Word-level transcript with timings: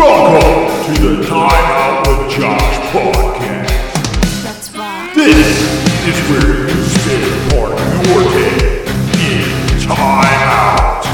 Welcome 0.00 0.94
to 0.94 1.16
the 1.16 1.26
Time 1.26 1.50
Out 1.52 2.08
with 2.08 2.30
Josh 2.30 2.76
podcast. 2.90 4.42
That's 4.42 4.74
right. 4.74 5.12
This 5.14 5.60
is 6.08 6.18
where 6.30 6.70
you 6.70 6.84
spend 6.84 7.22
a 7.22 7.50
part 7.50 7.72
of 7.78 8.06
your 8.06 8.22
day 8.32 8.80
in 9.28 9.80
time 9.82 10.40
out. 10.48 11.04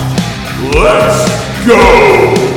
Let's 0.72 1.66
go! 1.66 2.52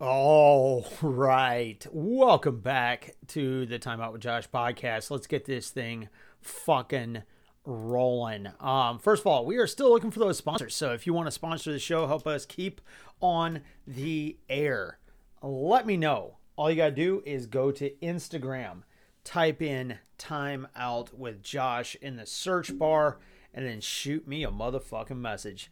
All 0.00 0.86
right. 1.02 1.86
Welcome 1.92 2.60
back 2.60 3.14
to 3.28 3.66
the 3.66 3.78
Time 3.78 4.00
Out 4.00 4.14
with 4.14 4.22
Josh 4.22 4.48
podcast. 4.48 5.10
Let's 5.10 5.26
get 5.26 5.44
this 5.44 5.68
thing 5.68 6.08
fucking 6.42 7.22
rolling. 7.64 8.48
Um, 8.60 8.98
first 8.98 9.22
of 9.22 9.26
all, 9.26 9.44
we 9.44 9.56
are 9.56 9.66
still 9.66 9.90
looking 9.90 10.10
for 10.10 10.20
those 10.20 10.38
sponsors. 10.38 10.74
So 10.74 10.92
if 10.92 11.06
you 11.06 11.12
want 11.12 11.26
to 11.26 11.32
sponsor 11.32 11.72
the 11.72 11.78
show, 11.78 12.06
help 12.06 12.26
us 12.26 12.46
keep 12.46 12.80
on 13.20 13.62
the 13.86 14.36
air. 14.48 14.98
Let 15.42 15.86
me 15.86 15.96
know. 15.96 16.38
All 16.56 16.70
you 16.70 16.76
got 16.76 16.90
to 16.90 16.94
do 16.94 17.22
is 17.26 17.46
go 17.46 17.70
to 17.72 17.90
Instagram, 18.02 18.82
type 19.24 19.60
in 19.60 19.98
Time 20.16 20.68
Out 20.74 21.18
with 21.18 21.42
Josh 21.42 21.96
in 22.00 22.16
the 22.16 22.24
search 22.24 22.78
bar, 22.78 23.18
and 23.52 23.66
then 23.66 23.80
shoot 23.80 24.26
me 24.26 24.44
a 24.44 24.50
motherfucking 24.50 25.18
message. 25.18 25.70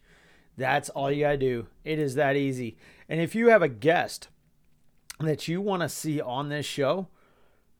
That's 0.57 0.89
all 0.89 1.11
you 1.11 1.21
got 1.21 1.31
to 1.31 1.37
do. 1.37 1.67
It 1.83 1.99
is 1.99 2.15
that 2.15 2.35
easy. 2.35 2.77
And 3.09 3.19
if 3.19 3.35
you 3.35 3.49
have 3.49 3.61
a 3.61 3.67
guest 3.67 4.29
that 5.19 5.47
you 5.47 5.61
want 5.61 5.81
to 5.81 5.89
see 5.89 6.21
on 6.21 6.49
this 6.49 6.65
show, 6.65 7.07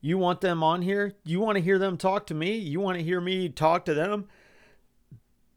you 0.05 0.20
want 0.20 0.40
them 0.40 0.62
on 0.62 0.84
here, 0.84 1.16
you 1.23 1.40
want 1.40 1.55
to 1.55 1.64
hear 1.64 1.80
them 1.80 1.98
talk 1.98 2.27
to 2.27 2.36
me, 2.36 2.55
you 2.58 2.80
want 2.80 2.96
to 2.96 3.04
hear 3.04 3.20
me 3.20 3.50
talk 3.50 3.85
to 3.85 3.93
them, 3.96 4.27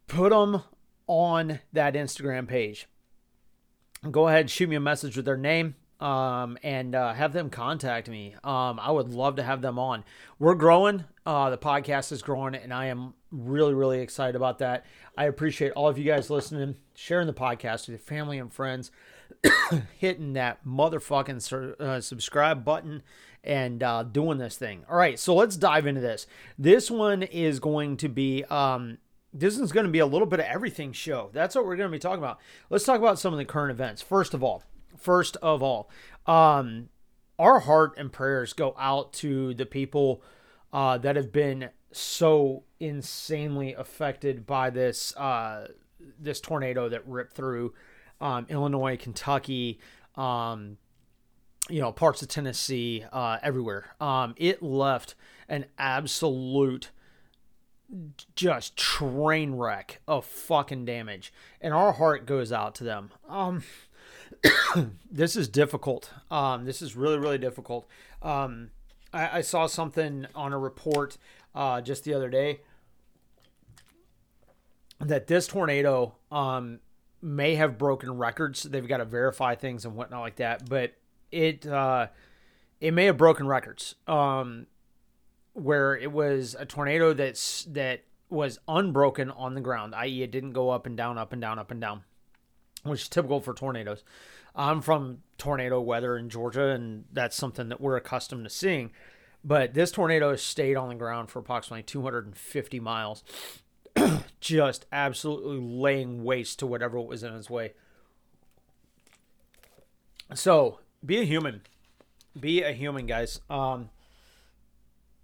put 0.06 0.30
them 0.30 0.62
on 1.06 1.60
that 1.74 1.92
Instagram 1.92 2.48
page. 2.48 2.88
Go 4.10 4.26
ahead, 4.26 4.48
shoot 4.48 4.70
me 4.70 4.76
a 4.76 4.80
message 4.80 5.16
with 5.16 5.26
their 5.26 5.36
name, 5.36 5.74
um, 6.00 6.56
and 6.62 6.94
uh, 6.94 7.12
have 7.12 7.34
them 7.34 7.50
contact 7.50 8.08
me. 8.08 8.36
Um, 8.42 8.80
I 8.80 8.90
would 8.90 9.10
love 9.10 9.36
to 9.36 9.42
have 9.42 9.60
them 9.60 9.78
on. 9.78 10.02
We're 10.38 10.54
growing. 10.54 11.04
Uh, 11.26 11.50
the 11.50 11.58
podcast 11.58 12.10
is 12.10 12.22
growing, 12.22 12.54
and 12.54 12.72
I 12.72 12.86
am 12.86 13.12
really, 13.30 13.74
really 13.74 14.00
excited 14.00 14.34
about 14.34 14.60
that. 14.60 14.86
I 15.14 15.26
appreciate 15.26 15.72
all 15.72 15.88
of 15.88 15.98
you 15.98 16.04
guys 16.04 16.30
listening, 16.30 16.76
sharing 16.94 17.26
the 17.26 17.34
podcast 17.34 17.82
with 17.82 17.88
your 17.88 17.98
family 17.98 18.38
and 18.38 18.50
friends, 18.50 18.92
hitting 19.98 20.32
that 20.32 20.64
motherfucking 20.64 21.42
sur- 21.42 21.76
uh, 21.78 22.00
subscribe 22.00 22.64
button, 22.64 23.02
and 23.44 23.82
uh, 23.82 24.02
doing 24.02 24.38
this 24.38 24.56
thing. 24.56 24.84
All 24.88 24.96
right, 24.96 25.18
so 25.18 25.34
let's 25.34 25.56
dive 25.56 25.86
into 25.86 26.00
this. 26.00 26.26
This 26.58 26.90
one 26.90 27.22
is 27.22 27.60
going 27.60 27.96
to 27.98 28.08
be. 28.08 28.44
Um, 28.44 28.98
this 29.32 29.58
is 29.58 29.72
going 29.72 29.84
to 29.86 29.92
be 29.92 29.98
a 29.98 30.06
little 30.06 30.26
bit 30.26 30.40
of 30.40 30.46
everything 30.46 30.92
show. 30.92 31.30
That's 31.32 31.54
what 31.54 31.66
we're 31.66 31.76
going 31.76 31.90
to 31.90 31.94
be 31.94 32.00
talking 32.00 32.18
about. 32.18 32.40
Let's 32.70 32.84
talk 32.84 32.98
about 32.98 33.18
some 33.18 33.34
of 33.34 33.38
the 33.38 33.44
current 33.44 33.70
events. 33.70 34.00
First 34.00 34.32
of 34.32 34.42
all, 34.42 34.62
first 34.96 35.36
of 35.42 35.62
all, 35.62 35.90
um, 36.26 36.88
our 37.38 37.60
heart 37.60 37.94
and 37.98 38.12
prayers 38.12 38.52
go 38.52 38.74
out 38.78 39.12
to 39.14 39.54
the 39.54 39.66
people 39.66 40.22
uh, 40.72 40.98
that 40.98 41.16
have 41.16 41.30
been 41.30 41.70
so 41.92 42.64
insanely 42.80 43.74
affected 43.74 44.46
by 44.46 44.70
this 44.70 45.16
uh, 45.16 45.68
this 46.18 46.40
tornado 46.40 46.88
that 46.88 47.06
ripped 47.06 47.34
through 47.34 47.74
um, 48.20 48.46
Illinois, 48.48 48.96
Kentucky, 48.96 49.78
um, 50.16 50.76
you 51.68 51.80
know, 51.80 51.92
parts 51.92 52.22
of 52.22 52.28
Tennessee, 52.28 53.04
uh, 53.12 53.38
everywhere. 53.42 53.94
Um, 54.00 54.34
it 54.36 54.62
left 54.62 55.14
an 55.48 55.66
absolute 55.78 56.90
just 58.34 58.76
train 58.76 59.54
wreck 59.54 60.00
of 60.06 60.24
fucking 60.24 60.84
damage, 60.84 61.32
and 61.60 61.72
our 61.72 61.92
heart 61.92 62.26
goes 62.26 62.52
out 62.52 62.74
to 62.76 62.84
them. 62.84 63.10
Um, 63.28 63.62
this 65.10 65.36
is 65.36 65.48
difficult. 65.48 66.10
Um, 66.30 66.64
this 66.64 66.82
is 66.82 66.96
really, 66.96 67.18
really 67.18 67.38
difficult. 67.38 67.86
Um, 68.22 68.70
I, 69.12 69.38
I 69.38 69.40
saw 69.40 69.66
something 69.66 70.26
on 70.34 70.52
a 70.52 70.58
report 70.58 71.16
uh, 71.54 71.80
just 71.80 72.04
the 72.04 72.14
other 72.14 72.28
day 72.28 72.60
that 75.00 75.26
this 75.26 75.46
tornado 75.46 76.14
um, 76.30 76.80
may 77.22 77.54
have 77.54 77.78
broken 77.78 78.16
records. 78.16 78.64
They've 78.64 78.86
got 78.86 78.98
to 78.98 79.04
verify 79.04 79.54
things 79.54 79.84
and 79.84 79.94
whatnot 79.94 80.20
like 80.20 80.36
that, 80.36 80.68
but 80.68 80.94
it 81.30 81.66
uh, 81.66 82.08
it 82.80 82.92
may 82.92 83.06
have 83.06 83.16
broken 83.16 83.46
records. 83.46 83.94
Um, 84.06 84.66
where 85.58 85.96
it 85.96 86.12
was 86.12 86.56
a 86.58 86.64
tornado 86.64 87.12
that's 87.12 87.64
that 87.64 88.04
was 88.30 88.58
unbroken 88.68 89.30
on 89.30 89.54
the 89.54 89.60
ground, 89.60 89.94
i.e., 89.94 90.22
it 90.22 90.30
didn't 90.30 90.52
go 90.52 90.70
up 90.70 90.86
and 90.86 90.96
down, 90.96 91.18
up 91.18 91.32
and 91.32 91.40
down, 91.40 91.58
up 91.58 91.70
and 91.70 91.80
down, 91.80 92.04
which 92.82 93.02
is 93.02 93.08
typical 93.08 93.40
for 93.40 93.54
tornadoes. 93.54 94.04
I'm 94.54 94.80
from 94.80 95.18
tornado 95.38 95.80
weather 95.80 96.16
in 96.16 96.28
Georgia, 96.28 96.68
and 96.68 97.04
that's 97.12 97.36
something 97.36 97.68
that 97.68 97.80
we're 97.80 97.96
accustomed 97.96 98.44
to 98.44 98.50
seeing. 98.50 98.92
But 99.44 99.72
this 99.72 99.90
tornado 99.90 100.34
stayed 100.36 100.76
on 100.76 100.88
the 100.88 100.94
ground 100.94 101.30
for 101.30 101.38
approximately 101.38 101.84
250 101.84 102.80
miles, 102.80 103.24
just 104.40 104.86
absolutely 104.92 105.58
laying 105.58 106.24
waste 106.24 106.58
to 106.58 106.66
whatever 106.66 107.00
was 107.00 107.22
in 107.22 107.34
its 107.34 107.48
way. 107.48 107.72
So 110.34 110.80
be 111.04 111.18
a 111.18 111.24
human, 111.24 111.62
be 112.38 112.62
a 112.62 112.72
human, 112.72 113.06
guys. 113.06 113.40
Um, 113.48 113.90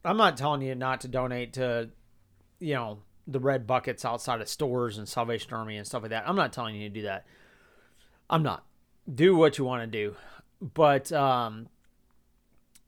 I'm 0.04 0.16
not 0.16 0.36
telling 0.36 0.62
you 0.62 0.74
not 0.74 1.00
to 1.02 1.08
donate 1.08 1.54
to, 1.54 1.90
you 2.60 2.74
know, 2.74 2.98
the 3.26 3.40
red 3.40 3.66
buckets 3.66 4.04
outside 4.04 4.40
of 4.40 4.48
stores 4.48 4.98
and 4.98 5.08
Salvation 5.08 5.52
Army 5.54 5.76
and 5.76 5.86
stuff 5.86 6.02
like 6.02 6.10
that. 6.10 6.24
I'm 6.26 6.36
not 6.36 6.52
telling 6.52 6.74
you 6.74 6.88
to 6.88 6.94
do 6.94 7.02
that. 7.02 7.24
I'm 8.28 8.42
not. 8.42 8.64
Do 9.12 9.36
what 9.36 9.58
you 9.58 9.64
want 9.64 9.82
to 9.82 9.86
do, 9.86 10.16
but 10.60 11.12
um, 11.12 11.68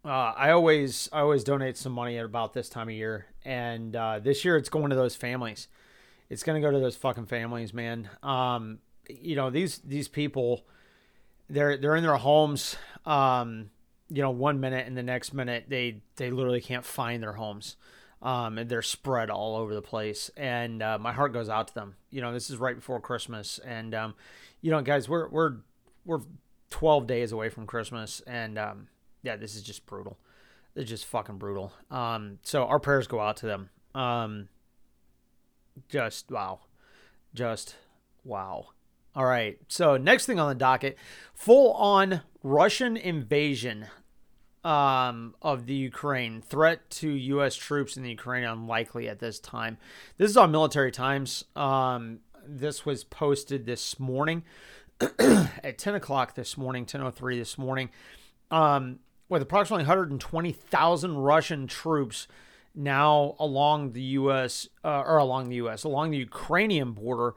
uh, 0.02 0.32
I 0.36 0.50
always 0.50 1.10
I 1.12 1.20
always 1.20 1.44
donate 1.44 1.76
some 1.76 1.92
money 1.92 2.16
at 2.16 2.24
about 2.24 2.54
this 2.54 2.70
time 2.70 2.88
of 2.88 2.94
year, 2.94 3.26
and 3.44 3.94
uh, 3.94 4.18
this 4.18 4.44
year 4.44 4.56
it's 4.56 4.70
going 4.70 4.88
to 4.90 4.96
those 4.96 5.14
families. 5.14 5.68
It's 6.30 6.42
going 6.42 6.60
to 6.60 6.66
go 6.66 6.72
to 6.72 6.78
those 6.78 6.96
fucking 6.96 7.26
families, 7.26 7.74
man. 7.74 8.08
Um, 8.22 8.78
you 9.10 9.36
know 9.36 9.50
these 9.50 9.78
these 9.78 10.08
people, 10.08 10.64
they're 11.48 11.76
they're 11.76 11.96
in 11.96 12.02
their 12.02 12.16
homes. 12.16 12.76
Um, 13.04 13.70
you 14.08 14.22
know, 14.22 14.30
one 14.30 14.60
minute 14.60 14.86
and 14.86 14.96
the 14.96 15.02
next 15.02 15.32
minute 15.34 15.66
they 15.68 16.02
they 16.16 16.30
literally 16.30 16.60
can't 16.60 16.84
find 16.84 17.22
their 17.22 17.34
homes. 17.34 17.76
Um, 18.22 18.56
and 18.58 18.68
they're 18.68 18.82
spread 18.82 19.28
all 19.28 19.56
over 19.56 19.74
the 19.74 19.82
place, 19.82 20.30
and 20.38 20.82
uh, 20.82 20.98
my 20.98 21.12
heart 21.12 21.34
goes 21.34 21.50
out 21.50 21.68
to 21.68 21.74
them. 21.74 21.96
You 22.10 22.22
know, 22.22 22.32
this 22.32 22.48
is 22.48 22.56
right 22.56 22.74
before 22.74 22.98
Christmas, 22.98 23.58
and 23.58 23.94
um, 23.94 24.14
you 24.62 24.70
know, 24.70 24.80
guys, 24.80 25.08
we're 25.08 25.28
we're 25.28 25.56
we're 26.06 26.20
12 26.70 27.06
days 27.06 27.32
away 27.32 27.50
from 27.50 27.66
Christmas, 27.66 28.22
and 28.26 28.58
um, 28.58 28.88
yeah, 29.22 29.36
this 29.36 29.54
is 29.54 29.62
just 29.62 29.86
brutal. 29.86 30.18
It's 30.74 30.88
just 30.88 31.06
fucking 31.06 31.38
brutal. 31.38 31.72
Um, 31.90 32.38
so 32.42 32.64
our 32.64 32.78
prayers 32.78 33.06
go 33.06 33.20
out 33.20 33.36
to 33.38 33.46
them. 33.46 33.70
Um, 33.94 34.48
just 35.88 36.30
wow, 36.30 36.60
just 37.34 37.76
wow. 38.24 38.68
All 39.16 39.24
right. 39.24 39.58
So 39.68 39.96
next 39.96 40.26
thing 40.26 40.38
on 40.38 40.50
the 40.50 40.54
docket, 40.54 40.98
full 41.32 41.72
on 41.72 42.20
Russian 42.42 42.98
invasion 42.98 43.86
um, 44.62 45.34
of 45.40 45.64
the 45.64 45.72
Ukraine. 45.72 46.42
Threat 46.42 46.90
to 46.90 47.08
U.S. 47.08 47.56
troops 47.56 47.96
in 47.96 48.02
the 48.02 48.10
Ukraine 48.10 48.44
unlikely 48.44 49.08
at 49.08 49.18
this 49.18 49.40
time. 49.40 49.78
This 50.18 50.30
is 50.30 50.36
on 50.36 50.50
Military 50.50 50.92
Times. 50.92 51.44
Um, 51.56 52.18
this 52.46 52.84
was 52.84 53.04
posted 53.04 53.64
this 53.64 53.98
morning 53.98 54.44
at 55.18 55.78
10 55.78 55.94
o'clock 55.94 56.34
this 56.34 56.58
morning, 56.58 56.84
10:03 56.84 57.38
this 57.38 57.56
morning. 57.56 57.88
Um, 58.50 58.98
with 59.30 59.40
approximately 59.40 59.84
120,000 59.84 61.16
Russian 61.16 61.66
troops 61.66 62.28
now 62.74 63.34
along 63.38 63.92
the 63.92 64.02
U.S. 64.02 64.68
Uh, 64.84 65.00
or 65.06 65.16
along 65.16 65.48
the 65.48 65.56
U.S. 65.56 65.84
along 65.84 66.10
the 66.10 66.18
Ukrainian 66.18 66.92
border 66.92 67.34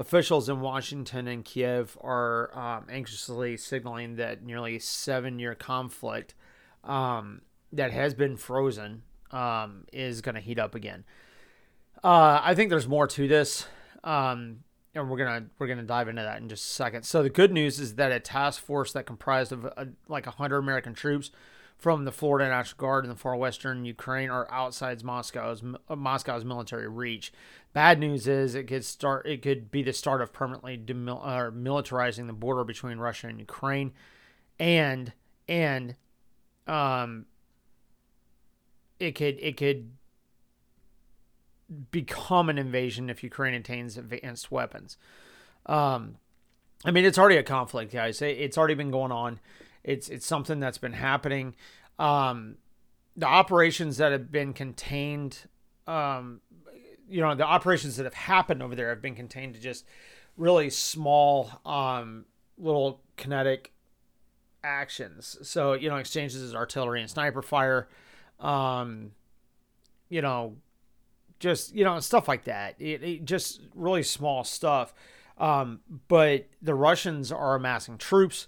Officials 0.00 0.48
in 0.48 0.62
Washington 0.62 1.28
and 1.28 1.44
Kiev 1.44 1.98
are 2.00 2.58
um, 2.58 2.86
anxiously 2.88 3.58
signaling 3.58 4.16
that 4.16 4.42
nearly 4.42 4.78
seven 4.78 5.38
year 5.38 5.54
conflict 5.54 6.34
um, 6.84 7.42
that 7.70 7.92
has 7.92 8.14
been 8.14 8.38
frozen 8.38 9.02
um, 9.30 9.84
is 9.92 10.22
going 10.22 10.36
to 10.36 10.40
heat 10.40 10.58
up 10.58 10.74
again. 10.74 11.04
Uh, 12.02 12.40
I 12.42 12.54
think 12.54 12.70
there's 12.70 12.88
more 12.88 13.06
to 13.08 13.28
this, 13.28 13.66
um, 14.02 14.60
and 14.94 15.10
we're 15.10 15.18
gonna 15.18 15.48
we're 15.58 15.66
gonna 15.66 15.82
dive 15.82 16.08
into 16.08 16.22
that 16.22 16.40
in 16.40 16.48
just 16.48 16.64
a 16.64 16.72
second. 16.72 17.02
So 17.02 17.22
the 17.22 17.28
good 17.28 17.52
news 17.52 17.78
is 17.78 17.96
that 17.96 18.10
a 18.10 18.20
task 18.20 18.62
force 18.62 18.94
that 18.94 19.04
comprised 19.04 19.52
of 19.52 19.66
uh, 19.66 19.84
like 20.08 20.24
hundred 20.24 20.60
American 20.60 20.94
troops 20.94 21.30
from 21.80 22.04
the 22.04 22.12
Florida 22.12 22.48
National 22.48 22.78
Guard 22.78 23.04
in 23.04 23.10
the 23.10 23.16
far 23.16 23.34
western 23.36 23.84
Ukraine 23.84 24.28
are 24.28 24.46
outside 24.52 25.02
Moscow's 25.02 25.62
uh, 25.88 25.96
Moscow's 25.96 26.44
military 26.44 26.86
reach. 26.86 27.32
Bad 27.72 27.98
news 27.98 28.28
is 28.28 28.54
it 28.54 28.64
could 28.64 28.84
start. 28.84 29.26
It 29.26 29.40
could 29.42 29.70
be 29.70 29.82
the 29.82 29.92
start 29.92 30.20
of 30.20 30.32
permanently 30.32 30.76
demil- 30.76 31.52
militarizing 31.54 32.26
the 32.26 32.32
border 32.32 32.64
between 32.64 32.98
Russia 32.98 33.28
and 33.28 33.38
Ukraine, 33.38 33.92
and 34.58 35.12
and 35.48 35.96
um, 36.66 37.26
it 38.98 39.12
could 39.12 39.38
it 39.40 39.56
could 39.56 39.92
become 41.90 42.50
an 42.50 42.58
invasion 42.58 43.08
if 43.08 43.22
Ukraine 43.22 43.54
attains 43.54 43.96
advanced 43.96 44.50
weapons. 44.50 44.98
Um, 45.66 46.16
I 46.84 46.90
mean, 46.90 47.04
it's 47.04 47.18
already 47.18 47.36
a 47.36 47.42
conflict, 47.42 47.92
guys. 47.92 48.20
It's 48.20 48.58
already 48.58 48.74
been 48.74 48.90
going 48.90 49.12
on. 49.12 49.40
It's 49.84 50.08
it's 50.08 50.26
something 50.26 50.60
that's 50.60 50.78
been 50.78 50.92
happening. 50.92 51.54
Um, 51.98 52.56
the 53.16 53.26
operations 53.26 53.96
that 53.98 54.12
have 54.12 54.30
been 54.30 54.52
contained, 54.52 55.38
um, 55.86 56.40
you 57.08 57.20
know, 57.20 57.34
the 57.34 57.44
operations 57.44 57.96
that 57.96 58.04
have 58.04 58.14
happened 58.14 58.62
over 58.62 58.74
there 58.74 58.90
have 58.90 59.02
been 59.02 59.14
contained 59.14 59.54
to 59.54 59.60
just 59.60 59.84
really 60.36 60.70
small, 60.70 61.50
um, 61.66 62.24
little 62.58 63.00
kinetic 63.16 63.72
actions. 64.62 65.38
So 65.42 65.72
you 65.72 65.88
know, 65.88 65.96
exchanges 65.96 66.50
of 66.50 66.56
artillery 66.56 67.00
and 67.00 67.10
sniper 67.10 67.42
fire. 67.42 67.88
Um, 68.38 69.12
you 70.08 70.22
know, 70.22 70.56
just 71.38 71.74
you 71.74 71.84
know 71.84 71.98
stuff 72.00 72.28
like 72.28 72.44
that. 72.44 72.76
It, 72.78 73.02
it 73.02 73.24
just 73.24 73.60
really 73.74 74.02
small 74.02 74.44
stuff. 74.44 74.94
Um, 75.38 75.80
but 76.08 76.48
the 76.60 76.74
Russians 76.74 77.32
are 77.32 77.54
amassing 77.54 77.96
troops, 77.96 78.46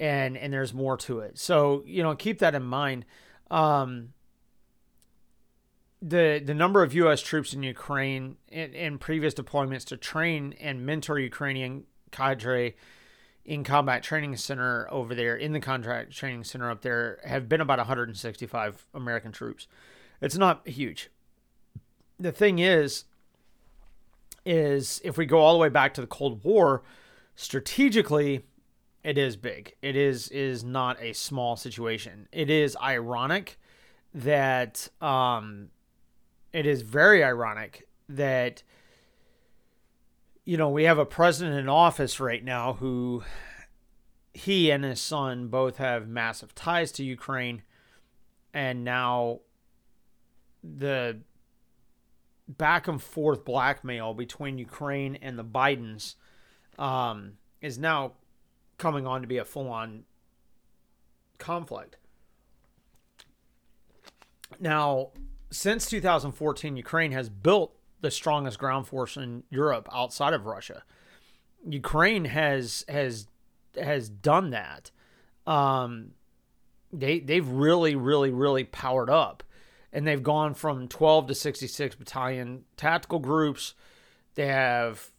and 0.00 0.36
and 0.36 0.52
there's 0.52 0.74
more 0.74 0.96
to 0.96 1.20
it. 1.20 1.38
So 1.38 1.84
you 1.86 2.02
know, 2.02 2.16
keep 2.16 2.40
that 2.40 2.56
in 2.56 2.64
mind. 2.64 3.04
Um, 3.50 4.14
the 6.02 6.42
the 6.44 6.54
number 6.54 6.82
of 6.82 6.94
U.S. 6.94 7.20
troops 7.20 7.52
in 7.52 7.62
Ukraine 7.62 8.38
in, 8.48 8.72
in 8.72 8.98
previous 8.98 9.34
deployments 9.34 9.84
to 9.86 9.96
train 9.98 10.54
and 10.58 10.84
mentor 10.84 11.18
Ukrainian 11.18 11.84
cadre 12.10 12.74
in 13.44 13.62
combat 13.62 14.02
training 14.02 14.36
center 14.36 14.88
over 14.90 15.14
there 15.14 15.36
in 15.36 15.52
the 15.52 15.60
contract 15.60 16.12
training 16.12 16.44
center 16.44 16.70
up 16.70 16.80
there 16.82 17.18
have 17.24 17.48
been 17.48 17.60
about 17.60 17.78
165 17.78 18.86
American 18.94 19.32
troops. 19.32 19.68
It's 20.22 20.36
not 20.36 20.66
huge. 20.66 21.10
The 22.18 22.32
thing 22.32 22.58
is, 22.58 23.04
is 24.44 25.00
if 25.04 25.18
we 25.18 25.26
go 25.26 25.38
all 25.38 25.52
the 25.52 25.58
way 25.58 25.68
back 25.68 25.94
to 25.94 26.00
the 26.00 26.06
Cold 26.06 26.44
War, 26.44 26.82
strategically, 27.34 28.44
it 29.02 29.16
is 29.16 29.36
big. 29.36 29.74
It 29.80 29.96
is 29.96 30.28
is 30.28 30.62
not 30.62 31.00
a 31.00 31.12
small 31.12 31.56
situation. 31.56 32.28
It 32.32 32.50
is 32.50 32.76
ironic 32.80 33.58
that 34.14 34.88
um, 35.00 35.68
it 36.52 36.66
is 36.66 36.82
very 36.82 37.24
ironic 37.24 37.88
that 38.08 38.62
you 40.44 40.56
know 40.56 40.68
we 40.68 40.84
have 40.84 40.98
a 40.98 41.06
president 41.06 41.58
in 41.58 41.68
office 41.68 42.20
right 42.20 42.44
now 42.44 42.74
who 42.74 43.22
he 44.34 44.70
and 44.70 44.84
his 44.84 45.00
son 45.00 45.48
both 45.48 45.78
have 45.78 46.06
massive 46.06 46.54
ties 46.54 46.92
to 46.92 47.04
Ukraine, 47.04 47.62
and 48.52 48.84
now 48.84 49.40
the 50.62 51.20
back 52.48 52.86
and 52.86 53.00
forth 53.00 53.44
blackmail 53.44 54.12
between 54.12 54.58
Ukraine 54.58 55.16
and 55.22 55.38
the 55.38 55.44
Bidens 55.44 56.16
um, 56.78 57.34
is 57.60 57.78
now 57.78 58.12
coming 58.80 59.06
on 59.06 59.20
to 59.20 59.28
be 59.28 59.38
a 59.38 59.44
full 59.44 59.68
on 59.68 60.04
conflict. 61.38 61.96
Now, 64.58 65.10
since 65.50 65.88
2014, 65.88 66.76
Ukraine 66.76 67.12
has 67.12 67.28
built 67.28 67.76
the 68.00 68.10
strongest 68.10 68.58
ground 68.58 68.86
force 68.86 69.16
in 69.16 69.44
Europe 69.50 69.88
outside 69.92 70.32
of 70.32 70.46
Russia. 70.46 70.82
Ukraine 71.68 72.24
has 72.24 72.84
has 72.88 73.26
has 73.80 74.08
done 74.08 74.50
that. 74.50 74.90
Um, 75.46 76.12
they 76.92 77.20
they've 77.20 77.46
really 77.46 77.94
really 77.94 78.30
really 78.30 78.64
powered 78.64 79.10
up 79.10 79.42
and 79.92 80.06
they've 80.06 80.22
gone 80.22 80.54
from 80.54 80.88
12 80.88 81.28
to 81.28 81.34
66 81.34 81.94
battalion 81.96 82.64
tactical 82.76 83.18
groups. 83.18 83.74
They 84.34 84.46
have, 84.46 85.10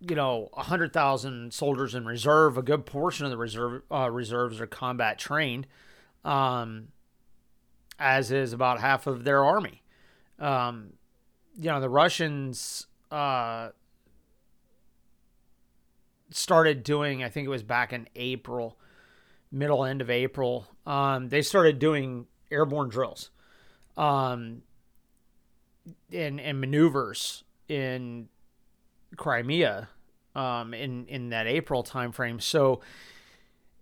you 0.00 0.16
know, 0.16 0.48
100,000 0.54 1.52
soldiers 1.52 1.94
in 1.94 2.06
reserve. 2.06 2.56
A 2.56 2.62
good 2.62 2.86
portion 2.86 3.26
of 3.26 3.30
the 3.30 3.36
reserve 3.36 3.82
uh, 3.90 4.10
reserves 4.10 4.60
are 4.60 4.66
combat 4.66 5.18
trained, 5.18 5.66
um, 6.24 6.88
as 7.98 8.32
is 8.32 8.52
about 8.52 8.80
half 8.80 9.06
of 9.06 9.24
their 9.24 9.44
army. 9.44 9.82
Um, 10.38 10.94
you 11.54 11.70
know, 11.70 11.80
the 11.80 11.90
Russians 11.90 12.86
uh, 13.10 13.70
started 16.30 16.82
doing, 16.82 17.22
I 17.22 17.28
think 17.28 17.46
it 17.46 17.50
was 17.50 17.62
back 17.62 17.92
in 17.92 18.08
April, 18.16 18.78
middle 19.52 19.84
end 19.84 20.00
of 20.00 20.08
April. 20.08 20.66
Um, 20.86 21.28
they 21.28 21.42
started 21.42 21.78
doing 21.78 22.26
airborne 22.50 22.88
drills 22.88 23.30
um, 23.96 24.62
and 26.12 26.40
and 26.40 26.60
maneuvers 26.60 27.44
in 27.68 28.28
Crimea 29.16 29.88
um, 30.34 30.74
in 30.74 31.06
in 31.06 31.30
that 31.30 31.46
April 31.46 31.82
timeframe. 31.82 32.40
So, 32.40 32.80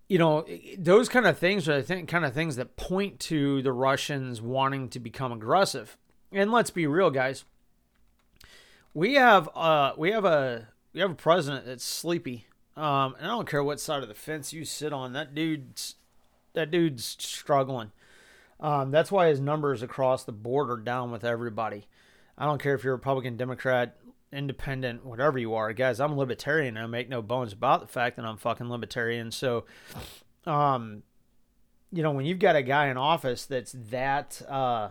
you 0.07 0.17
know, 0.17 0.45
those 0.77 1.09
kind 1.09 1.27
of 1.27 1.37
things 1.37 1.67
are 1.69 1.77
the 1.77 1.83
think 1.83 2.09
kind 2.09 2.25
of 2.25 2.33
things 2.33 2.55
that 2.55 2.75
point 2.75 3.19
to 3.21 3.61
the 3.61 3.71
Russians 3.71 4.41
wanting 4.41 4.89
to 4.89 4.99
become 4.99 5.31
aggressive. 5.31 5.97
And 6.31 6.51
let's 6.51 6.71
be 6.71 6.87
real, 6.87 7.11
guys. 7.11 7.45
We 8.93 9.15
have 9.15 9.49
uh 9.55 9.93
we 9.97 10.11
have 10.11 10.25
a 10.25 10.69
we 10.93 11.01
have 11.01 11.11
a 11.11 11.15
president 11.15 11.65
that's 11.65 11.83
sleepy. 11.83 12.45
Um, 12.75 13.15
and 13.17 13.25
I 13.25 13.29
don't 13.29 13.47
care 13.47 13.63
what 13.63 13.79
side 13.79 14.03
of 14.03 14.07
the 14.07 14.15
fence 14.15 14.53
you 14.53 14.63
sit 14.63 14.93
on. 14.93 15.13
That 15.13 15.35
dude's 15.35 15.95
that 16.53 16.71
dude's 16.71 17.05
struggling. 17.19 17.91
Um, 18.59 18.91
that's 18.91 19.11
why 19.11 19.27
his 19.27 19.39
numbers 19.39 19.81
across 19.81 20.23
the 20.23 20.31
board 20.31 20.69
are 20.69 20.77
down 20.77 21.11
with 21.11 21.23
everybody. 21.23 21.87
I 22.37 22.45
don't 22.45 22.61
care 22.61 22.75
if 22.75 22.83
you're 22.83 22.93
Republican, 22.93 23.37
Democrat, 23.37 23.97
Independent, 24.31 25.05
whatever 25.05 25.39
you 25.39 25.55
are, 25.55 25.73
guys. 25.73 25.99
I'm 25.99 26.11
a 26.11 26.15
libertarian. 26.15 26.77
I 26.77 26.85
make 26.85 27.09
no 27.09 27.21
bones 27.21 27.51
about 27.51 27.81
the 27.81 27.87
fact 27.87 28.15
that 28.17 28.25
I'm 28.25 28.37
fucking 28.37 28.69
libertarian. 28.69 29.31
So, 29.31 29.65
um, 30.45 31.01
you 31.91 32.03
know, 32.03 32.11
when 32.11 32.25
you've 32.25 32.37
got 32.39 32.55
a 32.55 32.61
guy 32.61 32.89
in 32.89 32.97
office 32.97 33.45
that's 33.45 33.71
that 33.89 34.41
uh, 34.47 34.89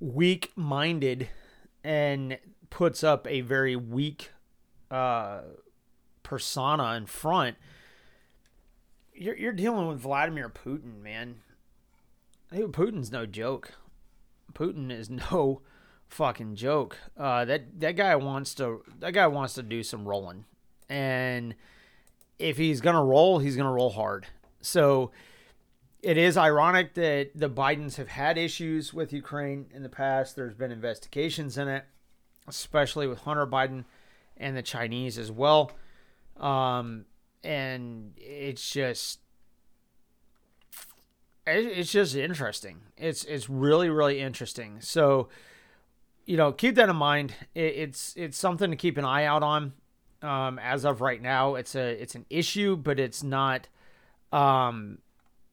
weak-minded 0.00 1.28
and 1.82 2.38
puts 2.70 3.04
up 3.04 3.26
a 3.28 3.42
very 3.42 3.76
weak 3.76 4.30
uh, 4.90 5.40
persona 6.22 6.94
in 6.94 7.04
front, 7.04 7.56
you're, 9.12 9.36
you're 9.36 9.52
dealing 9.52 9.86
with 9.86 10.00
Vladimir 10.00 10.48
Putin, 10.48 11.02
man. 11.02 11.36
Putin's 12.50 13.12
no 13.12 13.26
joke. 13.26 13.74
Putin 14.54 14.90
is 14.90 15.10
no 15.10 15.60
fucking 16.14 16.54
joke. 16.54 16.96
Uh, 17.16 17.44
that 17.44 17.80
that 17.80 17.96
guy 17.96 18.14
wants 18.16 18.54
to 18.54 18.82
that 19.00 19.12
guy 19.12 19.26
wants 19.26 19.54
to 19.54 19.62
do 19.62 19.82
some 19.82 20.06
rolling, 20.06 20.44
and 20.88 21.54
if 22.38 22.56
he's 22.56 22.80
gonna 22.80 23.04
roll, 23.04 23.40
he's 23.40 23.56
gonna 23.56 23.72
roll 23.72 23.90
hard. 23.90 24.26
So 24.60 25.10
it 26.02 26.16
is 26.16 26.36
ironic 26.36 26.94
that 26.94 27.30
the 27.34 27.50
Bidens 27.50 27.96
have 27.96 28.08
had 28.08 28.38
issues 28.38 28.94
with 28.94 29.12
Ukraine 29.12 29.66
in 29.74 29.82
the 29.82 29.88
past. 29.88 30.36
There's 30.36 30.54
been 30.54 30.70
investigations 30.70 31.58
in 31.58 31.68
it, 31.68 31.84
especially 32.46 33.06
with 33.06 33.20
Hunter 33.20 33.46
Biden 33.46 33.84
and 34.36 34.56
the 34.56 34.62
Chinese 34.62 35.18
as 35.18 35.32
well. 35.32 35.72
Um, 36.36 37.06
and 37.42 38.12
it's 38.16 38.70
just 38.70 39.20
it's 41.46 41.92
just 41.92 42.14
interesting. 42.14 42.82
It's 42.96 43.24
it's 43.24 43.50
really 43.50 43.90
really 43.90 44.20
interesting. 44.20 44.80
So, 44.80 45.28
you 46.26 46.36
know, 46.36 46.52
keep 46.52 46.74
that 46.76 46.88
in 46.88 46.96
mind. 46.96 47.34
it's 47.54 48.14
it's 48.16 48.38
something 48.38 48.70
to 48.70 48.76
keep 48.76 48.96
an 48.96 49.04
eye 49.04 49.24
out 49.24 49.42
on. 49.42 49.72
Um, 50.22 50.58
as 50.58 50.84
of 50.84 51.00
right 51.00 51.20
now, 51.20 51.54
it's 51.54 51.74
a 51.74 52.00
it's 52.00 52.14
an 52.14 52.24
issue, 52.30 52.76
but 52.76 52.98
it's 52.98 53.22
not 53.22 53.68
um, 54.32 54.98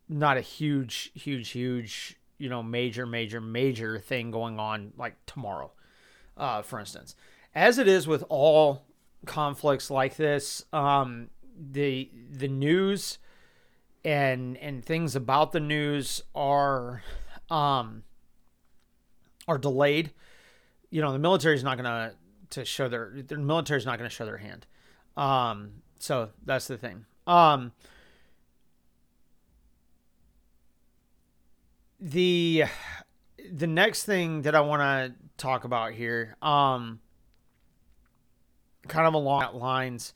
not 0.07 0.37
a 0.37 0.41
huge 0.41 1.11
huge 1.13 1.49
huge 1.49 2.17
you 2.37 2.49
know 2.49 2.63
major 2.63 3.05
major 3.05 3.41
major 3.41 3.99
thing 3.99 4.31
going 4.31 4.59
on 4.59 4.93
like 4.97 5.15
tomorrow, 5.25 5.71
uh, 6.37 6.61
for 6.61 6.79
instance. 6.79 7.15
As 7.53 7.77
it 7.77 7.87
is 7.87 8.07
with 8.07 8.23
all 8.29 8.83
conflicts 9.25 9.91
like 9.91 10.15
this, 10.15 10.63
um, 10.71 11.29
the 11.55 12.09
the 12.31 12.47
news 12.47 13.17
and 14.03 14.57
and 14.57 14.83
things 14.83 15.15
about 15.15 15.51
the 15.51 15.59
news 15.59 16.23
are 16.33 17.03
um 17.49 18.03
are 19.47 19.57
delayed. 19.57 20.11
You 20.91 21.01
know, 21.01 21.11
the 21.11 21.19
military's 21.19 21.63
not 21.63 21.77
gonna 21.77 22.13
to 22.51 22.65
show 22.65 22.87
their 22.87 23.11
the 23.25 23.37
military's 23.37 23.85
not 23.85 23.97
gonna 23.97 24.09
show 24.09 24.25
their 24.25 24.37
hand. 24.37 24.67
Um, 25.17 25.81
so 25.99 26.29
that's 26.45 26.67
the 26.67 26.77
thing. 26.77 27.05
Um, 27.25 27.71
the 31.99 32.65
the 33.51 33.67
next 33.67 34.03
thing 34.03 34.43
that 34.43 34.53
I 34.53 34.61
want 34.61 34.81
to 34.81 35.15
talk 35.37 35.63
about 35.63 35.93
here, 35.93 36.35
um, 36.41 36.99
kind 38.87 39.07
of 39.07 39.13
along 39.13 39.39
that 39.39 39.55
lines 39.55 40.13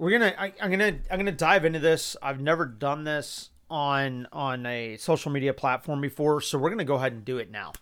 we're 0.00 0.10
gonna 0.10 0.34
I, 0.36 0.52
i'm 0.60 0.70
gonna 0.70 0.96
i'm 1.10 1.18
gonna 1.18 1.30
dive 1.30 1.64
into 1.64 1.78
this 1.78 2.16
i've 2.22 2.40
never 2.40 2.64
done 2.64 3.04
this 3.04 3.50
on 3.68 4.26
on 4.32 4.64
a 4.66 4.96
social 4.96 5.30
media 5.30 5.52
platform 5.52 6.00
before 6.00 6.40
so 6.40 6.58
we're 6.58 6.70
gonna 6.70 6.84
go 6.84 6.94
ahead 6.94 7.12
and 7.12 7.24
do 7.24 7.38
it 7.38 7.50
now 7.50 7.72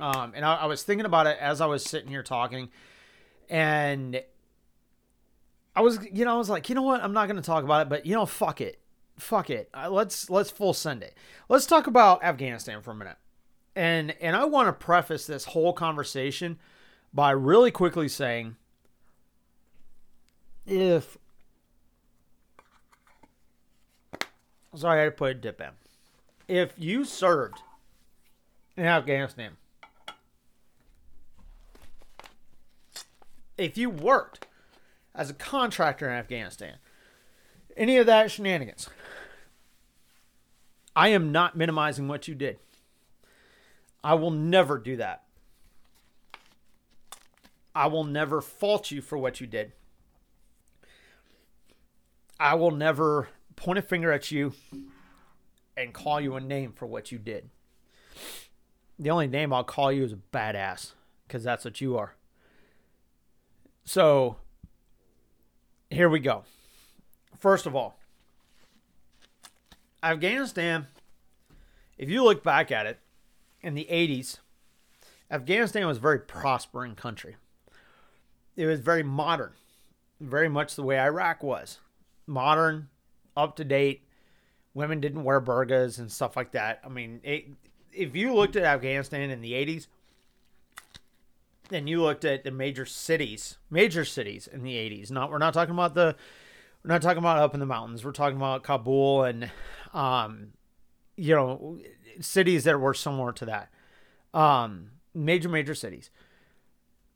Um, 0.00 0.32
and 0.34 0.44
I, 0.44 0.56
I 0.56 0.66
was 0.66 0.82
thinking 0.82 1.06
about 1.06 1.26
it 1.26 1.36
as 1.40 1.60
I 1.60 1.66
was 1.66 1.84
sitting 1.84 2.08
here 2.08 2.22
talking, 2.22 2.70
and 3.48 4.22
I 5.76 5.82
was, 5.82 5.98
you 6.10 6.24
know, 6.24 6.34
I 6.34 6.38
was 6.38 6.48
like, 6.48 6.68
you 6.68 6.74
know 6.74 6.82
what? 6.82 7.02
I'm 7.02 7.12
not 7.12 7.26
going 7.26 7.36
to 7.36 7.46
talk 7.46 7.64
about 7.64 7.82
it, 7.82 7.88
but 7.90 8.06
you 8.06 8.14
know, 8.14 8.26
fuck 8.26 8.60
it, 8.60 8.80
fuck 9.18 9.50
it. 9.50 9.68
Uh, 9.74 9.90
let's 9.90 10.30
let's 10.30 10.50
full 10.50 10.72
send 10.72 11.02
it. 11.02 11.16
Let's 11.48 11.66
talk 11.66 11.86
about 11.86 12.24
Afghanistan 12.24 12.80
for 12.80 12.92
a 12.92 12.94
minute, 12.94 13.18
and 13.76 14.14
and 14.20 14.34
I 14.34 14.46
want 14.46 14.68
to 14.68 14.72
preface 14.72 15.26
this 15.26 15.44
whole 15.46 15.72
conversation 15.72 16.58
by 17.12 17.32
really 17.32 17.70
quickly 17.70 18.08
saying, 18.08 18.56
if 20.66 21.18
sorry, 24.74 25.00
I 25.00 25.04
had 25.04 25.10
to 25.10 25.16
put 25.16 25.30
a 25.30 25.34
dip 25.34 25.60
in. 25.60 25.70
If 26.48 26.72
you 26.78 27.04
served 27.04 27.60
in 28.76 28.86
Afghanistan, 28.86 29.52
if 33.60 33.76
you 33.76 33.90
worked 33.90 34.46
as 35.14 35.28
a 35.28 35.34
contractor 35.34 36.08
in 36.08 36.16
Afghanistan, 36.16 36.76
any 37.76 37.98
of 37.98 38.06
that 38.06 38.30
shenanigans, 38.30 38.88
I 40.96 41.08
am 41.08 41.30
not 41.30 41.56
minimizing 41.56 42.08
what 42.08 42.26
you 42.26 42.34
did. 42.34 42.58
I 44.02 44.14
will 44.14 44.30
never 44.30 44.78
do 44.78 44.96
that. 44.96 45.24
I 47.74 47.86
will 47.86 48.04
never 48.04 48.40
fault 48.40 48.90
you 48.90 49.02
for 49.02 49.18
what 49.18 49.40
you 49.40 49.46
did. 49.46 49.72
I 52.40 52.54
will 52.54 52.70
never 52.70 53.28
point 53.56 53.78
a 53.78 53.82
finger 53.82 54.10
at 54.10 54.30
you 54.30 54.54
and 55.76 55.92
call 55.92 56.20
you 56.20 56.34
a 56.34 56.40
name 56.40 56.72
for 56.72 56.86
what 56.86 57.12
you 57.12 57.18
did. 57.18 57.50
The 58.98 59.10
only 59.10 59.28
name 59.28 59.52
I'll 59.52 59.64
call 59.64 59.92
you 59.92 60.04
is 60.04 60.12
a 60.12 60.18
badass 60.32 60.92
because 61.26 61.44
that's 61.44 61.64
what 61.64 61.80
you 61.80 61.96
are. 61.98 62.14
So 63.84 64.36
here 65.90 66.08
we 66.08 66.20
go. 66.20 66.44
First 67.38 67.66
of 67.66 67.74
all, 67.74 67.98
Afghanistan, 70.02 70.86
if 71.98 72.08
you 72.08 72.22
look 72.22 72.42
back 72.42 72.70
at 72.70 72.86
it 72.86 72.98
in 73.60 73.74
the 73.74 73.86
80s, 73.90 74.38
Afghanistan 75.30 75.86
was 75.86 75.98
a 75.98 76.00
very 76.00 76.18
prospering 76.18 76.94
country. 76.94 77.36
It 78.56 78.66
was 78.66 78.80
very 78.80 79.02
modern, 79.02 79.52
very 80.20 80.48
much 80.48 80.74
the 80.74 80.82
way 80.82 80.98
Iraq 80.98 81.42
was. 81.42 81.78
Modern, 82.26 82.88
up 83.36 83.56
to 83.56 83.64
date. 83.64 84.02
Women 84.74 85.00
didn't 85.00 85.24
wear 85.24 85.40
burqas 85.40 85.98
and 85.98 86.10
stuff 86.10 86.36
like 86.36 86.52
that. 86.52 86.80
I 86.84 86.88
mean, 86.88 87.20
it, 87.24 87.46
if 87.92 88.14
you 88.14 88.34
looked 88.34 88.56
at 88.56 88.64
Afghanistan 88.64 89.30
in 89.30 89.40
the 89.40 89.52
80s, 89.52 89.86
and 91.72 91.88
you 91.88 92.02
looked 92.02 92.24
at 92.24 92.44
the 92.44 92.50
major 92.50 92.84
cities, 92.84 93.58
major 93.70 94.04
cities 94.04 94.46
in 94.46 94.62
the 94.62 94.74
80s. 94.74 95.10
Not 95.10 95.30
we're 95.30 95.38
not 95.38 95.54
talking 95.54 95.74
about 95.74 95.94
the 95.94 96.16
we're 96.84 96.92
not 96.92 97.02
talking 97.02 97.18
about 97.18 97.38
up 97.38 97.54
in 97.54 97.60
the 97.60 97.66
mountains. 97.66 98.04
We're 98.04 98.12
talking 98.12 98.36
about 98.36 98.62
Kabul 98.62 99.24
and 99.24 99.50
um 99.92 100.48
you 101.16 101.34
know 101.34 101.78
cities 102.20 102.64
that 102.64 102.78
were 102.78 102.94
similar 102.94 103.32
to 103.32 103.46
that. 103.46 103.70
Um 104.34 104.92
major 105.14 105.48
major 105.48 105.74
cities. 105.74 106.10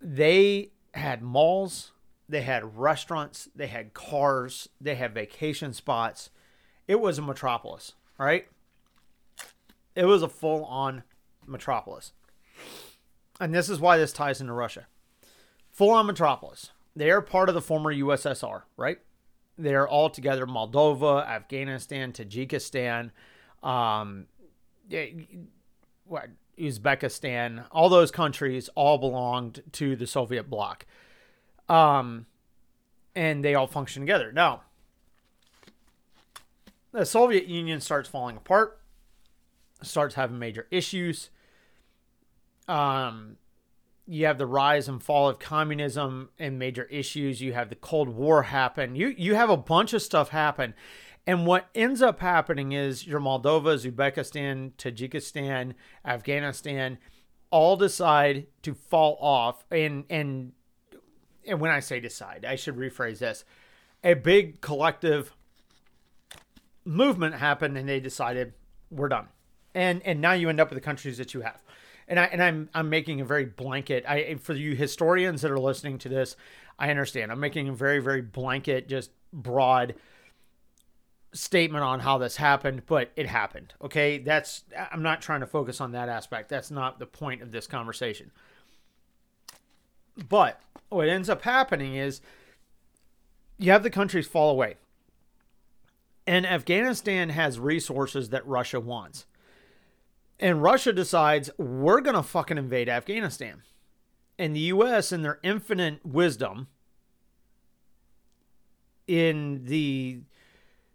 They 0.00 0.70
had 0.92 1.22
malls, 1.22 1.92
they 2.28 2.42
had 2.42 2.76
restaurants, 2.78 3.48
they 3.54 3.66
had 3.66 3.94
cars, 3.94 4.68
they 4.80 4.94
had 4.94 5.14
vacation 5.14 5.72
spots. 5.72 6.30
It 6.86 7.00
was 7.00 7.18
a 7.18 7.22
metropolis, 7.22 7.94
right? 8.18 8.46
It 9.96 10.04
was 10.04 10.22
a 10.22 10.28
full 10.28 10.64
on 10.64 11.04
metropolis 11.46 12.12
and 13.40 13.54
this 13.54 13.68
is 13.68 13.80
why 13.80 13.96
this 13.96 14.12
ties 14.12 14.40
into 14.40 14.52
Russia. 14.52 14.86
Full 15.72 15.90
on 15.90 16.06
metropolis. 16.06 16.70
They 16.96 17.10
are 17.10 17.20
part 17.20 17.48
of 17.48 17.54
the 17.54 17.60
former 17.60 17.92
USSR, 17.92 18.62
right? 18.76 18.98
They 19.58 19.74
are 19.74 19.88
all 19.88 20.10
together 20.10 20.46
Moldova, 20.46 21.26
Afghanistan, 21.26 22.12
Tajikistan, 22.12 23.10
um, 23.62 24.26
Uzbekistan, 26.58 27.64
all 27.72 27.88
those 27.88 28.10
countries 28.10 28.68
all 28.74 28.98
belonged 28.98 29.62
to 29.72 29.96
the 29.96 30.06
Soviet 30.06 30.48
bloc. 30.48 30.86
Um, 31.68 32.26
and 33.14 33.44
they 33.44 33.54
all 33.54 33.66
function 33.66 34.02
together. 34.02 34.32
Now, 34.32 34.62
the 36.92 37.04
Soviet 37.04 37.46
Union 37.46 37.80
starts 37.80 38.08
falling 38.08 38.36
apart, 38.36 38.78
starts 39.82 40.14
having 40.14 40.38
major 40.38 40.66
issues 40.70 41.30
um, 42.68 43.36
you 44.06 44.26
have 44.26 44.38
the 44.38 44.46
rise 44.46 44.88
and 44.88 45.02
fall 45.02 45.28
of 45.28 45.38
communism 45.38 46.30
and 46.38 46.58
major 46.58 46.84
issues. 46.84 47.40
You 47.40 47.52
have 47.54 47.70
the 47.70 47.74
Cold 47.74 48.08
War 48.08 48.44
happen. 48.44 48.94
You 48.96 49.08
you 49.08 49.34
have 49.34 49.50
a 49.50 49.56
bunch 49.56 49.92
of 49.92 50.02
stuff 50.02 50.28
happen. 50.30 50.74
And 51.26 51.46
what 51.46 51.68
ends 51.74 52.02
up 52.02 52.20
happening 52.20 52.72
is 52.72 53.06
your 53.06 53.18
Moldova, 53.18 53.74
Uzbekistan, 53.74 54.72
Tajikistan, 54.76 55.72
Afghanistan 56.04 56.98
all 57.50 57.76
decide 57.76 58.46
to 58.62 58.74
fall 58.74 59.16
off 59.20 59.64
and 59.70 60.04
and 60.10 60.52
and 61.46 61.60
when 61.60 61.70
I 61.70 61.80
say 61.80 62.00
decide, 62.00 62.44
I 62.44 62.56
should 62.56 62.76
rephrase 62.76 63.18
this. 63.18 63.44
A 64.02 64.14
big 64.14 64.60
collective 64.60 65.34
movement 66.84 67.36
happened 67.36 67.78
and 67.78 67.88
they 67.88 68.00
decided 68.00 68.52
we're 68.90 69.08
done. 69.08 69.28
And 69.74 70.02
and 70.04 70.20
now 70.20 70.32
you 70.32 70.48
end 70.48 70.60
up 70.60 70.68
with 70.68 70.76
the 70.76 70.84
countries 70.84 71.16
that 71.18 71.32
you 71.32 71.40
have 71.40 71.63
and 72.08 72.18
I 72.18 72.24
and 72.24 72.42
I'm 72.42 72.68
I'm 72.74 72.90
making 72.90 73.20
a 73.20 73.24
very 73.24 73.44
blanket. 73.44 74.04
I 74.06 74.36
for 74.36 74.54
you 74.54 74.74
historians 74.74 75.42
that 75.42 75.50
are 75.50 75.58
listening 75.58 75.98
to 75.98 76.08
this, 76.08 76.36
I 76.78 76.90
understand. 76.90 77.32
I'm 77.32 77.40
making 77.40 77.68
a 77.68 77.72
very 77.72 78.00
very 78.00 78.22
blanket, 78.22 78.88
just 78.88 79.10
broad 79.32 79.94
statement 81.32 81.82
on 81.82 82.00
how 82.00 82.18
this 82.18 82.36
happened, 82.36 82.82
but 82.86 83.10
it 83.16 83.26
happened. 83.26 83.74
Okay, 83.82 84.18
that's 84.18 84.64
I'm 84.92 85.02
not 85.02 85.20
trying 85.20 85.40
to 85.40 85.46
focus 85.46 85.80
on 85.80 85.92
that 85.92 86.08
aspect. 86.08 86.48
That's 86.48 86.70
not 86.70 86.98
the 86.98 87.06
point 87.06 87.42
of 87.42 87.52
this 87.52 87.66
conversation. 87.66 88.30
But 90.28 90.60
what 90.88 91.08
ends 91.08 91.28
up 91.28 91.42
happening 91.42 91.96
is 91.96 92.20
you 93.58 93.72
have 93.72 93.82
the 93.82 93.90
countries 93.90 94.26
fall 94.26 94.50
away. 94.50 94.76
And 96.26 96.46
Afghanistan 96.46 97.30
has 97.30 97.58
resources 97.58 98.30
that 98.30 98.46
Russia 98.46 98.80
wants. 98.80 99.26
And 100.40 100.62
Russia 100.62 100.92
decides 100.92 101.50
we're 101.58 102.00
going 102.00 102.16
to 102.16 102.22
fucking 102.22 102.58
invade 102.58 102.88
Afghanistan. 102.88 103.62
And 104.38 104.54
the 104.54 104.60
US, 104.60 105.12
in 105.12 105.22
their 105.22 105.38
infinite 105.42 106.04
wisdom, 106.04 106.68
in 109.06 109.64
the 109.66 110.22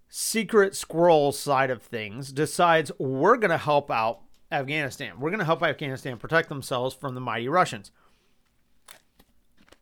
secret 0.09 0.75
squirrel 0.75 1.31
side 1.31 1.69
of 1.69 1.81
things, 1.81 2.31
decides 2.31 2.91
we're 2.99 3.37
going 3.37 3.51
to 3.51 3.57
help 3.57 3.89
out 3.89 4.21
Afghanistan. 4.51 5.19
We're 5.19 5.29
going 5.29 5.39
to 5.39 5.45
help 5.45 5.63
Afghanistan 5.63 6.17
protect 6.17 6.49
themselves 6.49 6.93
from 6.93 7.15
the 7.15 7.21
mighty 7.21 7.47
Russians. 7.47 7.91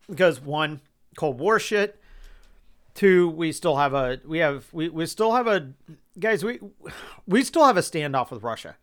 Because 0.07 0.39
one, 0.39 0.81
Cold 1.17 1.39
War 1.39 1.57
shit. 1.57 1.99
Two, 2.93 3.29
we 3.29 3.51
still 3.51 3.77
have 3.77 3.93
a 3.93 4.19
we 4.25 4.39
have 4.39 4.73
we, 4.73 4.89
we 4.89 5.05
still 5.05 5.33
have 5.33 5.45
a 5.45 5.73
guys, 6.17 6.43
we 6.43 6.59
we 7.27 7.43
still 7.43 7.65
have 7.65 7.77
a 7.77 7.81
standoff 7.81 8.31
with 8.31 8.41
Russia 8.41 8.75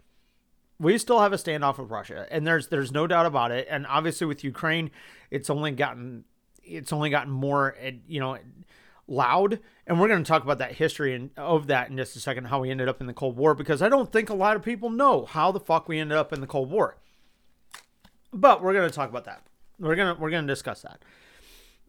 we 0.79 0.99
still 0.99 1.21
have 1.21 1.33
a 1.33 1.37
standoff 1.37 1.79
with 1.79 1.91
Russia, 1.91 2.27
and 2.31 2.47
there's 2.47 2.69
there's 2.69 2.93
no 2.93 3.07
doubt 3.07 3.27
about 3.27 3.51
it. 3.51 3.67
And 3.71 3.87
obviously 3.87 4.27
with 4.27 4.45
Ukraine, 4.45 4.91
it's 5.31 5.51
only 5.51 5.71
gotten 5.71 6.25
it's 6.63 6.93
only 6.93 7.11
gotten 7.11 7.31
more 7.31 7.77
you 8.07 8.21
know 8.21 8.39
loud. 9.07 9.61
And 9.87 10.01
we're 10.01 10.09
going 10.09 10.23
to 10.23 10.29
talk 10.29 10.43
about 10.43 10.59
that 10.59 10.73
history 10.73 11.15
and 11.15 11.31
of 11.37 11.67
that 11.67 11.91
in 11.91 11.97
just 11.99 12.17
a 12.17 12.21
second, 12.21 12.47
how 12.47 12.61
we 12.61 12.71
ended 12.71 12.89
up 12.89 13.03
in 13.03 13.07
the 13.07 13.13
Cold 13.13 13.37
War, 13.37 13.55
because 13.55 13.83
I 13.83 13.91
don't 13.91 14.11
think 14.11 14.31
a 14.31 14.35
lot 14.35 14.57
of 14.57 14.63
people 14.63 14.89
know 14.89 15.27
how 15.27 15.53
the 15.53 15.61
fuck 15.61 15.89
we 15.89 15.99
ended 15.99 16.17
up 16.17 16.33
in 16.33 16.41
the 16.41 16.47
Cold 16.47 16.71
War. 16.71 16.97
But 18.33 18.63
we're 18.63 18.73
going 18.73 18.89
to 18.89 18.95
talk 18.95 19.11
about 19.11 19.27
that. 19.27 19.43
We're 19.79 19.97
gonna 19.97 20.17
we're 20.19 20.31
gonna 20.31 20.47
discuss 20.47 20.83
that. 20.83 21.03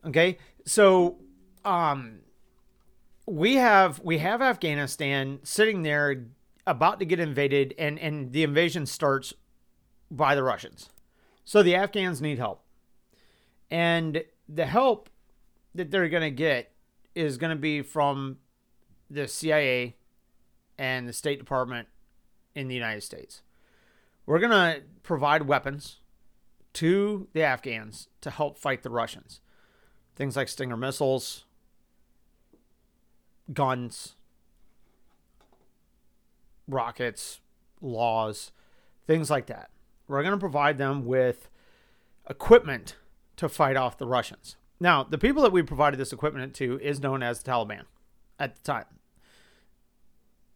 Okay, 0.05 0.37
so 0.65 1.17
um, 1.63 2.19
we 3.27 3.55
have 3.55 3.99
we 3.99 4.17
have 4.19 4.41
Afghanistan 4.41 5.39
sitting 5.43 5.83
there 5.83 6.25
about 6.67 6.99
to 6.99 7.05
get 7.05 7.19
invaded, 7.19 7.73
and 7.77 7.99
and 7.99 8.31
the 8.31 8.43
invasion 8.43 8.85
starts 8.85 9.33
by 10.09 10.35
the 10.35 10.43
Russians. 10.43 10.89
So 11.43 11.61
the 11.61 11.75
Afghans 11.75 12.21
need 12.21 12.37
help, 12.37 12.63
and 13.69 14.23
the 14.47 14.65
help 14.65 15.09
that 15.73 15.91
they're 15.91 16.09
going 16.09 16.23
to 16.23 16.31
get 16.31 16.71
is 17.13 17.37
going 17.37 17.49
to 17.49 17.55
be 17.55 17.81
from 17.81 18.37
the 19.09 19.27
CIA 19.27 19.95
and 20.77 21.07
the 21.07 21.13
State 21.13 21.39
Department 21.39 21.87
in 22.53 22.67
the 22.67 22.75
United 22.75 23.01
States. 23.01 23.41
We're 24.25 24.39
going 24.39 24.51
to 24.51 24.81
provide 25.03 25.43
weapons 25.43 25.99
to 26.73 27.27
the 27.33 27.43
Afghans 27.43 28.09
to 28.21 28.31
help 28.31 28.57
fight 28.57 28.83
the 28.83 28.89
Russians. 28.89 29.39
Things 30.15 30.35
like 30.35 30.47
Stinger 30.47 30.77
missiles, 30.77 31.45
guns, 33.53 34.15
rockets, 36.67 37.39
LAWs, 37.81 38.51
things 39.07 39.29
like 39.29 39.45
that. 39.47 39.69
We're 40.07 40.21
going 40.21 40.33
to 40.33 40.39
provide 40.39 40.77
them 40.77 41.05
with 41.05 41.49
equipment 42.29 42.95
to 43.37 43.49
fight 43.49 43.75
off 43.75 43.97
the 43.97 44.07
Russians. 44.07 44.55
Now, 44.79 45.03
the 45.03 45.17
people 45.17 45.41
that 45.43 45.51
we 45.51 45.61
provided 45.63 45.99
this 45.99 46.13
equipment 46.13 46.53
to 46.55 46.79
is 46.79 46.99
known 46.99 47.23
as 47.23 47.41
the 47.41 47.51
Taliban 47.51 47.83
at 48.39 48.55
the 48.55 48.61
time. 48.61 48.85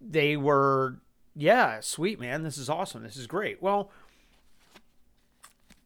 They 0.02 0.38
were, 0.38 1.00
yeah, 1.36 1.80
sweet, 1.82 2.20
man. 2.20 2.44
This 2.44 2.58
is 2.58 2.70
awesome. 2.70 3.04
This 3.04 3.18
is 3.18 3.28
great. 3.28 3.62
Well, 3.62 3.92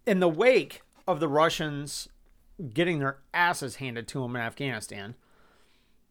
in 0.05 0.19
the 0.19 0.29
wake 0.29 0.81
of 1.07 1.19
the 1.19 1.27
Russians 1.27 2.09
getting 2.73 2.99
their 2.99 3.17
asses 3.33 3.77
handed 3.77 4.07
to 4.07 4.21
them 4.21 4.35
in 4.35 4.41
Afghanistan, 4.41 5.15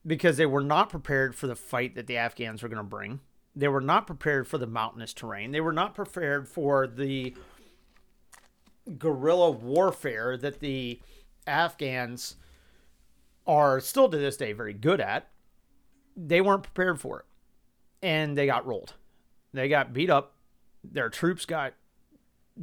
because 0.05 0.37
they 0.37 0.47
were 0.47 0.63
not 0.63 0.91
prepared 0.91 1.35
for 1.35 1.47
the 1.47 1.55
fight 1.55 1.95
that 1.95 2.09
the 2.09 2.17
Afghans 2.17 2.63
were 2.63 2.69
going 2.69 2.79
to 2.79 2.83
bring, 2.83 3.21
they 3.55 3.69
were 3.69 3.81
not 3.81 4.07
prepared 4.07 4.47
for 4.47 4.59
the 4.59 4.67
mountainous 4.67 5.13
terrain, 5.13 5.53
they 5.53 5.61
were 5.61 5.73
not 5.73 5.95
prepared 5.95 6.49
for 6.49 6.87
the 6.87 7.35
guerrilla 8.99 9.51
warfare 9.51 10.37
that 10.37 10.61
the 10.61 11.01
Afghans 11.47 12.37
are 13.47 13.81
still 13.81 14.09
to 14.09 14.19
this 14.19 14.37
day 14.37 14.53
very 14.53 14.73
good 14.73 15.01
at. 15.01 15.29
They 16.17 16.41
weren't 16.41 16.63
prepared 16.63 17.01
for 17.01 17.21
it. 17.21 17.27
And 18.03 18.37
they 18.37 18.47
got 18.47 18.67
rolled. 18.67 18.95
They 19.53 19.69
got 19.69 19.93
beat 19.93 20.11
up. 20.11 20.35
Their 20.85 21.09
troops 21.09 21.45
got 21.45 21.75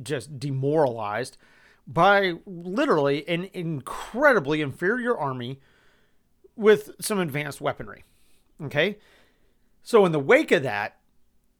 just 0.01 0.39
demoralized 0.39 1.37
by 1.87 2.33
literally 2.45 3.27
an 3.27 3.49
incredibly 3.53 4.61
inferior 4.61 5.17
army 5.17 5.59
with 6.55 6.91
some 6.99 7.19
advanced 7.19 7.61
weaponry. 7.61 8.03
Okay? 8.61 8.97
So, 9.89 10.05
in 10.05 10.11
the 10.11 10.19
wake 10.19 10.51
of 10.51 10.61
that, 10.61 10.99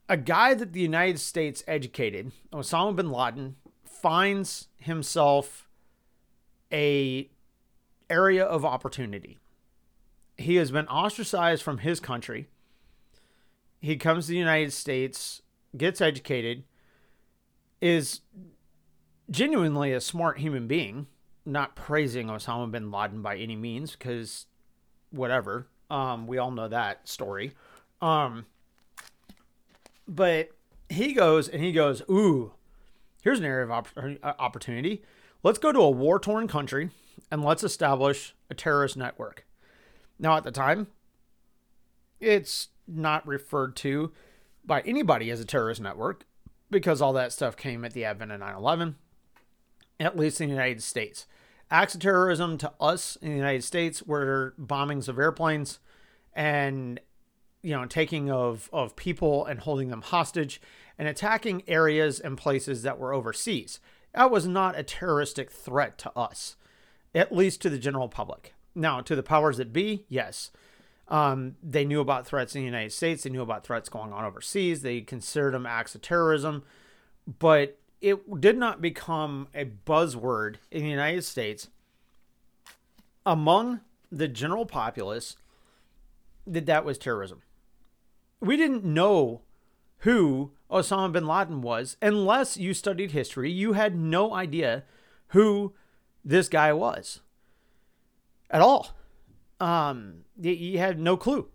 a 0.07 0.15
guy 0.15 0.53
that 0.53 0.71
the 0.71 0.81
United 0.81 1.17
States 1.19 1.63
educated, 1.67 2.31
Osama 2.53 2.95
bin 2.95 3.09
Laden, 3.09 3.55
finds 3.83 4.67
himself 4.77 5.67
a 6.71 7.27
area 8.07 8.45
of 8.45 8.63
opportunity. 8.63 9.39
He 10.37 10.57
has 10.57 10.69
been 10.69 10.85
ostracized 10.89 11.63
from 11.63 11.79
his 11.79 11.99
country. 11.99 12.45
He 13.79 13.97
comes 13.97 14.27
to 14.27 14.33
the 14.33 14.37
United 14.37 14.73
States, 14.73 15.41
gets 15.75 15.99
educated, 15.99 16.65
is 17.81 18.21
genuinely 19.31 19.91
a 19.91 19.99
smart 19.99 20.37
human 20.37 20.67
being, 20.67 21.07
not 21.47 21.75
praising 21.75 22.27
Osama 22.27 22.69
bin 22.69 22.91
Laden 22.91 23.23
by 23.23 23.37
any 23.37 23.55
means, 23.55 23.93
because 23.93 24.45
whatever. 25.09 25.65
Um, 25.89 26.27
we 26.27 26.37
all 26.37 26.51
know 26.51 26.67
that 26.67 27.09
story. 27.09 27.55
Um, 28.01 28.45
but 30.07 30.49
he 30.89 31.13
goes 31.13 31.47
and 31.47 31.63
he 31.63 31.71
goes, 31.71 32.01
Ooh, 32.09 32.53
here's 33.21 33.39
an 33.39 33.45
area 33.45 33.67
of 33.67 33.93
uh, 33.97 34.33
opportunity. 34.39 35.03
Let's 35.43 35.59
go 35.59 35.71
to 35.71 35.79
a 35.79 35.89
war 35.89 36.19
torn 36.19 36.47
country 36.47 36.89
and 37.31 37.43
let's 37.43 37.63
establish 37.63 38.35
a 38.49 38.55
terrorist 38.55 38.97
network. 38.97 39.45
Now, 40.17 40.35
at 40.35 40.43
the 40.43 40.51
time, 40.51 40.87
it's 42.19 42.69
not 42.87 43.25
referred 43.27 43.75
to 43.77 44.11
by 44.65 44.81
anybody 44.81 45.31
as 45.31 45.39
a 45.39 45.45
terrorist 45.45 45.79
network 45.79 46.25
because 46.69 47.01
all 47.01 47.13
that 47.13 47.31
stuff 47.31 47.55
came 47.55 47.85
at 47.85 47.93
the 47.93 48.05
advent 48.05 48.31
of 48.31 48.39
9 48.39 48.55
11, 48.55 48.95
at 49.99 50.17
least 50.17 50.41
in 50.41 50.49
the 50.49 50.55
United 50.55 50.83
States. 50.83 51.25
Acts 51.71 51.93
of 51.93 52.01
terrorism 52.01 52.57
to 52.57 52.71
us 52.81 53.15
in 53.21 53.29
the 53.29 53.37
United 53.37 53.63
States 53.63 54.03
were 54.03 54.55
bombings 54.59 55.07
of 55.07 55.19
airplanes 55.19 55.79
and 56.33 56.99
you 57.61 57.71
know 57.71 57.85
taking 57.85 58.29
of 58.31 58.69
of 58.71 58.95
people 58.95 59.45
and 59.45 59.59
holding 59.59 59.89
them 59.89 60.01
hostage 60.01 60.61
and 60.97 61.07
attacking 61.07 61.63
areas 61.67 62.19
and 62.19 62.37
places 62.37 62.83
that 62.83 62.99
were 62.99 63.13
overseas. 63.13 63.79
That 64.13 64.31
was 64.31 64.47
not 64.47 64.77
a 64.77 64.83
terroristic 64.83 65.51
threat 65.51 65.97
to 65.99 66.11
us, 66.17 66.55
at 67.13 67.35
least 67.35 67.61
to 67.61 67.69
the 67.69 67.77
general 67.77 68.09
public. 68.09 68.53
Now, 68.75 69.01
to 69.01 69.15
the 69.15 69.23
powers 69.23 69.57
that 69.57 69.73
be, 69.73 70.05
yes. 70.09 70.51
Um, 71.07 71.55
they 71.63 71.85
knew 71.85 72.01
about 72.01 72.27
threats 72.27 72.55
in 72.55 72.61
the 72.61 72.65
United 72.65 72.91
States. 72.91 73.23
They 73.23 73.29
knew 73.29 73.41
about 73.41 73.63
threats 73.63 73.89
going 73.89 74.13
on 74.13 74.25
overseas. 74.25 74.81
They 74.81 75.01
considered 75.01 75.53
them 75.53 75.65
acts 75.65 75.95
of 75.95 76.01
terrorism. 76.01 76.63
But 77.39 77.79
it 78.01 78.39
did 78.39 78.57
not 78.57 78.81
become 78.81 79.47
a 79.55 79.65
buzzword 79.65 80.57
in 80.71 80.83
the 80.83 80.89
United 80.89 81.23
States 81.23 81.67
among 83.25 83.81
the 84.11 84.27
general 84.27 84.65
populace 84.65 85.35
that 86.45 86.65
that 86.65 86.85
was 86.85 86.97
terrorism. 86.97 87.41
We 88.41 88.57
didn't 88.57 88.83
know 88.85 89.41
who 89.99 90.51
Osama 90.71 91.11
bin 91.11 91.27
Laden 91.27 91.61
was 91.61 91.97
unless 92.01 92.57
you 92.57 92.73
studied 92.73 93.11
history. 93.11 93.51
You 93.51 93.73
had 93.73 93.95
no 93.95 94.33
idea 94.33 94.83
who 95.29 95.73
this 96.23 96.47
guy 96.47 96.71
was 96.73 97.21
at 98.49 98.61
all. 98.61 98.97
Um, 99.59 100.21
he 100.41 100.77
had 100.77 100.99
no 100.99 101.17
clue, 101.17 101.49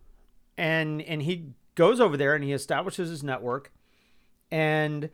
and 0.58 1.00
and 1.02 1.22
he 1.22 1.54
goes 1.74 2.00
over 2.00 2.16
there 2.16 2.34
and 2.34 2.44
he 2.44 2.52
establishes 2.52 3.08
his 3.08 3.22
network, 3.22 3.72
and 4.50 5.08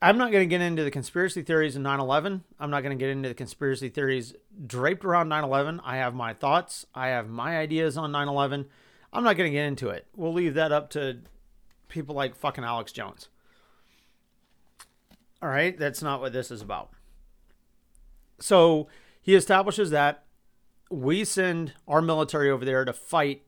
I'm 0.00 0.18
not 0.18 0.30
going 0.30 0.48
to 0.48 0.50
get 0.50 0.60
into 0.60 0.84
the 0.84 0.90
conspiracy 0.90 1.42
theories 1.42 1.76
of 1.76 1.82
9 1.82 2.00
11. 2.00 2.44
I'm 2.58 2.70
not 2.70 2.82
going 2.82 2.96
to 2.96 3.02
get 3.02 3.10
into 3.10 3.28
the 3.28 3.34
conspiracy 3.34 3.88
theories 3.88 4.34
draped 4.66 5.04
around 5.04 5.28
9 5.28 5.44
11. 5.44 5.80
I 5.84 5.96
have 5.96 6.14
my 6.14 6.32
thoughts, 6.32 6.86
I 6.94 7.08
have 7.08 7.28
my 7.28 7.58
ideas 7.58 7.96
on 7.96 8.12
9 8.12 8.28
11. 8.28 8.66
I'm 9.16 9.24
not 9.24 9.38
going 9.38 9.50
to 9.50 9.56
get 9.56 9.64
into 9.64 9.88
it. 9.88 10.06
We'll 10.14 10.34
leave 10.34 10.52
that 10.54 10.72
up 10.72 10.90
to 10.90 11.20
people 11.88 12.14
like 12.14 12.36
fucking 12.36 12.64
Alex 12.64 12.92
Jones. 12.92 13.30
All 15.40 15.48
right, 15.48 15.78
that's 15.78 16.02
not 16.02 16.20
what 16.20 16.34
this 16.34 16.50
is 16.50 16.60
about. 16.60 16.90
So 18.38 18.88
he 19.22 19.34
establishes 19.34 19.88
that 19.88 20.24
we 20.90 21.24
send 21.24 21.72
our 21.88 22.02
military 22.02 22.50
over 22.50 22.66
there 22.66 22.84
to 22.84 22.92
fight 22.92 23.42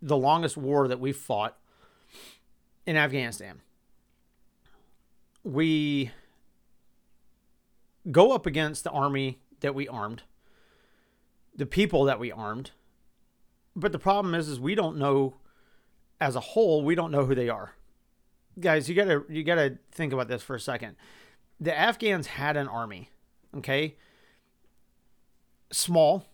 the 0.00 0.16
longest 0.16 0.56
war 0.56 0.88
that 0.88 1.00
we 1.00 1.12
fought 1.12 1.58
in 2.86 2.96
Afghanistan. 2.96 3.60
We 5.44 6.12
go 8.10 8.32
up 8.32 8.46
against 8.46 8.84
the 8.84 8.90
army 8.90 9.38
that 9.60 9.74
we 9.74 9.86
armed, 9.86 10.22
the 11.54 11.66
people 11.66 12.04
that 12.04 12.18
we 12.18 12.32
armed. 12.32 12.70
But 13.74 13.92
the 13.92 13.98
problem 13.98 14.34
is 14.34 14.48
is 14.48 14.60
we 14.60 14.74
don't 14.74 14.96
know 14.96 15.36
as 16.20 16.36
a 16.36 16.40
whole, 16.40 16.82
we 16.82 16.94
don't 16.94 17.10
know 17.10 17.24
who 17.24 17.34
they 17.34 17.48
are. 17.48 17.74
Guys, 18.58 18.88
you 18.88 18.94
got 18.94 19.06
to 19.06 19.24
you 19.28 19.42
got 19.42 19.54
to 19.56 19.78
think 19.92 20.12
about 20.12 20.28
this 20.28 20.42
for 20.42 20.54
a 20.54 20.60
second. 20.60 20.96
The 21.60 21.76
Afghans 21.76 22.26
had 22.26 22.56
an 22.56 22.68
army, 22.68 23.10
okay? 23.56 23.96
Small, 25.72 26.26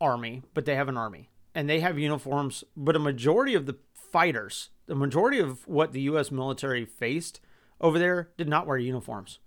army, 0.00 0.42
but 0.54 0.64
they 0.64 0.74
have 0.74 0.88
an 0.88 0.96
army 0.96 1.30
and 1.54 1.68
they 1.68 1.80
have 1.80 1.98
uniforms. 1.98 2.64
But 2.76 2.96
a 2.96 3.00
majority 3.00 3.54
of 3.54 3.66
the 3.66 3.76
fighters, 3.94 4.70
the 4.86 4.94
majority 4.94 5.38
of 5.38 5.66
what 5.66 5.92
the 5.92 6.02
U.S. 6.02 6.30
military 6.30 6.84
faced 6.84 7.40
over 7.80 7.98
there, 7.98 8.30
did 8.36 8.48
not 8.48 8.66
wear 8.66 8.78
uniforms. 8.78 9.38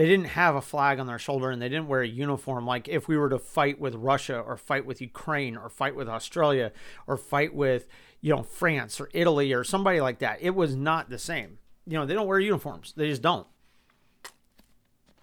They 0.00 0.06
didn't 0.06 0.28
have 0.28 0.56
a 0.56 0.62
flag 0.62 0.98
on 0.98 1.06
their 1.06 1.18
shoulder 1.18 1.50
and 1.50 1.60
they 1.60 1.68
didn't 1.68 1.86
wear 1.86 2.00
a 2.00 2.08
uniform 2.08 2.64
like 2.64 2.88
if 2.88 3.06
we 3.06 3.18
were 3.18 3.28
to 3.28 3.38
fight 3.38 3.78
with 3.78 3.94
Russia 3.94 4.40
or 4.40 4.56
fight 4.56 4.86
with 4.86 5.02
Ukraine 5.02 5.58
or 5.58 5.68
fight 5.68 5.94
with 5.94 6.08
Australia 6.08 6.72
or 7.06 7.18
fight 7.18 7.54
with, 7.54 7.86
you 8.22 8.34
know, 8.34 8.42
France 8.42 8.98
or 8.98 9.10
Italy 9.12 9.52
or 9.52 9.62
somebody 9.62 10.00
like 10.00 10.20
that. 10.20 10.38
It 10.40 10.54
was 10.54 10.74
not 10.74 11.10
the 11.10 11.18
same. 11.18 11.58
You 11.86 11.98
know, 11.98 12.06
they 12.06 12.14
don't 12.14 12.26
wear 12.26 12.40
uniforms. 12.40 12.94
They 12.96 13.08
just 13.08 13.20
don't. 13.20 13.46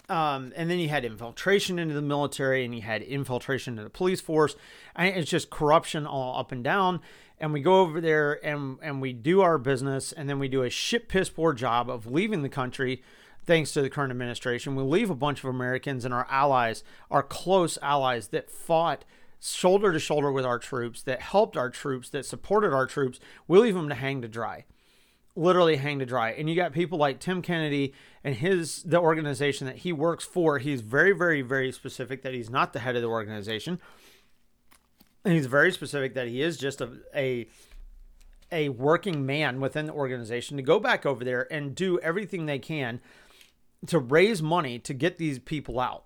Um, 0.10 0.54
and 0.56 0.70
then 0.70 0.78
you 0.78 0.90
had 0.90 1.04
infiltration 1.04 1.80
into 1.80 1.96
the 1.96 2.02
military 2.04 2.64
and 2.64 2.76
you 2.76 2.84
had 2.84 3.02
infiltration 3.02 3.74
into 3.74 3.84
the 3.84 3.90
police 3.90 4.22
force. 4.22 4.56
And 4.96 5.08
it's 5.18 5.32
just 5.32 5.50
corruption 5.50 6.06
all 6.06 6.40
up 6.40 6.52
and 6.52 6.64
down. 6.64 7.02
And 7.40 7.52
we 7.52 7.62
go 7.62 7.82
over 7.82 8.00
there 8.00 8.46
and, 8.46 8.78
and 8.84 9.02
we 9.02 9.12
do 9.12 9.42
our 9.42 9.58
business 9.58 10.12
and 10.12 10.30
then 10.30 10.38
we 10.38 10.48
do 10.48 10.62
a 10.62 10.70
shit 10.70 11.10
piss 11.10 11.32
poor 11.32 11.54
job 11.54 11.90
of 11.90 12.06
leaving 12.06 12.44
the 12.44 12.50
country 12.50 13.02
thanks 13.48 13.72
to 13.72 13.82
the 13.82 13.90
current 13.90 14.12
administration. 14.12 14.76
We 14.76 14.84
leave 14.84 15.10
a 15.10 15.16
bunch 15.16 15.40
of 15.40 15.50
Americans 15.50 16.06
and 16.06 16.14
our 16.14 16.28
allies, 16.30 16.84
our 17.10 17.24
close 17.24 17.80
allies 17.82 18.28
that 18.28 18.52
fought 18.52 19.04
shoulder 19.42 19.92
to 19.92 20.00
shoulder 20.00 20.32
with 20.32 20.46
our 20.46 20.60
troops, 20.60 21.02
that 21.04 21.22
helped 21.22 21.58
our 21.58 21.70
troops, 21.70 22.10
that 22.12 22.26
supported 22.26 22.74
our 22.74 22.86
troops. 22.86 23.20
We 23.48 23.58
leave 23.58 23.74
them 23.74 23.90
to 23.90 23.96
hang 23.96 24.22
to 24.22 24.28
dry 24.28 24.66
literally 25.38 25.76
hang 25.76 26.00
to 26.00 26.06
dry. 26.06 26.32
And 26.32 26.50
you 26.50 26.56
got 26.56 26.74
people 26.74 26.98
like 26.98 27.20
Tim 27.20 27.42
Kennedy 27.42 27.94
and 28.24 28.36
his 28.36 28.84
the 28.84 29.00
organization 29.00 29.68
that 29.68 29.78
he 29.78 29.94
works 29.94 30.26
for. 30.26 30.58
He's 30.58 30.82
very, 30.82 31.12
very, 31.14 31.42
very 31.42 31.72
specific 31.72 32.24
that 32.24 32.34
he's 32.34 32.50
not 32.50 32.74
the 32.74 32.80
head 32.80 32.96
of 32.96 33.02
the 33.02 33.08
organization. 33.08 33.80
And 35.24 35.34
he's 35.36 35.46
very 35.46 35.72
specific 35.72 36.16
that 36.16 36.28
he 36.28 36.42
is 36.42 36.58
just 36.58 36.82
a 36.82 36.90
a, 37.16 37.48
a 38.52 38.70
working 38.70 39.26
man 39.26 39.62
within 39.62 39.86
the 39.86 39.94
organization 39.94 40.58
to 40.58 40.64
go 40.64 40.80
back 40.80 41.06
over 41.06 41.24
there 41.24 41.52
and 41.54 41.76
do 41.76 42.00
everything 42.00 42.46
they 42.46 42.60
can 42.60 43.00
to 43.86 44.00
raise 44.00 44.42
money 44.42 44.80
to 44.80 44.94
get 44.94 45.18
these 45.18 45.40
people 45.40 45.80
out. 45.80 46.04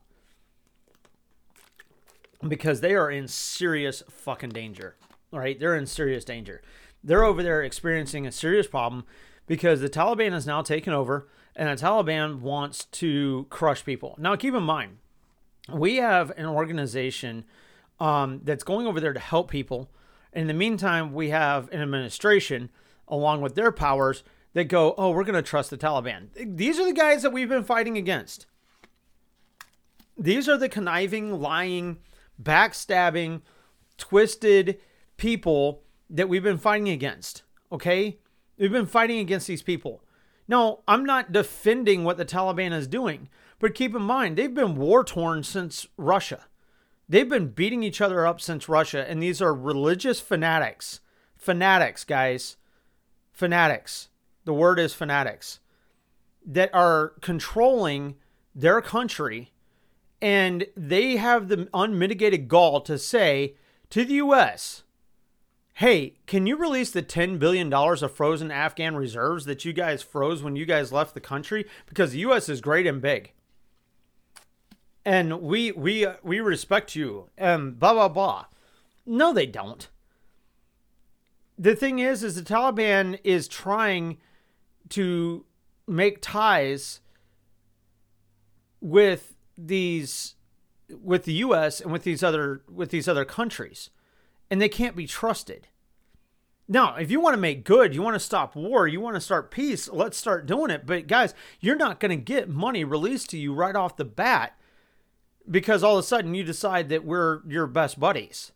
Because 2.47 2.81
they 2.81 2.95
are 2.95 3.09
in 3.09 3.27
serious 3.27 4.03
fucking 4.09 4.49
danger. 4.49 4.95
Right? 5.31 5.59
They're 5.59 5.75
in 5.75 5.85
serious 5.85 6.25
danger 6.25 6.61
they're 7.03 7.23
over 7.23 7.41
there 7.43 7.63
experiencing 7.63 8.27
a 8.27 8.31
serious 8.31 8.67
problem 8.67 9.05
because 9.47 9.81
the 9.81 9.89
Taliban 9.89 10.31
has 10.31 10.45
now 10.45 10.61
taken 10.61 10.93
over 10.93 11.27
and 11.55 11.67
the 11.67 11.83
Taliban 11.83 12.39
wants 12.39 12.85
to 12.85 13.47
crush 13.49 13.83
people. 13.83 14.15
Now, 14.17 14.35
keep 14.35 14.53
in 14.53 14.63
mind, 14.63 14.97
we 15.71 15.97
have 15.97 16.31
an 16.37 16.45
organization 16.45 17.43
um, 17.99 18.41
that's 18.43 18.63
going 18.63 18.87
over 18.87 18.99
there 18.99 19.13
to 19.13 19.19
help 19.19 19.51
people. 19.51 19.89
In 20.33 20.47
the 20.47 20.53
meantime, 20.53 21.13
we 21.13 21.29
have 21.29 21.69
an 21.71 21.81
administration, 21.81 22.69
along 23.07 23.41
with 23.41 23.55
their 23.55 23.71
powers, 23.71 24.23
that 24.53 24.65
go, 24.65 24.93
oh, 24.97 25.11
we're 25.11 25.23
going 25.23 25.35
to 25.35 25.41
trust 25.41 25.69
the 25.69 25.77
Taliban. 25.77 26.27
These 26.35 26.79
are 26.79 26.85
the 26.85 26.93
guys 26.93 27.21
that 27.23 27.31
we've 27.31 27.49
been 27.49 27.63
fighting 27.63 27.97
against. 27.97 28.47
These 30.17 30.49
are 30.49 30.57
the 30.57 30.69
conniving, 30.69 31.39
lying, 31.39 31.99
backstabbing, 32.41 33.41
twisted 33.97 34.79
people 35.17 35.83
that 36.09 36.27
we've 36.27 36.43
been 36.43 36.57
fighting 36.57 36.89
against. 36.89 37.43
Okay? 37.71 38.19
We've 38.57 38.71
been 38.71 38.85
fighting 38.85 39.19
against 39.19 39.47
these 39.47 39.63
people. 39.63 40.03
No, 40.47 40.83
I'm 40.87 41.05
not 41.05 41.31
defending 41.31 42.03
what 42.03 42.17
the 42.17 42.25
Taliban 42.25 42.73
is 42.73 42.87
doing, 42.87 43.29
but 43.59 43.73
keep 43.73 43.95
in 43.95 44.01
mind, 44.01 44.37
they've 44.37 44.53
been 44.53 44.75
war 44.75 45.03
torn 45.03 45.43
since 45.43 45.87
Russia. 45.97 46.45
They've 47.07 47.27
been 47.27 47.49
beating 47.49 47.83
each 47.83 48.01
other 48.01 48.25
up 48.27 48.41
since 48.41 48.69
Russia, 48.69 49.09
and 49.09 49.21
these 49.21 49.41
are 49.41 49.53
religious 49.53 50.19
fanatics. 50.19 50.99
Fanatics, 51.37 52.03
guys. 52.03 52.57
Fanatics. 53.31 54.09
The 54.45 54.53
word 54.53 54.79
is 54.79 54.93
fanatics 54.93 55.59
that 56.45 56.73
are 56.73 57.13
controlling 57.21 58.15
their 58.55 58.81
country, 58.81 59.51
and 60.21 60.65
they 60.75 61.17
have 61.17 61.47
the 61.47 61.69
unmitigated 61.73 62.47
gall 62.47 62.81
to 62.81 62.97
say 62.97 63.55
to 63.89 64.03
the 64.03 64.15
U.S., 64.15 64.83
hey, 65.75 66.15
can 66.27 66.45
you 66.47 66.55
release 66.55 66.91
the 66.91 67.01
$10 67.01 67.39
billion 67.39 67.71
of 67.73 68.15
frozen 68.15 68.51
Afghan 68.51 68.95
reserves 68.95 69.45
that 69.45 69.65
you 69.65 69.73
guys 69.73 70.01
froze 70.01 70.43
when 70.43 70.55
you 70.55 70.65
guys 70.65 70.91
left 70.91 71.13
the 71.13 71.21
country? 71.21 71.65
Because 71.85 72.11
the 72.11 72.19
U.S. 72.19 72.49
is 72.49 72.61
great 72.61 72.87
and 72.87 73.01
big. 73.01 73.33
And 75.03 75.41
we 75.41 75.71
we 75.71 76.05
we 76.21 76.39
respect 76.39 76.95
you 76.95 77.29
and 77.35 77.79
blah 77.79 77.93
blah 77.93 78.07
blah. 78.07 78.45
No, 79.03 79.33
they 79.33 79.47
don't. 79.47 79.89
The 81.57 81.75
thing 81.75 81.97
is, 81.97 82.23
is 82.23 82.35
the 82.35 82.43
Taliban 82.43 83.19
is 83.23 83.47
trying 83.47 84.17
to 84.91 85.45
make 85.87 86.21
ties 86.21 87.01
with 88.79 89.35
these 89.57 90.35
with 90.89 91.25
the 91.25 91.33
US 91.33 91.79
and 91.79 91.91
with 91.91 92.03
these 92.03 92.23
other 92.23 92.63
with 92.69 92.89
these 92.89 93.07
other 93.07 93.25
countries 93.25 93.89
and 94.49 94.61
they 94.61 94.69
can't 94.69 94.95
be 94.95 95.07
trusted. 95.07 95.67
Now, 96.67 96.95
if 96.95 97.11
you 97.11 97.19
want 97.19 97.33
to 97.33 97.41
make 97.41 97.63
good, 97.65 97.93
you 97.95 98.01
want 98.01 98.15
to 98.15 98.19
stop 98.19 98.55
war, 98.55 98.87
you 98.87 99.01
want 99.01 99.15
to 99.15 99.21
start 99.21 99.51
peace, 99.51 99.89
let's 99.89 100.17
start 100.17 100.45
doing 100.45 100.71
it. 100.71 100.85
But 100.85 101.07
guys, 101.07 101.33
you're 101.59 101.75
not 101.75 101.99
going 101.99 102.17
to 102.17 102.23
get 102.23 102.49
money 102.49 102.83
released 102.83 103.29
to 103.31 103.37
you 103.37 103.53
right 103.53 103.75
off 103.75 103.97
the 103.97 104.05
bat 104.05 104.57
because 105.49 105.83
all 105.83 105.97
of 105.97 106.03
a 106.03 106.07
sudden 106.07 106.33
you 106.33 106.43
decide 106.43 106.89
that 106.89 107.05
we're 107.05 107.41
your 107.47 107.67
best 107.67 107.99
buddies. 107.99 108.51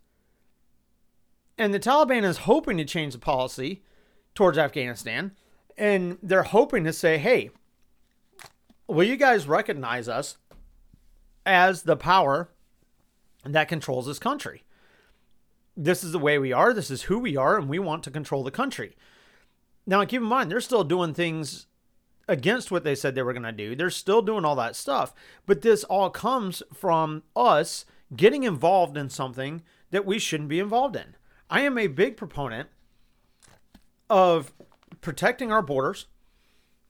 And 1.58 1.74
the 1.74 1.80
Taliban 1.80 2.24
is 2.24 2.40
hoping 2.40 2.78
to 2.78 2.86
change 2.86 3.14
the 3.14 3.20
policy 3.20 3.84
towards 4.34 4.58
Afghanistan 4.58 5.32
and 5.78 6.18
they're 6.22 6.44
hoping 6.44 6.84
to 6.84 6.94
say, 6.94 7.18
hey, 7.18 7.50
will 8.88 9.08
you 9.08 9.18
guys 9.18 9.48
recognize 9.48 10.08
us 10.08 10.38
as 11.46 11.84
the 11.84 11.98
power 11.98 12.50
that 13.44 13.68
controls 13.68 14.06
this 14.08 14.20
country? 14.20 14.64
This 15.78 16.04
is 16.04 16.12
the 16.12 16.20
way 16.20 16.38
we 16.38 16.54
are, 16.54 16.74
this 16.74 16.90
is 16.90 17.04
who 17.04 17.20
we 17.20 17.36
are, 17.36 17.58
and 17.58 17.68
we 17.68 17.80
want 17.80 18.04
to 18.04 18.12
control 18.12 18.44
the 18.44 18.52
country. 18.52 18.96
Now, 19.86 20.04
keep 20.06 20.22
in 20.22 20.28
mind, 20.28 20.50
they're 20.50 20.62
still 20.62 20.84
doing 20.84 21.14
things 21.14 21.68
against 22.28 22.72
what 22.72 22.84
they 22.84 22.96
said 22.96 23.14
they 23.14 23.22
were 23.22 23.34
going 23.34 23.44
to 23.44 23.52
do. 23.52 23.76
They're 23.76 23.90
still 23.90 24.22
doing 24.22 24.46
all 24.46 24.56
that 24.56 24.76
stuff. 24.76 25.14
But 25.46 25.62
this 25.62 25.84
all 25.84 26.10
comes 26.10 26.64
from 26.74 27.24
us 27.36 27.86
getting 28.16 28.44
involved 28.44 28.98
in 28.98 29.10
something 29.10 29.62
that 29.92 30.06
we 30.06 30.18
shouldn't 30.18 30.50
be 30.50 30.60
involved 30.60 30.96
in. 30.96 31.16
I 31.50 31.62
am 31.62 31.78
a 31.78 31.88
big 31.88 32.18
proponent 32.18 32.70
of 34.10 34.54
protecting 35.06 35.52
our 35.52 35.62
borders, 35.62 36.08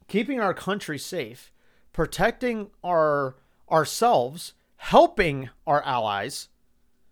keeping 0.07 0.39
our 0.39 0.53
country 0.53 0.97
safe, 0.97 1.51
protecting 1.91 2.69
our 2.81 3.35
ourselves, 3.69 4.53
helping 4.77 5.49
our 5.67 5.83
allies, 5.83 6.47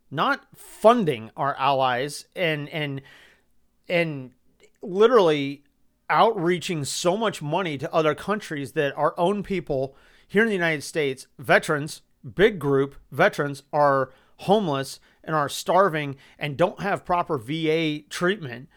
not 0.09 0.47
funding 0.55 1.29
our 1.35 1.55
allies 1.59 2.25
and 2.37 2.69
and 2.69 3.01
and 3.89 4.31
literally 4.81 5.65
outreaching 6.09 6.85
so 6.85 7.17
much 7.17 7.41
money 7.41 7.77
to 7.77 7.93
other 7.93 8.15
countries 8.15 8.71
that 8.71 8.97
our 8.97 9.13
own 9.19 9.43
people 9.43 9.97
here 10.25 10.43
in 10.43 10.47
the 10.47 10.53
United 10.53 10.83
States, 10.83 11.27
veterans, 11.37 12.01
big 12.33 12.59
group 12.59 12.95
veterans 13.11 13.63
are 13.73 14.13
homeless 14.37 15.01
and 15.21 15.35
are 15.35 15.49
starving 15.49 16.15
and 16.39 16.55
don't 16.55 16.79
have 16.79 17.03
proper 17.03 17.37
VA 17.37 18.03
treatment 18.09 18.69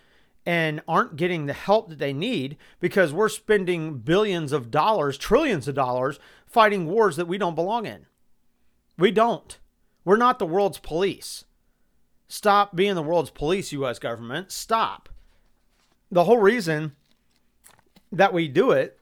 and 0.47 0.81
aren't 0.87 1.17
getting 1.17 1.47
the 1.47 1.53
help 1.53 1.89
that 1.89 1.99
they 1.99 2.13
need 2.13 2.57
because 2.79 3.13
we're 3.13 3.29
spending 3.29 3.99
billions 3.99 4.53
of 4.53 4.71
dollars, 4.71 5.19
trillions 5.19 5.67
of 5.67 5.75
dollars 5.75 6.21
fighting 6.47 6.87
wars 6.87 7.17
that 7.17 7.27
we 7.27 7.37
don't 7.37 7.57
belong 7.57 7.85
in. 7.85 8.07
We 8.97 9.11
don't. 9.11 9.59
We're 10.05 10.17
not 10.17 10.39
the 10.39 10.47
world's 10.47 10.79
police. 10.79 11.45
Stop 12.29 12.77
being 12.77 12.95
the 12.95 13.03
world's 13.03 13.31
police, 13.31 13.73
US 13.73 13.99
government. 13.99 14.53
Stop. 14.53 15.09
The 16.11 16.25
whole 16.25 16.39
reason 16.39 16.95
that 18.13 18.33
we 18.33 18.47
do 18.47 18.71
it 18.71 18.99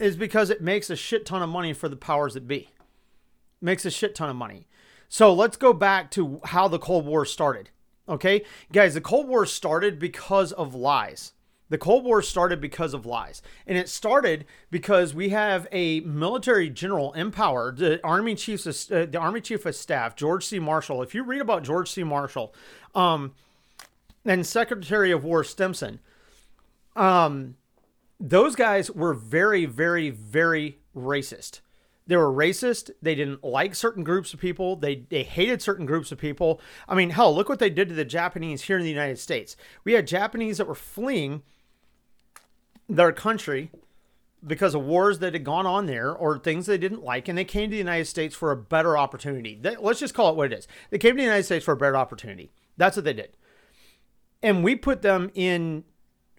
is 0.00 0.16
because 0.16 0.50
it 0.50 0.60
makes 0.60 0.90
a 0.90 0.96
shit 0.96 1.24
ton 1.24 1.42
of 1.42 1.48
money 1.48 1.72
for 1.72 1.88
the 1.88 1.96
powers 1.96 2.34
that 2.34 2.48
be. 2.48 2.70
Makes 3.60 3.84
a 3.84 3.90
shit 3.90 4.14
ton 4.14 4.28
of 4.28 4.36
money. 4.36 4.66
So 5.08 5.32
let's 5.32 5.56
go 5.56 5.72
back 5.72 6.10
to 6.12 6.40
how 6.44 6.68
the 6.68 6.78
Cold 6.78 7.06
War 7.06 7.24
started. 7.24 7.70
Okay, 8.08 8.44
guys, 8.72 8.94
the 8.94 9.00
Cold 9.00 9.28
War 9.28 9.44
started 9.44 9.98
because 9.98 10.52
of 10.52 10.74
lies. 10.74 11.32
The 11.68 11.78
Cold 11.78 12.04
War 12.04 12.22
started 12.22 12.60
because 12.60 12.94
of 12.94 13.04
lies. 13.04 13.42
And 13.66 13.76
it 13.76 13.88
started 13.88 14.46
because 14.70 15.14
we 15.14 15.28
have 15.30 15.66
a 15.70 16.00
military 16.00 16.70
general 16.70 17.12
in 17.12 17.30
power, 17.30 17.72
the 17.72 18.00
Army 18.02 18.34
Chief 18.34 18.64
of, 18.64 18.74
uh, 18.90 19.04
the 19.04 19.18
Army 19.18 19.40
Chief 19.40 19.66
of 19.66 19.74
Staff, 19.74 20.16
George 20.16 20.46
C. 20.46 20.58
Marshall. 20.58 21.02
If 21.02 21.14
you 21.14 21.22
read 21.22 21.42
about 21.42 21.64
George 21.64 21.90
C. 21.90 22.02
Marshall, 22.02 22.54
um, 22.94 23.34
and 24.24 24.46
Secretary 24.46 25.10
of 25.10 25.24
War 25.24 25.44
Stimson, 25.44 26.00
um, 26.96 27.56
those 28.18 28.56
guys 28.56 28.90
were 28.90 29.14
very, 29.14 29.64
very, 29.66 30.10
very 30.10 30.78
racist. 30.96 31.60
They 32.08 32.16
were 32.16 32.32
racist. 32.32 32.90
They 33.02 33.14
didn't 33.14 33.44
like 33.44 33.74
certain 33.74 34.02
groups 34.02 34.32
of 34.32 34.40
people. 34.40 34.76
They 34.76 35.04
they 35.10 35.22
hated 35.22 35.62
certain 35.62 35.86
groups 35.86 36.10
of 36.10 36.18
people. 36.18 36.60
I 36.88 36.94
mean, 36.94 37.10
hell, 37.10 37.34
look 37.34 37.50
what 37.50 37.58
they 37.58 37.70
did 37.70 37.90
to 37.90 37.94
the 37.94 38.04
Japanese 38.04 38.62
here 38.62 38.78
in 38.78 38.82
the 38.82 38.90
United 38.90 39.18
States. 39.18 39.56
We 39.84 39.92
had 39.92 40.06
Japanese 40.06 40.56
that 40.56 40.66
were 40.66 40.74
fleeing 40.74 41.42
their 42.88 43.12
country 43.12 43.70
because 44.44 44.74
of 44.74 44.84
wars 44.84 45.18
that 45.18 45.34
had 45.34 45.44
gone 45.44 45.66
on 45.66 45.84
there 45.84 46.10
or 46.10 46.38
things 46.38 46.64
they 46.64 46.78
didn't 46.78 47.04
like, 47.04 47.28
and 47.28 47.36
they 47.36 47.44
came 47.44 47.68
to 47.68 47.72
the 47.72 47.76
United 47.76 48.06
States 48.06 48.34
for 48.34 48.50
a 48.50 48.56
better 48.56 48.96
opportunity. 48.96 49.58
They, 49.60 49.76
let's 49.76 50.00
just 50.00 50.14
call 50.14 50.30
it 50.30 50.36
what 50.36 50.52
it 50.52 50.58
is. 50.58 50.68
They 50.90 50.98
came 50.98 51.12
to 51.12 51.16
the 51.20 51.24
United 51.24 51.44
States 51.44 51.64
for 51.64 51.72
a 51.72 51.76
better 51.76 51.96
opportunity. 51.96 52.52
That's 52.78 52.96
what 52.96 53.04
they 53.04 53.12
did. 53.12 53.36
And 54.42 54.64
we 54.64 54.76
put 54.76 55.02
them 55.02 55.30
in 55.34 55.84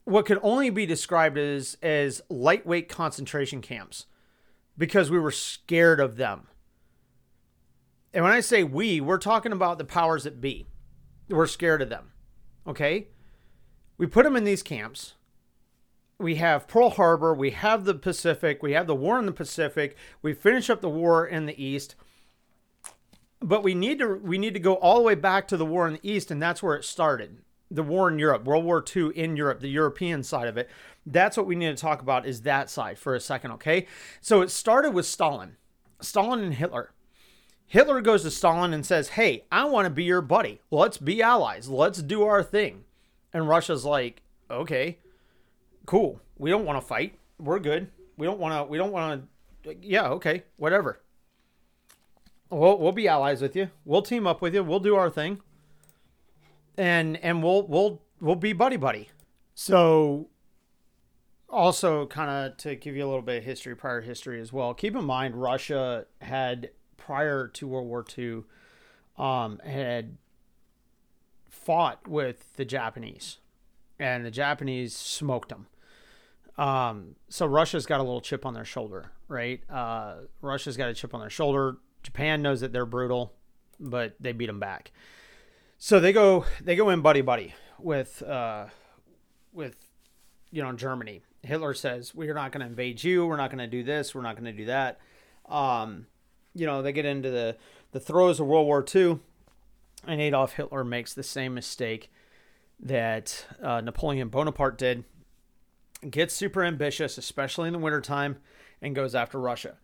what 0.05 0.25
could 0.25 0.39
only 0.41 0.71
be 0.71 0.87
described 0.87 1.37
as 1.37 1.77
as 1.83 2.21
lightweight 2.29 2.89
concentration 2.89 3.61
camps 3.61 4.07
because 4.79 5.11
we 5.11 5.19
were 5.19 5.29
scared 5.29 5.99
of 5.99 6.15
them. 6.15 6.47
And 8.13 8.23
when 8.23 8.33
I 8.33 8.39
say 8.39 8.63
we, 8.63 8.99
we're 8.99 9.19
talking 9.19 9.51
about 9.51 9.77
the 9.77 9.85
powers 9.85 10.23
that 10.23 10.41
be. 10.41 10.65
We're 11.29 11.45
scared 11.45 11.83
of 11.83 11.89
them. 11.89 12.13
Okay? 12.65 13.09
We 13.97 14.07
put 14.07 14.23
them 14.23 14.37
in 14.37 14.45
these 14.45 14.63
camps. 14.63 15.13
We 16.17 16.35
have 16.35 16.67
Pearl 16.67 16.89
Harbor, 16.89 17.33
we 17.33 17.51
have 17.51 17.85
the 17.85 17.93
Pacific, 17.93 18.63
we 18.63 18.73
have 18.73 18.87
the 18.87 18.95
war 18.95 19.19
in 19.19 19.25
the 19.25 19.31
Pacific, 19.31 19.95
we 20.21 20.33
finish 20.33 20.69
up 20.69 20.81
the 20.81 20.89
war 20.89 21.25
in 21.25 21.45
the 21.45 21.63
East. 21.63 21.95
But 23.41 23.63
we 23.63 23.73
need 23.73 23.99
to 23.99 24.15
we 24.15 24.37
need 24.37 24.53
to 24.53 24.59
go 24.59 24.73
all 24.73 24.97
the 24.97 25.03
way 25.03 25.15
back 25.15 25.47
to 25.47 25.55
the 25.55 25.65
war 25.65 25.87
in 25.87 25.93
the 25.93 26.09
East, 26.11 26.29
and 26.29 26.41
that's 26.41 26.61
where 26.61 26.75
it 26.75 26.83
started. 26.83 27.37
The 27.71 27.83
war 27.83 28.09
in 28.09 28.19
Europe, 28.19 28.43
World 28.43 28.65
War 28.65 28.83
II 28.83 29.11
in 29.15 29.37
Europe, 29.37 29.61
the 29.61 29.69
European 29.69 30.23
side 30.23 30.49
of 30.49 30.57
it. 30.57 30.69
That's 31.11 31.37
what 31.37 31.45
we 31.45 31.55
need 31.55 31.75
to 31.75 31.81
talk 31.81 32.01
about 32.01 32.25
is 32.25 32.41
that 32.41 32.69
side 32.69 32.97
for 32.97 33.15
a 33.15 33.19
second, 33.19 33.51
okay? 33.53 33.87
So 34.21 34.41
it 34.41 34.51
started 34.51 34.91
with 34.91 35.05
Stalin. 35.05 35.57
Stalin 36.01 36.39
and 36.41 36.53
Hitler. 36.53 36.91
Hitler 37.65 38.01
goes 38.01 38.23
to 38.23 38.31
Stalin 38.31 38.73
and 38.73 38.85
says, 38.85 39.09
"Hey, 39.09 39.45
I 39.51 39.65
want 39.65 39.85
to 39.85 39.89
be 39.91 40.03
your 40.03 40.21
buddy. 40.21 40.59
Let's 40.71 40.97
be 40.97 41.21
allies. 41.21 41.69
Let's 41.69 42.01
do 42.01 42.23
our 42.23 42.41
thing." 42.41 42.85
And 43.31 43.47
Russia's 43.47 43.85
like, 43.85 44.23
"Okay, 44.49 44.97
cool. 45.85 46.19
We 46.37 46.49
don't 46.49 46.65
want 46.65 46.81
to 46.81 46.87
fight. 46.87 47.17
We're 47.39 47.59
good. 47.59 47.91
We 48.17 48.25
don't 48.25 48.39
want 48.39 48.55
to. 48.55 48.69
We 48.69 48.77
don't 48.77 48.91
want 48.91 49.27
to. 49.63 49.75
Yeah, 49.81 50.09
okay, 50.09 50.43
whatever. 50.57 50.99
We'll 52.49 52.79
we'll 52.79 52.91
be 52.91 53.07
allies 53.07 53.41
with 53.41 53.55
you. 53.55 53.69
We'll 53.85 54.01
team 54.01 54.25
up 54.25 54.41
with 54.41 54.55
you. 54.55 54.63
We'll 54.63 54.79
do 54.79 54.95
our 54.95 55.09
thing. 55.09 55.39
And 56.75 57.17
and 57.17 57.43
we'll 57.43 57.67
we'll 57.67 58.01
we'll 58.19 58.35
be 58.35 58.53
buddy 58.53 58.77
buddy." 58.77 59.09
So 59.53 60.29
also, 61.49 62.05
kind 62.05 62.29
of 62.29 62.57
to 62.57 62.75
give 62.75 62.95
you 62.95 63.05
a 63.05 63.07
little 63.07 63.21
bit 63.21 63.37
of 63.37 63.43
history, 63.43 63.75
prior 63.75 64.01
history 64.01 64.39
as 64.39 64.53
well. 64.53 64.73
Keep 64.73 64.95
in 64.95 65.03
mind, 65.03 65.35
Russia 65.35 66.05
had 66.21 66.69
prior 66.97 67.47
to 67.47 67.67
World 67.67 67.87
War 67.87 68.05
II, 68.17 68.43
um, 69.17 69.59
had 69.65 70.17
fought 71.49 72.07
with 72.07 72.55
the 72.55 72.65
Japanese, 72.65 73.37
and 73.99 74.25
the 74.25 74.31
Japanese 74.31 74.95
smoked 74.95 75.49
them. 75.49 75.67
Um, 76.57 77.15
so 77.29 77.45
Russia's 77.45 77.85
got 77.85 77.99
a 77.99 78.03
little 78.03 78.21
chip 78.21 78.45
on 78.45 78.53
their 78.53 78.65
shoulder, 78.65 79.11
right? 79.27 79.61
Uh, 79.69 80.15
Russia's 80.41 80.77
got 80.77 80.89
a 80.89 80.93
chip 80.93 81.13
on 81.13 81.21
their 81.21 81.29
shoulder. 81.29 81.77
Japan 82.03 82.41
knows 82.41 82.61
that 82.61 82.73
they're 82.73 82.85
brutal, 82.85 83.33
but 83.79 84.15
they 84.19 84.33
beat 84.33 84.47
them 84.47 84.59
back. 84.59 84.91
So 85.77 86.01
they 86.01 86.11
go 86.11 86.45
they 86.61 86.75
go 86.75 86.89
in 86.89 86.99
buddy 86.99 87.21
buddy 87.21 87.53
with 87.79 88.21
uh, 88.21 88.65
with 89.53 89.77
you 90.51 90.61
know 90.61 90.73
Germany. 90.73 91.23
Hitler 91.43 91.73
says 91.73 92.13
we're 92.13 92.33
not 92.33 92.51
going 92.51 92.61
to 92.61 92.67
invade 92.67 93.03
you. 93.03 93.25
We're 93.25 93.37
not 93.37 93.49
going 93.49 93.59
to 93.59 93.67
do 93.67 93.83
this. 93.83 94.13
We're 94.13 94.21
not 94.21 94.35
going 94.35 94.45
to 94.45 94.57
do 94.57 94.65
that. 94.65 94.99
Um, 95.47 96.07
you 96.53 96.65
know 96.65 96.81
they 96.81 96.91
get 96.91 97.05
into 97.05 97.29
the 97.29 97.57
the 97.91 97.99
throes 97.99 98.39
of 98.39 98.47
World 98.47 98.67
War 98.67 98.85
II, 98.93 99.19
and 100.05 100.21
Adolf 100.21 100.53
Hitler 100.53 100.83
makes 100.83 101.13
the 101.13 101.23
same 101.23 101.53
mistake 101.53 102.11
that 102.79 103.45
uh, 103.61 103.81
Napoleon 103.81 104.29
Bonaparte 104.29 104.77
did. 104.77 105.03
Gets 106.09 106.33
super 106.33 106.63
ambitious, 106.63 107.17
especially 107.17 107.67
in 107.67 107.73
the 107.73 107.79
wintertime, 107.79 108.37
and 108.81 108.95
goes 108.95 109.13
after 109.13 109.37
Russia 109.37 109.75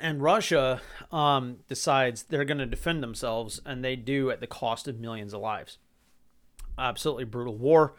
and 0.00 0.22
Russia 0.22 0.80
um, 1.12 1.58
decides 1.68 2.24
they're 2.24 2.44
going 2.44 2.58
to 2.58 2.66
defend 2.66 3.02
themselves, 3.02 3.60
and 3.64 3.84
they 3.84 3.96
do 3.96 4.30
at 4.30 4.40
the 4.40 4.46
cost 4.46 4.88
of 4.88 4.98
millions 4.98 5.32
of 5.32 5.40
lives. 5.40 5.78
Absolutely 6.78 7.24
brutal 7.24 7.56
war, 7.56 7.94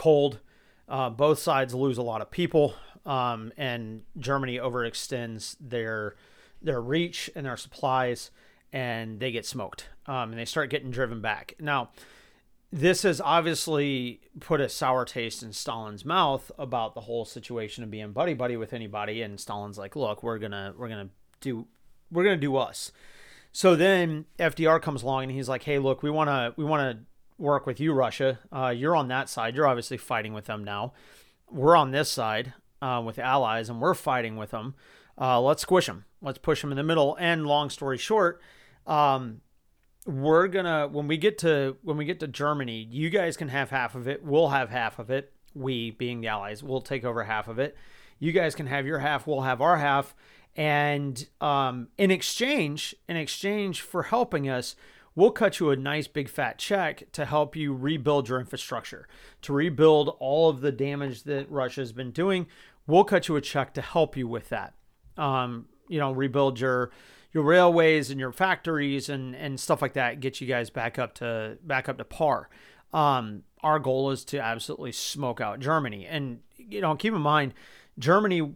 cold. 0.00 0.40
Uh, 0.88 1.10
both 1.10 1.38
sides 1.38 1.74
lose 1.74 1.98
a 1.98 2.02
lot 2.02 2.22
of 2.22 2.30
people, 2.30 2.74
um, 3.04 3.52
and 3.56 4.02
Germany 4.18 4.56
overextends 4.56 5.56
their 5.60 6.16
their 6.62 6.80
reach 6.80 7.30
and 7.36 7.46
their 7.46 7.56
supplies, 7.56 8.30
and 8.72 9.20
they 9.20 9.30
get 9.30 9.46
smoked, 9.46 9.88
um, 10.06 10.30
and 10.30 10.38
they 10.38 10.44
start 10.44 10.70
getting 10.70 10.90
driven 10.90 11.20
back. 11.20 11.54
Now, 11.60 11.90
this 12.72 13.02
has 13.02 13.20
obviously 13.20 14.20
put 14.40 14.60
a 14.60 14.68
sour 14.68 15.04
taste 15.04 15.42
in 15.42 15.52
Stalin's 15.52 16.04
mouth 16.04 16.50
about 16.58 16.94
the 16.94 17.02
whole 17.02 17.24
situation 17.24 17.84
of 17.84 17.90
being 17.90 18.12
buddy 18.12 18.34
buddy 18.34 18.56
with 18.56 18.72
anybody, 18.72 19.22
and 19.22 19.38
Stalin's 19.38 19.78
like, 19.78 19.94
"Look, 19.94 20.22
we're 20.22 20.38
gonna 20.38 20.74
we're 20.76 20.88
gonna 20.88 21.10
do 21.40 21.66
we're 22.10 22.24
gonna 22.24 22.36
do 22.36 22.56
us. 22.56 22.90
So 23.52 23.74
then 23.74 24.26
FDR 24.38 24.80
comes 24.80 25.02
along 25.02 25.24
and 25.24 25.32
he's 25.32 25.48
like, 25.48 25.64
hey, 25.64 25.78
look, 25.78 26.02
we 26.02 26.10
wanna 26.10 26.54
we 26.56 26.64
wanna 26.64 27.00
work 27.40 27.66
with 27.66 27.80
you, 27.80 27.92
Russia. 27.92 28.38
Uh, 28.52 28.68
you're 28.68 28.94
on 28.94 29.08
that 29.08 29.28
side. 29.28 29.56
You're 29.56 29.66
obviously 29.66 29.96
fighting 29.96 30.32
with 30.32 30.44
them 30.44 30.62
now. 30.62 30.92
We're 31.50 31.76
on 31.76 31.90
this 31.90 32.10
side 32.10 32.52
uh, 32.80 33.02
with 33.04 33.18
allies, 33.18 33.68
and 33.68 33.80
we're 33.80 33.94
fighting 33.94 34.36
with 34.36 34.50
them. 34.50 34.74
Uh, 35.20 35.40
let's 35.40 35.62
squish 35.62 35.86
them. 35.86 36.04
Let's 36.22 36.38
push 36.38 36.60
them 36.60 36.70
in 36.70 36.76
the 36.76 36.82
middle. 36.82 37.16
And 37.18 37.46
long 37.46 37.70
story 37.70 37.98
short, 37.98 38.40
um, 38.86 39.40
we're 40.06 40.48
gonna 40.48 40.88
when 40.88 41.08
we 41.08 41.16
get 41.16 41.38
to 41.38 41.76
when 41.82 41.96
we 41.96 42.04
get 42.04 42.20
to 42.20 42.28
Germany, 42.28 42.86
you 42.90 43.10
guys 43.10 43.36
can 43.36 43.48
have 43.48 43.70
half 43.70 43.94
of 43.94 44.08
it. 44.08 44.24
We'll 44.24 44.48
have 44.48 44.70
half 44.70 44.98
of 44.98 45.10
it. 45.10 45.32
We, 45.54 45.90
being 45.90 46.20
the 46.20 46.28
allies, 46.28 46.62
will 46.62 46.80
take 46.80 47.04
over 47.04 47.24
half 47.24 47.48
of 47.48 47.58
it. 47.58 47.76
You 48.18 48.32
guys 48.32 48.54
can 48.54 48.66
have 48.66 48.86
your 48.86 48.98
half. 49.00 49.26
We'll 49.26 49.40
have 49.40 49.60
our 49.60 49.78
half 49.78 50.14
and 50.56 51.28
um, 51.40 51.88
in 51.96 52.10
exchange, 52.10 52.94
in 53.08 53.16
exchange 53.16 53.82
for 53.82 54.04
helping 54.04 54.48
us, 54.48 54.74
we'll 55.20 55.30
cut 55.30 55.60
you 55.60 55.68
a 55.68 55.76
nice 55.76 56.08
big 56.08 56.30
fat 56.30 56.56
check 56.56 57.04
to 57.12 57.26
help 57.26 57.54
you 57.54 57.74
rebuild 57.74 58.26
your 58.26 58.40
infrastructure, 58.40 59.06
to 59.42 59.52
rebuild 59.52 60.16
all 60.18 60.48
of 60.48 60.62
the 60.62 60.72
damage 60.72 61.24
that 61.24 61.50
Russia's 61.50 61.92
been 61.92 62.10
doing. 62.10 62.46
We'll 62.86 63.04
cut 63.04 63.28
you 63.28 63.36
a 63.36 63.40
check 63.42 63.74
to 63.74 63.82
help 63.82 64.16
you 64.16 64.26
with 64.26 64.48
that. 64.48 64.72
Um, 65.18 65.66
you 65.88 65.98
know, 65.98 66.10
rebuild 66.10 66.58
your 66.58 66.90
your 67.32 67.44
railways 67.44 68.10
and 68.10 68.18
your 68.18 68.32
factories 68.32 69.10
and 69.10 69.36
and 69.36 69.60
stuff 69.60 69.82
like 69.82 69.92
that. 69.92 70.20
Get 70.20 70.40
you 70.40 70.46
guys 70.46 70.70
back 70.70 70.98
up 70.98 71.14
to 71.16 71.58
back 71.62 71.88
up 71.88 71.98
to 71.98 72.04
par. 72.04 72.48
Um, 72.94 73.42
our 73.62 73.78
goal 73.78 74.10
is 74.10 74.24
to 74.26 74.38
absolutely 74.38 74.92
smoke 74.92 75.40
out 75.40 75.60
Germany, 75.60 76.06
and 76.06 76.40
you 76.56 76.80
know, 76.80 76.96
keep 76.96 77.12
in 77.12 77.20
mind, 77.20 77.52
Germany 77.98 78.54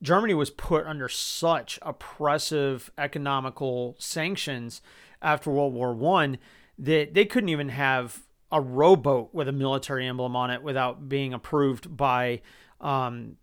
Germany 0.00 0.34
was 0.34 0.50
put 0.50 0.86
under 0.86 1.08
such 1.08 1.78
oppressive 1.82 2.92
economical 2.96 3.96
sanctions 3.98 4.80
after 5.24 5.50
World 5.50 5.74
War 5.74 5.94
One 5.94 6.38
that 6.78 7.14
they 7.14 7.24
couldn't 7.24 7.48
even 7.48 7.70
have 7.70 8.22
a 8.52 8.60
rowboat 8.60 9.34
with 9.34 9.48
a 9.48 9.52
military 9.52 10.06
emblem 10.06 10.36
on 10.36 10.50
it 10.50 10.62
without 10.62 11.08
being 11.08 11.32
approved 11.32 11.96
by 11.96 12.40
um, 12.80 13.36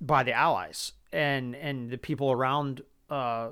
by 0.00 0.22
the 0.22 0.32
Allies 0.32 0.92
and 1.12 1.54
and 1.56 1.90
the 1.90 1.98
people 1.98 2.30
around 2.30 2.82
uh, 3.10 3.50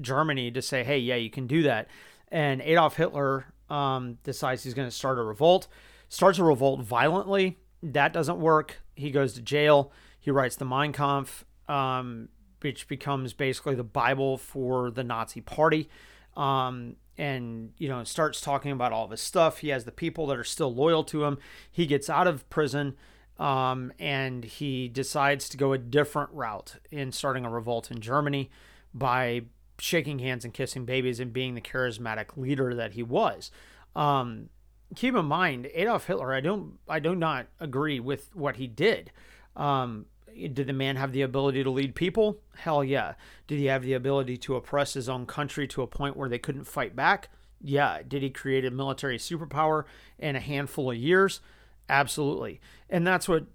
Germany 0.00 0.50
to 0.52 0.62
say, 0.62 0.84
hey, 0.84 0.98
yeah, 0.98 1.16
you 1.16 1.30
can 1.30 1.46
do 1.46 1.62
that. 1.64 1.88
And 2.28 2.62
Adolf 2.62 2.96
Hitler 2.96 3.46
um, 3.68 4.18
decides 4.22 4.62
he's 4.62 4.74
going 4.74 4.88
to 4.88 4.94
start 4.94 5.18
a 5.18 5.22
revolt, 5.22 5.66
starts 6.08 6.38
a 6.38 6.44
revolt 6.44 6.80
violently. 6.80 7.58
That 7.82 8.12
doesn't 8.12 8.38
work. 8.38 8.80
He 8.94 9.10
goes 9.10 9.32
to 9.34 9.42
jail. 9.42 9.92
He 10.20 10.30
writes 10.30 10.56
the 10.56 10.64
Mein 10.64 10.92
Kampf 10.92 11.44
um, 11.68 12.28
which 12.60 12.86
becomes 12.86 13.32
basically 13.32 13.74
the 13.74 13.84
Bible 13.84 14.36
for 14.36 14.90
the 14.90 15.02
Nazi 15.02 15.40
Party. 15.40 15.88
Um, 16.36 16.96
and 17.18 17.72
you 17.78 17.88
know 17.88 18.04
starts 18.04 18.40
talking 18.40 18.72
about 18.72 18.92
all 18.92 19.04
of 19.04 19.10
his 19.10 19.20
stuff. 19.20 19.58
He 19.58 19.68
has 19.68 19.84
the 19.84 19.92
people 19.92 20.26
that 20.28 20.38
are 20.38 20.44
still 20.44 20.74
loyal 20.74 21.04
to 21.04 21.24
him. 21.24 21.38
He 21.70 21.86
gets 21.86 22.08
out 22.08 22.26
of 22.26 22.48
prison, 22.50 22.96
um, 23.38 23.92
and 23.98 24.44
he 24.44 24.88
decides 24.88 25.48
to 25.50 25.56
go 25.56 25.72
a 25.72 25.78
different 25.78 26.30
route 26.32 26.76
in 26.90 27.12
starting 27.12 27.44
a 27.44 27.50
revolt 27.50 27.90
in 27.90 28.00
Germany 28.00 28.50
by 28.94 29.42
shaking 29.78 30.20
hands 30.20 30.44
and 30.44 30.54
kissing 30.54 30.84
babies 30.84 31.18
and 31.18 31.32
being 31.32 31.54
the 31.54 31.60
charismatic 31.60 32.36
leader 32.36 32.74
that 32.74 32.92
he 32.92 33.02
was. 33.02 33.50
Um, 33.96 34.48
keep 34.94 35.14
in 35.14 35.24
mind, 35.24 35.68
Adolf 35.74 36.06
Hitler. 36.06 36.32
I 36.32 36.40
don't. 36.40 36.78
I 36.88 36.98
do 36.98 37.14
not 37.14 37.46
agree 37.60 38.00
with 38.00 38.34
what 38.34 38.56
he 38.56 38.66
did. 38.66 39.10
Um, 39.56 40.06
did 40.34 40.66
the 40.66 40.72
man 40.72 40.96
have 40.96 41.12
the 41.12 41.22
ability 41.22 41.62
to 41.62 41.70
lead 41.70 41.94
people? 41.94 42.38
Hell 42.56 42.82
yeah. 42.82 43.14
Did 43.46 43.58
he 43.58 43.66
have 43.66 43.82
the 43.82 43.94
ability 43.94 44.36
to 44.38 44.56
oppress 44.56 44.94
his 44.94 45.08
own 45.08 45.26
country 45.26 45.66
to 45.68 45.82
a 45.82 45.86
point 45.86 46.16
where 46.16 46.28
they 46.28 46.38
couldn't 46.38 46.64
fight 46.64 46.96
back? 46.96 47.28
Yeah. 47.60 48.00
Did 48.06 48.22
he 48.22 48.30
create 48.30 48.64
a 48.64 48.70
military 48.70 49.18
superpower 49.18 49.84
in 50.18 50.36
a 50.36 50.40
handful 50.40 50.90
of 50.90 50.96
years? 50.96 51.40
Absolutely. 51.88 52.60
And 52.88 53.06
that's 53.06 53.28
what 53.28 53.46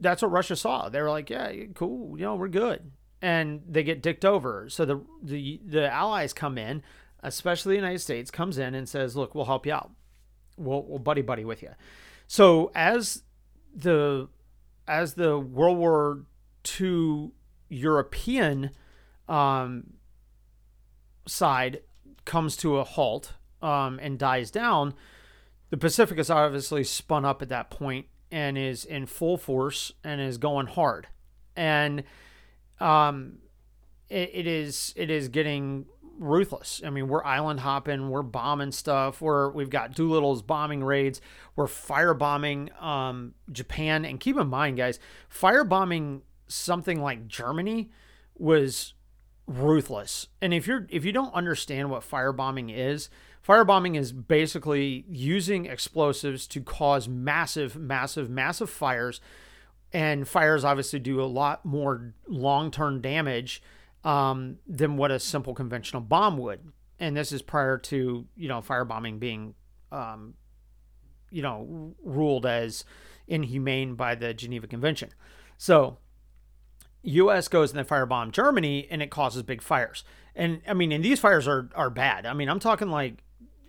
that's 0.00 0.22
what 0.22 0.30
Russia 0.30 0.56
saw. 0.56 0.88
They 0.88 1.00
were 1.00 1.10
like, 1.10 1.30
yeah, 1.30 1.52
cool, 1.74 2.18
you 2.18 2.24
know, 2.24 2.34
we're 2.34 2.48
good. 2.48 2.92
And 3.22 3.62
they 3.66 3.82
get 3.82 4.02
dicked 4.02 4.24
over. 4.24 4.68
So 4.68 4.84
the 4.84 5.00
the 5.22 5.60
the 5.64 5.90
allies 5.90 6.32
come 6.32 6.58
in, 6.58 6.82
especially 7.22 7.72
the 7.72 7.80
United 7.80 8.00
States 8.00 8.30
comes 8.30 8.58
in 8.58 8.74
and 8.74 8.88
says, 8.88 9.16
"Look, 9.16 9.34
we'll 9.34 9.46
help 9.46 9.64
you 9.64 9.72
out. 9.72 9.90
We'll, 10.58 10.82
we'll 10.82 10.98
buddy 10.98 11.22
buddy 11.22 11.44
with 11.44 11.62
you." 11.62 11.70
So 12.26 12.70
as 12.74 13.22
the 13.74 14.28
as 14.86 15.14
the 15.14 15.38
World 15.38 15.78
War 15.78 16.22
II 16.80 17.30
European 17.68 18.70
um, 19.28 19.94
side 21.26 21.82
comes 22.24 22.56
to 22.58 22.78
a 22.78 22.84
halt 22.84 23.34
um, 23.62 23.98
and 24.00 24.18
dies 24.18 24.50
down, 24.50 24.94
the 25.70 25.76
Pacific 25.76 26.18
is 26.18 26.30
obviously 26.30 26.84
spun 26.84 27.24
up 27.24 27.42
at 27.42 27.48
that 27.48 27.70
point 27.70 28.06
and 28.30 28.56
is 28.58 28.84
in 28.84 29.06
full 29.06 29.36
force 29.36 29.92
and 30.04 30.20
is 30.20 30.38
going 30.38 30.66
hard. 30.66 31.08
And 31.56 32.04
um, 32.80 33.38
it, 34.08 34.30
it 34.32 34.46
is 34.46 34.92
it 34.96 35.10
is 35.10 35.28
getting 35.28 35.86
ruthless. 36.18 36.82
I 36.84 36.90
mean, 36.90 37.08
we're 37.08 37.24
island 37.24 37.60
hopping, 37.60 38.10
we're 38.10 38.22
bombing 38.22 38.72
stuff. 38.72 39.20
We're 39.20 39.50
we've 39.50 39.70
got 39.70 39.92
Doolittle's 39.92 40.42
bombing 40.42 40.82
raids. 40.84 41.20
We're 41.54 41.66
firebombing 41.66 42.80
um, 42.82 43.34
Japan. 43.50 44.04
And 44.04 44.20
keep 44.20 44.36
in 44.36 44.48
mind, 44.48 44.76
guys, 44.76 44.98
firebombing 45.32 46.22
something 46.48 47.00
like 47.00 47.26
Germany 47.28 47.90
was 48.36 48.94
ruthless. 49.46 50.28
And 50.40 50.52
if 50.52 50.66
you're 50.66 50.86
if 50.90 51.04
you 51.04 51.12
don't 51.12 51.34
understand 51.34 51.90
what 51.90 52.02
firebombing 52.02 52.76
is, 52.76 53.08
firebombing 53.46 53.96
is 53.96 54.12
basically 54.12 55.04
using 55.08 55.66
explosives 55.66 56.46
to 56.48 56.60
cause 56.60 57.08
massive, 57.08 57.76
massive, 57.76 58.28
massive 58.30 58.70
fires. 58.70 59.20
And 59.92 60.26
fires 60.26 60.64
obviously 60.64 60.98
do 60.98 61.22
a 61.22 61.24
lot 61.24 61.64
more 61.64 62.12
long-term 62.28 63.00
damage 63.00 63.62
um, 64.06 64.58
than 64.68 64.96
what 64.96 65.10
a 65.10 65.18
simple 65.18 65.52
conventional 65.52 66.00
bomb 66.00 66.38
would. 66.38 66.60
And 66.98 67.14
this 67.14 67.32
is 67.32 67.42
prior 67.42 67.76
to 67.76 68.26
you 68.36 68.48
know 68.48 68.62
firebombing 68.62 69.18
being, 69.18 69.54
um, 69.92 70.34
you 71.30 71.42
know, 71.42 71.94
ruled 72.02 72.46
as 72.46 72.84
inhumane 73.26 73.96
by 73.96 74.14
the 74.14 74.32
Geneva 74.32 74.66
Convention. 74.66 75.10
So, 75.58 75.98
U.S. 77.02 77.48
goes 77.48 77.70
and 77.72 77.78
then 77.78 77.84
firebomb 77.84 78.30
Germany, 78.30 78.86
and 78.90 79.02
it 79.02 79.10
causes 79.10 79.42
big 79.42 79.60
fires. 79.60 80.04
And 80.34 80.62
I 80.66 80.72
mean, 80.72 80.92
and 80.92 81.04
these 81.04 81.20
fires 81.20 81.46
are 81.46 81.68
are 81.74 81.90
bad. 81.90 82.24
I 82.24 82.32
mean, 82.32 82.48
I'm 82.48 82.60
talking 82.60 82.88
like 82.88 83.22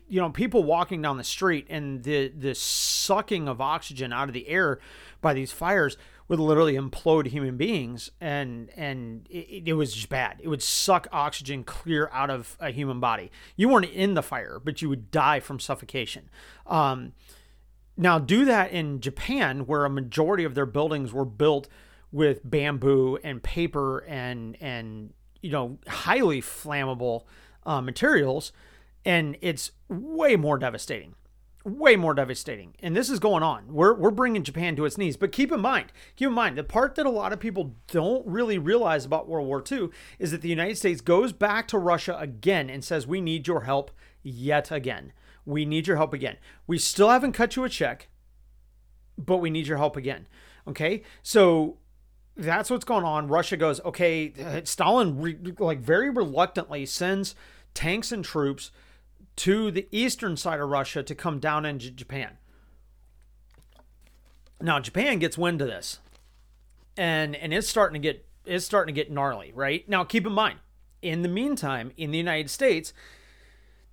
you 0.10 0.21
know, 0.21 0.30
people 0.30 0.63
walking 0.63 1.02
down 1.02 1.17
the 1.17 1.23
street 1.23 1.65
and 1.69 2.04
the 2.04 2.30
the 2.30 2.56
sucking 2.56 3.50
of 3.50 3.60
oxygen 3.60 4.13
out 4.13 4.30
of 4.30 4.34
the 4.34 4.47
air 4.47 4.80
by 5.19 5.34
these 5.34 5.52
fires 5.52 5.97
would 6.28 6.40
literally 6.40 6.74
implode 6.74 7.28
human 7.28 7.58
beings, 7.58 8.12
and 8.20 8.70
and 8.76 9.28
it, 9.30 9.70
it 9.70 9.74
was 9.74 9.94
just 9.94 10.10
bad. 10.10 10.40
It 10.44 10.50
would 10.50 10.62
suck 10.62 11.08
oxygen 11.12 11.63
clear 11.63 12.10
out 12.12 12.30
of 12.30 12.58
a 12.60 12.72
human 12.72 13.00
body. 13.00 13.32
You 13.56 13.70
weren't 13.70 13.86
in 13.86 14.13
the 14.13 14.24
fire, 14.24 14.60
but 14.63 14.82
you 14.82 14.90
would 14.90 15.12
die 15.12 15.40
from 15.40 15.60
suffocation. 15.60 16.30
Um, 16.66 17.13
now, 17.96 18.20
do 18.20 18.46
that 18.46 18.72
in 18.72 19.00
Japan, 19.00 19.62
where 19.62 19.86
a 19.86 19.90
majority 19.90 20.44
of 20.44 20.54
their 20.54 20.66
buildings 20.66 21.13
were 21.13 21.26
built 21.26 21.68
with 22.12 22.42
bamboo 22.44 23.18
and 23.24 23.42
paper 23.44 24.00
and 24.00 24.58
and 24.62 25.13
you 25.42 25.52
know 25.52 25.78
highly 25.88 26.42
flammable 26.42 27.24
uh, 27.66 27.82
materials 27.82 28.52
and 29.06 29.38
it's 29.42 29.72
way 29.90 30.36
more 30.36 30.58
devastating 30.58 31.16
way 31.67 31.95
more 31.95 32.13
devastating. 32.13 32.73
And 32.82 32.95
this 32.95 33.10
is 33.10 33.19
going 33.19 33.43
on. 33.43 33.73
We're, 33.73 33.93
we're 33.93 34.12
bringing 34.12 34.43
japan 34.43 34.75
to 34.77 34.86
its 34.86 34.97
knees. 34.97 35.17
But 35.17 35.32
keep 35.32 35.51
in 35.51 35.60
mind 35.60 35.91
keep 36.15 36.30
in 36.30 36.34
mind 36.34 36.58
the 36.58 36.63
part 36.63 36.95
that 36.95 37.06
a 37.06 37.12
lot 37.12 37.34
of 37.34 37.39
people 37.39 37.75
don't 37.88 38.25
really 38.25 38.58
realize 38.58 39.06
about 39.06 39.27
world 39.27 39.47
war 39.47 39.63
ii 39.71 39.89
is 40.19 40.32
that 40.32 40.41
the 40.41 40.49
united 40.49 40.77
states 40.77 41.01
goes 41.01 41.34
back 41.34 41.67
to 41.67 41.77
russia 41.77 42.17
again 42.19 42.69
and 42.69 42.84
says 42.84 43.06
we 43.06 43.21
need 43.21 43.47
your 43.47 43.62
help 43.62 43.91
yet 44.23 44.71
again. 44.71 45.13
We 45.45 45.65
need 45.65 45.88
your 45.88 45.97
help 45.97 46.13
again. 46.13 46.38
We 46.65 46.77
still 46.77 47.10
haven't 47.10 47.34
cut 47.34 47.56
you 47.56 47.63
a 47.63 47.69
check 47.69 48.10
but 49.17 49.38
we 49.38 49.49
need 49.49 49.67
your 49.67 49.77
help 49.77 49.97
again. 49.97 50.27
Okay? 50.67 51.01
So 51.23 51.77
that's 52.36 52.69
what's 52.69 52.86
going 52.86 53.03
on. 53.03 53.27
Russia 53.27 53.58
goes 53.58 53.82
okay 53.82 54.62
stalin 54.63 55.21
re- 55.21 55.38
like 55.60 55.80
very 55.80 56.10
reluctantly 56.10 56.86
sends 56.86 57.36
tanks 57.73 58.12
and 58.12 58.23
troops 58.23 58.71
to 59.38 59.71
the 59.71 59.88
eastern 59.91 60.36
side 60.36 60.60
of 60.60 60.67
Russia 60.67 61.04
to 61.04 61.15
come 61.15 61.39
down 61.39 61.65
into 61.65 61.91
Japan. 61.91 62.38
Now 64.60 64.80
Japan 64.80 65.19
gets 65.19 65.38
wind 65.38 65.62
of 65.62 65.67
this, 65.67 66.00
and 66.97 67.36
and 67.36 67.54
it's 67.54 67.69
starting 67.69 68.02
to 68.02 68.06
get 68.06 68.26
it's 68.45 68.65
starting 68.65 68.93
to 68.93 69.00
get 69.02 69.12
gnarly. 69.12 69.52
Right 69.54 69.88
now, 69.88 70.04
keep 70.04 70.26
in 70.26 70.34
mind, 70.34 70.60
in 71.02 71.21
the 71.21 71.30
meantime, 71.30 71.91
in 71.95 72.12
the 72.12 72.17
United 72.17 72.50
States, 72.50 72.93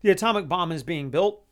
the 0.00 0.10
atomic 0.10 0.48
bomb 0.48 0.72
is 0.72 0.82
being 0.82 1.10
built. 1.10 1.42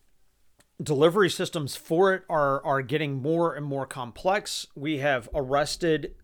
Delivery 0.83 1.28
systems 1.28 1.76
for 1.76 2.14
it 2.14 2.22
are 2.31 2.64
are 2.64 2.81
getting 2.81 3.20
more 3.20 3.55
and 3.55 3.66
more 3.66 3.85
complex. 3.85 4.66
We 4.74 4.98
have 4.98 5.28
arrested, 5.35 6.14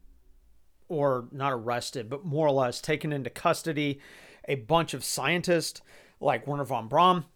or 0.88 1.28
not 1.30 1.52
arrested, 1.52 2.08
but 2.08 2.24
more 2.24 2.46
or 2.46 2.52
less 2.52 2.80
taken 2.80 3.12
into 3.12 3.28
custody, 3.28 4.00
a 4.48 4.54
bunch 4.54 4.94
of 4.94 5.04
scientists 5.04 5.82
like 6.18 6.46
Wernher 6.46 6.64
von 6.64 6.88
Braun 6.88 7.26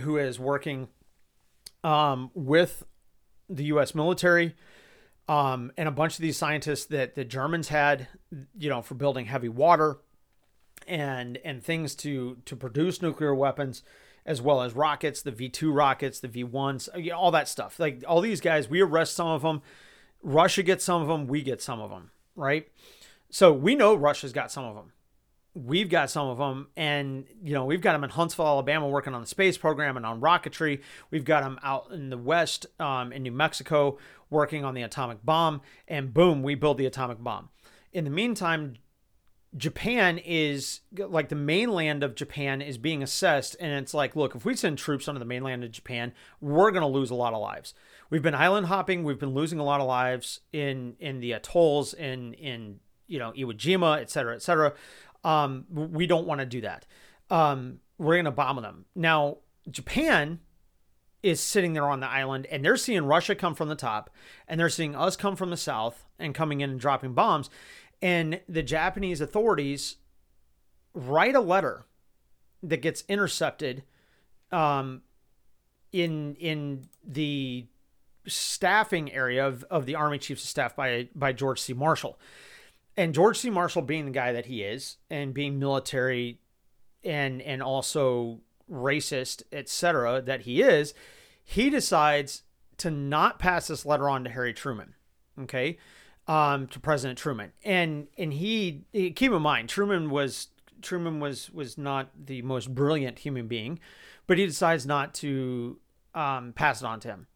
who 0.00 0.16
is 0.16 0.38
working 0.38 0.88
um, 1.84 2.30
with 2.34 2.84
the 3.48 3.64
U.S. 3.64 3.94
military 3.94 4.54
um, 5.28 5.72
and 5.76 5.88
a 5.88 5.92
bunch 5.92 6.14
of 6.14 6.22
these 6.22 6.36
scientists 6.36 6.86
that 6.86 7.14
the 7.14 7.24
Germans 7.24 7.68
had, 7.68 8.08
you 8.56 8.68
know, 8.68 8.82
for 8.82 8.94
building 8.94 9.26
heavy 9.26 9.48
water 9.48 9.98
and 10.86 11.38
and 11.44 11.62
things 11.62 11.94
to 11.96 12.38
to 12.46 12.56
produce 12.56 13.02
nuclear 13.02 13.34
weapons, 13.34 13.82
as 14.24 14.40
well 14.40 14.62
as 14.62 14.72
rockets, 14.72 15.22
the 15.22 15.30
V 15.30 15.48
two 15.48 15.70
rockets, 15.70 16.20
the 16.20 16.28
V 16.28 16.44
ones, 16.44 16.88
all 17.14 17.30
that 17.30 17.48
stuff. 17.48 17.78
Like 17.78 18.02
all 18.06 18.20
these 18.20 18.40
guys, 18.40 18.68
we 18.68 18.80
arrest 18.80 19.14
some 19.14 19.28
of 19.28 19.42
them. 19.42 19.60
Russia 20.22 20.62
gets 20.62 20.84
some 20.84 21.02
of 21.02 21.08
them. 21.08 21.26
We 21.26 21.42
get 21.42 21.60
some 21.60 21.80
of 21.80 21.90
them. 21.90 22.10
Right. 22.34 22.68
So 23.30 23.52
we 23.52 23.74
know 23.74 23.94
Russia's 23.94 24.32
got 24.32 24.50
some 24.50 24.64
of 24.64 24.74
them 24.74 24.92
we've 25.54 25.88
got 25.88 26.10
some 26.10 26.28
of 26.28 26.38
them 26.38 26.68
and 26.76 27.26
you 27.42 27.52
know 27.52 27.64
we've 27.64 27.80
got 27.80 27.92
them 27.92 28.04
in 28.04 28.10
huntsville 28.10 28.46
alabama 28.46 28.86
working 28.86 29.14
on 29.14 29.20
the 29.20 29.26
space 29.26 29.58
program 29.58 29.96
and 29.96 30.06
on 30.06 30.20
rocketry. 30.20 30.80
We've 31.10 31.24
got 31.24 31.42
them 31.42 31.58
out 31.62 31.90
in 31.90 32.10
the 32.10 32.18
west 32.18 32.66
um, 32.78 33.12
in 33.12 33.22
new 33.22 33.32
mexico 33.32 33.98
working 34.30 34.64
on 34.64 34.74
the 34.74 34.82
atomic 34.82 35.24
bomb 35.24 35.62
and 35.86 36.12
boom 36.12 36.42
we 36.42 36.54
build 36.54 36.78
the 36.78 36.86
atomic 36.86 37.22
bomb. 37.22 37.48
In 37.92 38.04
the 38.04 38.10
meantime 38.10 38.76
japan 39.56 40.18
is 40.18 40.80
like 40.92 41.30
the 41.30 41.34
mainland 41.34 42.02
of 42.02 42.14
japan 42.14 42.60
is 42.60 42.76
being 42.76 43.02
assessed 43.02 43.56
and 43.58 43.72
it's 43.82 43.94
like 43.94 44.14
look 44.14 44.34
if 44.34 44.44
we 44.44 44.54
send 44.54 44.76
troops 44.76 45.08
onto 45.08 45.18
the 45.18 45.24
mainland 45.24 45.64
of 45.64 45.70
japan 45.70 46.12
we're 46.42 46.70
going 46.70 46.82
to 46.82 46.86
lose 46.86 47.10
a 47.10 47.14
lot 47.14 47.32
of 47.32 47.40
lives. 47.40 47.72
We've 48.10 48.22
been 48.22 48.34
island 48.34 48.66
hopping 48.66 49.04
we've 49.04 49.18
been 49.18 49.34
losing 49.34 49.58
a 49.58 49.64
lot 49.64 49.80
of 49.80 49.86
lives 49.86 50.40
in 50.52 50.96
in 51.00 51.20
the 51.20 51.32
atolls 51.32 51.94
in 51.94 52.34
in 52.34 52.80
you 53.06 53.18
know 53.18 53.32
iwo 53.32 53.54
jima 53.54 54.00
et 54.00 54.10
cetera 54.10 54.34
et 54.34 54.42
cetera 54.42 54.74
um, 55.24 55.64
we 55.70 56.06
don't 56.06 56.26
want 56.26 56.40
to 56.40 56.46
do 56.46 56.60
that. 56.62 56.86
Um, 57.30 57.80
we're 57.98 58.14
going 58.14 58.24
to 58.24 58.30
bomb 58.30 58.60
them. 58.62 58.86
Now, 58.94 59.38
Japan 59.70 60.40
is 61.22 61.40
sitting 61.40 61.72
there 61.72 61.88
on 61.88 62.00
the 62.00 62.08
island 62.08 62.46
and 62.46 62.64
they're 62.64 62.76
seeing 62.76 63.04
Russia 63.04 63.34
come 63.34 63.54
from 63.54 63.68
the 63.68 63.74
top 63.74 64.10
and 64.46 64.58
they're 64.58 64.68
seeing 64.68 64.94
us 64.94 65.16
come 65.16 65.36
from 65.36 65.50
the 65.50 65.56
south 65.56 66.06
and 66.18 66.34
coming 66.34 66.60
in 66.60 66.70
and 66.70 66.80
dropping 66.80 67.12
bombs. 67.12 67.50
And 68.00 68.40
the 68.48 68.62
Japanese 68.62 69.20
authorities 69.20 69.96
write 70.94 71.34
a 71.34 71.40
letter 71.40 71.86
that 72.62 72.82
gets 72.82 73.04
intercepted 73.08 73.82
um, 74.52 75.02
in 75.92 76.34
in 76.36 76.88
the 77.04 77.66
staffing 78.26 79.12
area 79.12 79.46
of, 79.46 79.64
of 79.64 79.86
the 79.86 79.94
Army 79.94 80.18
Chiefs 80.18 80.42
of 80.44 80.48
Staff 80.48 80.76
by 80.76 81.08
by 81.14 81.32
George 81.32 81.60
C. 81.60 81.72
Marshall. 81.72 82.18
And 82.98 83.14
George 83.14 83.38
C. 83.38 83.48
Marshall 83.48 83.82
being 83.82 84.06
the 84.06 84.10
guy 84.10 84.32
that 84.32 84.46
he 84.46 84.64
is 84.64 84.96
and 85.08 85.32
being 85.32 85.60
military 85.60 86.40
and 87.04 87.40
and 87.40 87.62
also 87.62 88.40
racist, 88.68 89.44
etc., 89.52 90.20
that 90.20 90.40
he 90.42 90.62
is, 90.62 90.94
he 91.44 91.70
decides 91.70 92.42
to 92.78 92.90
not 92.90 93.38
pass 93.38 93.68
this 93.68 93.86
letter 93.86 94.08
on 94.08 94.24
to 94.24 94.30
Harry 94.30 94.52
Truman. 94.52 94.94
Okay. 95.40 95.78
Um, 96.26 96.66
to 96.66 96.80
President 96.80 97.20
Truman. 97.20 97.52
And 97.64 98.08
and 98.18 98.32
he, 98.32 98.82
keep 98.92 99.30
in 99.30 99.42
mind, 99.42 99.68
Truman 99.68 100.10
was 100.10 100.48
Truman 100.82 101.20
was 101.20 101.52
was 101.52 101.78
not 101.78 102.10
the 102.26 102.42
most 102.42 102.74
brilliant 102.74 103.20
human 103.20 103.46
being, 103.46 103.78
but 104.26 104.38
he 104.38 104.46
decides 104.46 104.86
not 104.86 105.14
to 105.14 105.78
um, 106.16 106.52
pass 106.52 106.82
it 106.82 106.84
on 106.84 106.98
to 107.00 107.08
him. 107.08 107.28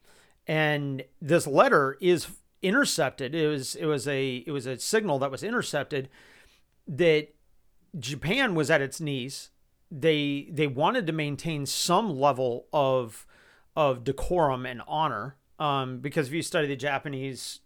And 0.49 1.05
this 1.21 1.47
letter 1.47 1.97
is 2.01 2.27
intercepted. 2.63 3.35
It 3.35 3.49
was 3.49 3.75
it 3.75 3.87
was 3.87 4.07
a 4.07 4.37
it 4.47 4.51
was 4.51 4.67
a 4.67 4.79
signal 4.79 5.19
that 5.19 5.31
was 5.31 5.43
intercepted 5.43 6.09
that 6.87 7.29
Japan 7.99 8.55
was 8.55 8.71
at 8.71 8.81
its 8.81 9.01
knees. 9.01 9.51
They 9.91 10.49
they 10.51 10.67
wanted 10.67 11.07
to 11.09 11.13
maintain 11.13 11.67
some 11.67 12.19
level 12.19 12.67
of 12.73 13.27
of 13.77 14.05
decorum 14.05 14.67
and 14.67 14.83
honor 14.87 15.37
um, 15.59 15.99
because 15.99 16.29
if 16.29 16.35
you 16.35 16.43
study 16.43 16.67
the 16.67 16.77
Japanese 16.77 17.61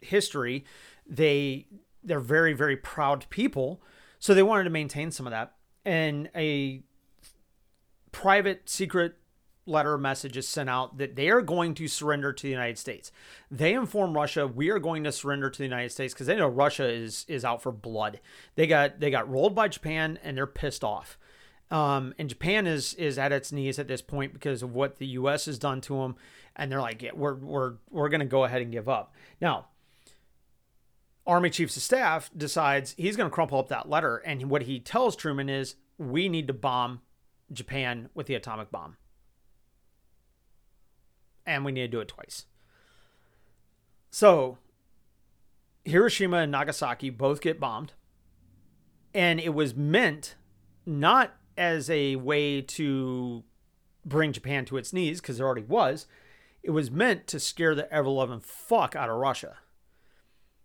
history, 0.00 0.64
they 1.06 1.66
they're 2.02 2.20
very 2.20 2.52
very 2.52 2.76
proud 2.76 3.26
people, 3.30 3.80
so 4.18 4.34
they 4.34 4.42
wanted 4.42 4.64
to 4.64 4.70
maintain 4.70 5.10
some 5.10 5.26
of 5.26 5.30
that. 5.30 5.54
And 5.84 6.30
a 6.36 6.82
private 8.12 8.68
secret 8.68 9.16
letter 9.66 9.96
message 9.96 10.36
is 10.36 10.48
sent 10.48 10.68
out 10.68 10.98
that 10.98 11.16
they 11.16 11.28
are 11.30 11.40
going 11.40 11.74
to 11.74 11.86
surrender 11.86 12.32
to 12.32 12.42
the 12.42 12.50
United 12.50 12.78
States. 12.78 13.12
They 13.50 13.74
inform 13.74 14.14
Russia 14.14 14.46
we 14.46 14.70
are 14.70 14.78
going 14.78 15.04
to 15.04 15.12
surrender 15.12 15.50
to 15.50 15.58
the 15.58 15.64
United 15.64 15.90
States 15.90 16.12
because 16.12 16.26
they 16.26 16.36
know 16.36 16.48
Russia 16.48 16.88
is 16.88 17.24
is 17.28 17.44
out 17.44 17.62
for 17.62 17.72
blood. 17.72 18.20
They 18.54 18.66
got 18.66 19.00
they 19.00 19.10
got 19.10 19.30
rolled 19.30 19.54
by 19.54 19.68
Japan 19.68 20.18
and 20.22 20.36
they're 20.36 20.46
pissed 20.46 20.84
off. 20.84 21.18
Um, 21.70 22.12
and 22.18 22.28
Japan 22.28 22.66
is 22.66 22.94
is 22.94 23.18
at 23.18 23.32
its 23.32 23.52
knees 23.52 23.78
at 23.78 23.88
this 23.88 24.02
point 24.02 24.32
because 24.32 24.62
of 24.62 24.74
what 24.74 24.98
the 24.98 25.06
U.S. 25.06 25.46
has 25.46 25.58
done 25.58 25.80
to 25.82 25.96
them, 25.96 26.16
and 26.54 26.70
they're 26.70 26.82
like, 26.82 27.02
yeah, 27.02 27.12
we're 27.14 27.34
we're 27.34 27.74
we're 27.90 28.08
going 28.10 28.20
to 28.20 28.26
go 28.26 28.44
ahead 28.44 28.62
and 28.62 28.72
give 28.72 28.88
up 28.88 29.14
now. 29.40 29.66
Army 31.24 31.50
Chiefs 31.50 31.76
of 31.76 31.82
Staff 31.82 32.30
decides 32.36 32.94
he's 32.98 33.16
going 33.16 33.30
to 33.30 33.34
crumple 33.34 33.58
up 33.58 33.68
that 33.68 33.88
letter, 33.88 34.16
and 34.18 34.50
what 34.50 34.62
he 34.62 34.80
tells 34.80 35.14
Truman 35.14 35.48
is, 35.48 35.76
we 35.96 36.28
need 36.28 36.48
to 36.48 36.52
bomb 36.52 37.00
Japan 37.52 38.10
with 38.12 38.26
the 38.26 38.34
atomic 38.34 38.70
bomb 38.70 38.96
and 41.46 41.64
we 41.64 41.72
need 41.72 41.82
to 41.82 41.88
do 41.88 42.00
it 42.00 42.08
twice. 42.08 42.46
So, 44.10 44.58
Hiroshima 45.84 46.38
and 46.38 46.52
Nagasaki 46.52 47.10
both 47.10 47.40
get 47.40 47.58
bombed, 47.58 47.92
and 49.14 49.40
it 49.40 49.54
was 49.54 49.74
meant 49.74 50.36
not 50.84 51.34
as 51.56 51.90
a 51.90 52.16
way 52.16 52.60
to 52.62 53.44
bring 54.04 54.32
Japan 54.32 54.64
to 54.66 54.76
its 54.76 54.92
knees, 54.92 55.20
because 55.20 55.40
it 55.40 55.42
already 55.42 55.62
was. 55.62 56.06
It 56.62 56.70
was 56.70 56.90
meant 56.90 57.26
to 57.28 57.40
scare 57.40 57.74
the 57.74 57.92
ever 57.92 58.08
loving 58.08 58.40
fuck 58.40 58.94
out 58.94 59.08
of 59.08 59.16
Russia. 59.16 59.58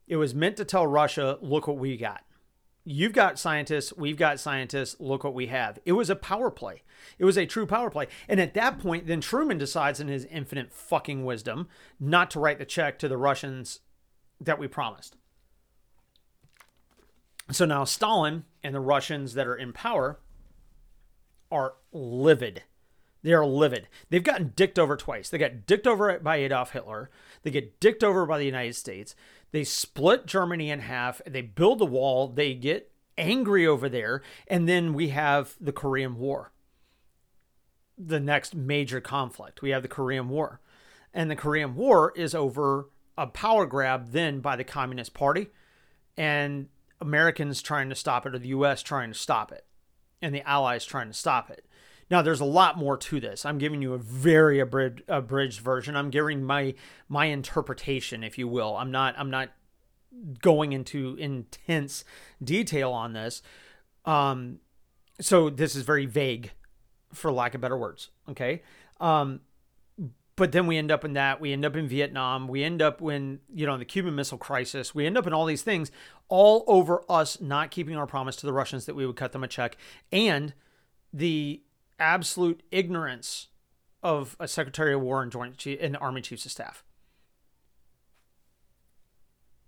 It 0.07 0.17
was 0.17 0.35
meant 0.35 0.57
to 0.57 0.65
tell 0.65 0.85
Russia, 0.87 1.37
look 1.41 1.67
what 1.67 1.77
we 1.77 1.97
got 1.97 2.23
you've 2.87 3.11
got 3.11 3.37
scientists, 3.37 3.91
we've 3.97 4.15
got 4.15 4.39
scientists, 4.39 4.95
look 4.99 5.23
what 5.23 5.33
we 5.33 5.47
have. 5.47 5.77
It 5.85 5.91
was 5.91 6.09
a 6.09 6.15
power 6.15 6.49
play. 6.49 6.83
It 7.19 7.25
was 7.25 7.37
a 7.37 7.45
true 7.45 7.65
power 7.65 7.89
play. 7.89 8.07
And 8.29 8.39
at 8.39 8.53
that 8.53 8.79
point, 8.79 9.07
then 9.07 9.19
Truman 9.19 9.57
decides 9.57 9.99
in 9.99 10.07
his 10.07 10.25
infinite 10.25 10.71
fucking 10.71 11.25
wisdom 11.25 11.67
not 11.99 12.31
to 12.31 12.39
write 12.39 12.59
the 12.59 12.65
check 12.65 12.97
to 12.99 13.09
the 13.09 13.17
Russians 13.17 13.81
that 14.39 14.57
we 14.57 14.67
promised. 14.67 15.17
So 17.51 17.65
now 17.65 17.83
Stalin 17.83 18.45
and 18.63 18.73
the 18.73 18.79
Russians 18.79 19.33
that 19.33 19.47
are 19.47 19.55
in 19.55 19.73
power 19.73 20.19
are 21.51 21.73
livid. 21.91 22.63
They 23.21 23.33
are 23.33 23.45
livid. 23.45 23.89
They've 24.09 24.23
gotten 24.23 24.53
dicked 24.55 24.79
over 24.79 24.95
twice. 24.95 25.29
They 25.29 25.37
got 25.37 25.65
dicked 25.65 25.87
over 25.87 26.17
by 26.19 26.37
Adolf 26.37 26.71
Hitler. 26.71 27.09
They 27.43 27.51
get 27.51 27.79
dicked 27.81 28.03
over 28.03 28.25
by 28.25 28.37
the 28.37 28.45
United 28.45 28.75
States. 28.75 29.15
They 29.51 29.63
split 29.63 30.25
Germany 30.25 30.69
in 30.69 30.79
half. 30.79 31.21
They 31.25 31.41
build 31.41 31.81
a 31.81 31.85
wall. 31.85 32.27
They 32.27 32.53
get 32.53 32.91
angry 33.17 33.65
over 33.65 33.89
there. 33.89 34.21
And 34.47 34.67
then 34.67 34.93
we 34.93 35.09
have 35.09 35.55
the 35.59 35.71
Korean 35.71 36.17
War, 36.17 36.51
the 37.97 38.19
next 38.19 38.55
major 38.55 39.01
conflict. 39.01 39.61
We 39.61 39.71
have 39.71 39.81
the 39.81 39.87
Korean 39.87 40.29
War. 40.29 40.59
And 41.13 41.31
the 41.31 41.35
Korean 41.35 41.75
War 41.75 42.13
is 42.15 42.35
over 42.35 42.89
a 43.17 43.27
power 43.27 43.65
grab 43.65 44.11
then 44.11 44.39
by 44.39 44.55
the 44.55 44.63
Communist 44.63 45.13
Party 45.13 45.47
and 46.15 46.67
Americans 47.01 47.61
trying 47.61 47.89
to 47.89 47.95
stop 47.95 48.25
it 48.25 48.35
or 48.35 48.39
the 48.39 48.49
US 48.49 48.83
trying 48.83 49.11
to 49.11 49.17
stop 49.17 49.51
it 49.51 49.65
and 50.21 50.33
the 50.33 50.47
Allies 50.47 50.85
trying 50.85 51.07
to 51.07 51.13
stop 51.13 51.49
it. 51.49 51.65
Now, 52.09 52.21
there's 52.21 52.39
a 52.39 52.45
lot 52.45 52.77
more 52.77 52.97
to 52.97 53.19
this. 53.19 53.45
I'm 53.45 53.57
giving 53.57 53.81
you 53.81 53.93
a 53.93 53.97
very 53.97 54.59
abridged, 54.59 55.03
abridged 55.07 55.59
version. 55.59 55.95
I'm 55.95 56.09
giving 56.09 56.43
my 56.43 56.73
my 57.09 57.25
interpretation, 57.25 58.23
if 58.23 58.37
you 58.37 58.47
will. 58.47 58.77
I'm 58.77 58.91
not 58.91 59.15
I'm 59.17 59.29
not 59.29 59.49
going 60.41 60.73
into 60.73 61.15
intense 61.19 62.05
detail 62.43 62.91
on 62.91 63.13
this. 63.13 63.41
Um, 64.05 64.59
so 65.19 65.49
this 65.49 65.75
is 65.75 65.83
very 65.83 66.05
vague, 66.05 66.51
for 67.11 67.31
lack 67.31 67.55
of 67.55 67.61
better 67.61 67.77
words. 67.77 68.09
Okay. 68.29 68.61
Um, 68.99 69.41
but 70.37 70.51
then 70.51 70.67
we 70.67 70.77
end 70.77 70.91
up 70.91 71.03
in 71.03 71.13
that. 71.13 71.41
We 71.41 71.51
end 71.51 71.65
up 71.65 71.75
in 71.75 71.87
Vietnam. 71.87 72.47
We 72.47 72.63
end 72.63 72.81
up 72.81 73.01
when 73.01 73.39
you 73.53 73.65
know 73.65 73.77
the 73.77 73.85
Cuban 73.85 74.15
Missile 74.15 74.37
Crisis. 74.37 74.93
We 74.93 75.05
end 75.05 75.17
up 75.17 75.27
in 75.27 75.33
all 75.33 75.45
these 75.45 75.63
things, 75.63 75.91
all 76.29 76.63
over 76.67 77.01
us 77.09 77.41
not 77.41 77.71
keeping 77.71 77.97
our 77.97 78.07
promise 78.07 78.35
to 78.37 78.45
the 78.45 78.53
Russians 78.53 78.85
that 78.85 78.95
we 78.95 79.05
would 79.05 79.15
cut 79.15 79.31
them 79.31 79.43
a 79.43 79.47
check, 79.47 79.77
and 80.11 80.53
the 81.11 81.63
absolute 81.99 82.63
ignorance 82.71 83.47
of 84.03 84.35
a 84.39 84.47
Secretary 84.47 84.93
of 84.93 85.01
War 85.01 85.21
and 85.21 85.31
Joint 85.31 85.57
Chief, 85.57 85.79
and 85.81 85.97
Army 85.97 86.21
Chiefs 86.21 86.45
of 86.45 86.51
Staff. 86.51 86.83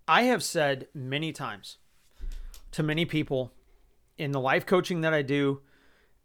I 0.08 0.24
have 0.24 0.44
said 0.44 0.88
many 0.94 1.32
times 1.32 1.78
to 2.72 2.84
many 2.84 3.06
people 3.06 3.54
in 4.18 4.32
the 4.32 4.40
life 4.40 4.66
coaching 4.66 5.02
that 5.02 5.14
I 5.14 5.22
do 5.22 5.62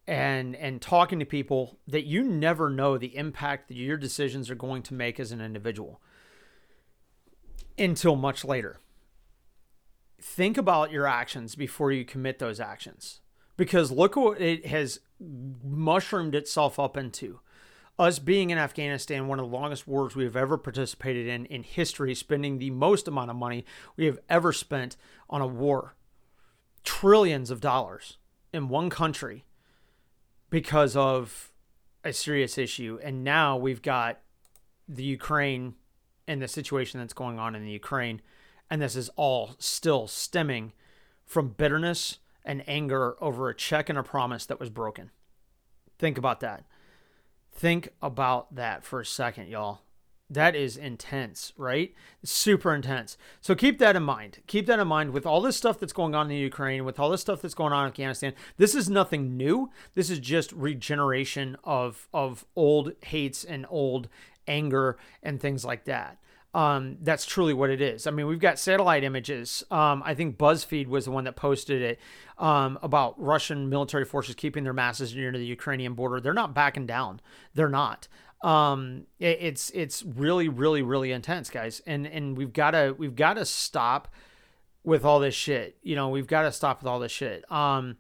and 0.07 0.55
and 0.57 0.83
talking 0.83 1.19
to 1.19 1.25
people 1.25 1.79
that 1.87 2.05
you 2.05 2.23
never 2.23 2.69
know 2.69 2.99
the 2.99 3.17
impact 3.17 3.69
that 3.69 3.77
your 3.77 3.97
decisions 3.97 4.51
are 4.51 4.55
going 4.55 4.83
to 4.83 4.95
make 4.95 5.19
as 5.19 5.33
an 5.33 5.41
individual 5.41 6.01
until 7.79 8.17
much 8.17 8.45
later. 8.45 8.81
Think 10.21 10.57
about 10.57 10.91
your 10.91 11.07
actions 11.07 11.55
before 11.55 11.93
you 11.93 12.05
commit 12.05 12.39
those 12.39 12.61
actions 12.61 13.21
because 13.57 13.91
look 13.91 14.17
what 14.17 14.41
it 14.41 14.67
has 14.67 15.01
mushroomed 15.63 16.35
itself 16.35 16.79
up 16.79 16.97
into. 16.97 17.41
Us 17.99 18.19
being 18.19 18.51
in 18.51 18.59
Afghanistan, 18.59 19.29
one 19.29 19.39
of 19.39 19.49
the 19.49 19.57
longest 19.57 19.87
wars 19.87 20.17
we 20.17 20.25
have 20.25 20.35
ever 20.35 20.59
participated 20.59 21.29
in 21.29 21.47
in 21.47 21.63
history, 21.63 22.15
spending 22.15 22.59
the 22.59 22.71
most 22.71 23.07
amount 23.07 23.31
of 23.31 23.37
money 23.37 23.65
we 23.97 24.07
have 24.07 24.19
ever 24.29 24.53
spent 24.53 24.97
on 25.31 25.41
a 25.41 25.47
war. 25.47 25.95
Trillions 26.83 27.51
of 27.51 27.61
dollars 27.61 28.19
in 28.53 28.69
one 28.69 28.91
country 28.91 29.45
because 30.51 30.97
of 30.97 31.53
a 32.05 32.13
serious 32.13 32.59
issue. 32.59 32.99
And 33.03 33.25
now 33.25 33.57
we've 33.57 33.83
got 33.83 34.21
the 34.89 35.03
Ukraine 35.03 35.75
and 36.29 36.41
the 36.41 36.49
situation 36.49 37.01
that's 37.01 37.13
going 37.13 37.39
on 37.39 37.55
in 37.55 37.65
the 37.65 37.71
Ukraine. 37.71 38.21
And 38.71 38.81
this 38.81 38.97
is 38.97 39.09
all 39.17 39.57
still 39.59 40.07
stemming 40.07 40.73
from 41.25 41.51
bitterness 41.51 42.19
and 42.45 42.63
anger 42.69 43.17
over 43.23 43.49
a 43.49 43.55
check 43.55 43.89
and 43.89 43.99
a 43.99 44.03
promise 44.03 44.47
that 44.47 44.61
was 44.61 44.71
broken. 44.71 45.11
Think 45.99 46.19
about 46.19 46.41
that. 46.41 46.65
Think 47.53 47.91
about 48.03 48.55
that 48.55 48.85
for 48.85 49.01
a 49.01 49.07
second, 49.07 49.49
y'all. 49.49 49.81
That 50.31 50.57
is 50.57 50.77
intense, 50.77 51.53
right? 51.57 51.95
Super 52.25 52.75
intense. 52.75 53.17
So 53.41 53.55
keep 53.55 53.79
that 53.79 53.95
in 53.95 54.03
mind. 54.03 54.41
Keep 54.47 54.67
that 54.67 54.79
in 54.81 54.89
mind 54.89 55.11
with 55.11 55.27
all 55.27 55.41
this 55.41 55.57
stuff 55.57 55.79
that's 55.79 55.93
going 55.93 56.15
on 56.15 56.31
in 56.31 56.39
Ukraine, 56.39 56.85
with 56.85 56.99
all 56.99 57.11
this 57.11 57.21
stuff 57.21 57.43
that's 57.43 57.55
going 57.55 57.73
on 57.73 57.85
in 57.85 57.91
Afghanistan. 57.91 58.33
This 58.57 58.75
is 58.75 58.89
nothing 58.89 59.37
new. 59.37 59.71
This 59.95 60.11
is 60.11 60.19
just 60.19 60.51
regeneration 60.53 61.57
of 61.63 62.09
of 62.13 62.47
old 62.57 62.93
hates 63.05 63.45
and 63.45 63.67
old 63.69 64.09
anger 64.49 64.97
and 65.23 65.41
things 65.41 65.65
like 65.65 65.85
that. 65.85 66.19
Um, 66.55 66.99
that's 67.03 67.27
truly 67.27 67.53
what 67.53 67.71
it 67.71 67.81
is. 67.81 68.07
I 68.07 68.13
mean, 68.13 68.29
we've 68.29 68.39
got 68.39 68.61
satellite 68.61 69.03
images. 69.03 69.65
Um, 69.73 70.05
I 70.07 70.15
think 70.15 70.39
BuzzFeed 70.39 70.87
was 70.87 71.05
the 71.05 71.11
one 71.11 71.25
that 71.25 71.35
posted 71.35 71.83
it 71.83 72.01
um, 72.39 72.79
about 72.81 73.21
Russian 73.21 73.69
military 73.69 74.05
forces 74.05 74.37
keeping 74.37 74.63
their 74.63 74.73
masses 74.73 75.17
near 75.17 75.33
to 75.33 75.39
the 75.39 75.45
Ukrainian 75.45 75.95
border. 75.95 76.21
They're 76.21 76.33
not 76.33 76.55
backing 76.55 76.87
down. 76.87 77.21
They're 77.55 77.69
not. 77.69 78.07
Um, 78.43 79.07
it, 79.19 79.39
it's 79.41 79.71
it's 79.71 80.05
really 80.05 80.49
really 80.49 80.83
really 80.83 81.11
intense, 81.11 81.51
guys. 81.51 81.83
And 81.87 82.07
and 82.07 82.37
we've 82.37 82.53
got 82.53 82.73
to 82.73 82.95
we've 82.97 83.17
got 83.17 83.35
to 83.35 83.45
stop 83.45 84.09
with 84.85 85.05
all 85.05 85.19
this 85.19 85.35
shit. 85.35 85.77
You 85.83 85.97
know, 85.97 86.11
we've 86.11 86.27
got 86.27 86.43
to 86.43 86.53
stop 86.53 86.83
with 86.83 86.89
all 86.89 87.01
this 87.01 87.11
shit. 87.11 87.51
Um, 87.51 87.97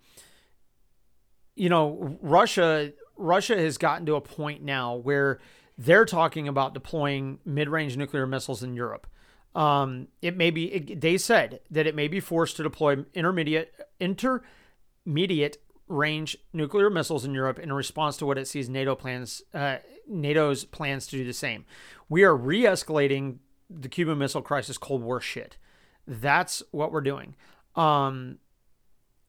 you 1.56 1.68
know, 1.68 2.18
Russia 2.20 2.92
Russia 3.16 3.56
has 3.56 3.78
gotten 3.78 4.06
to 4.06 4.14
a 4.14 4.20
point 4.20 4.62
now 4.62 4.94
where 4.94 5.40
they're 5.76 6.04
talking 6.04 6.48
about 6.48 6.74
deploying 6.74 7.38
mid-range 7.44 7.96
nuclear 7.96 8.26
missiles 8.26 8.62
in 8.62 8.74
Europe. 8.74 9.06
Um, 9.54 10.08
it 10.20 10.36
may 10.36 10.50
be. 10.50 10.72
It, 10.72 11.00
they 11.00 11.16
said 11.16 11.60
that 11.70 11.86
it 11.86 11.94
may 11.94 12.08
be 12.08 12.20
forced 12.20 12.56
to 12.56 12.62
deploy 12.62 13.04
intermediate 13.14 13.72
intermediate 14.00 15.58
range 15.86 16.36
nuclear 16.52 16.90
missiles 16.90 17.24
in 17.24 17.34
Europe 17.34 17.58
in 17.58 17.72
response 17.72 18.16
to 18.16 18.26
what 18.26 18.38
it 18.38 18.48
sees 18.48 18.68
NATO 18.68 18.96
plans 18.96 19.42
uh, 19.52 19.78
NATO's 20.08 20.64
plans 20.64 21.06
to 21.08 21.16
do 21.16 21.24
the 21.24 21.32
same. 21.32 21.64
We 22.08 22.24
are 22.24 22.36
re-escalating 22.36 23.38
the 23.70 23.88
Cuban 23.88 24.18
Missile 24.18 24.42
Crisis 24.42 24.76
Cold 24.76 25.02
War 25.02 25.20
shit. 25.20 25.56
That's 26.06 26.62
what 26.70 26.92
we're 26.92 27.00
doing. 27.00 27.34
Um, 27.76 28.38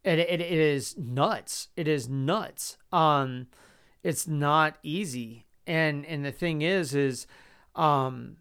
and 0.04 0.20
it, 0.20 0.42
it 0.42 0.42
is 0.42 0.98
nuts. 0.98 1.70
It 1.76 1.88
is 1.88 2.10
nuts. 2.10 2.78
Um, 2.92 3.48
it's 4.04 4.28
not 4.28 4.78
easy 4.84 5.45
and 5.68 6.06
and 6.06 6.26
the 6.26 6.32
thing 6.32 6.62
is 6.62 6.94
is 6.94 7.28
um 7.76 8.38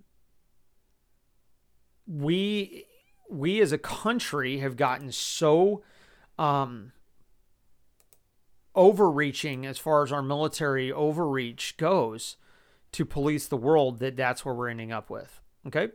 we 2.07 2.85
we 3.31 3.61
as 3.61 3.73
a 3.73 3.79
country 3.79 4.59
have 4.59 4.77
gotten 4.77 5.11
so 5.11 5.83
um 6.39 6.93
overreaching 8.75 9.65
as 9.65 9.79
far 9.79 10.03
as 10.03 10.13
our 10.13 10.23
military 10.23 10.91
overreach 10.91 11.77
goes 11.77 12.37
to 12.93 13.05
police 13.05 13.47
the 13.47 13.57
world 13.57 13.99
that 13.99 14.17
that's 14.17 14.45
where 14.45 14.55
we're 14.55 14.69
ending 14.69 14.93
up 14.93 15.11
with. 15.11 15.41
Okay? 15.67 15.89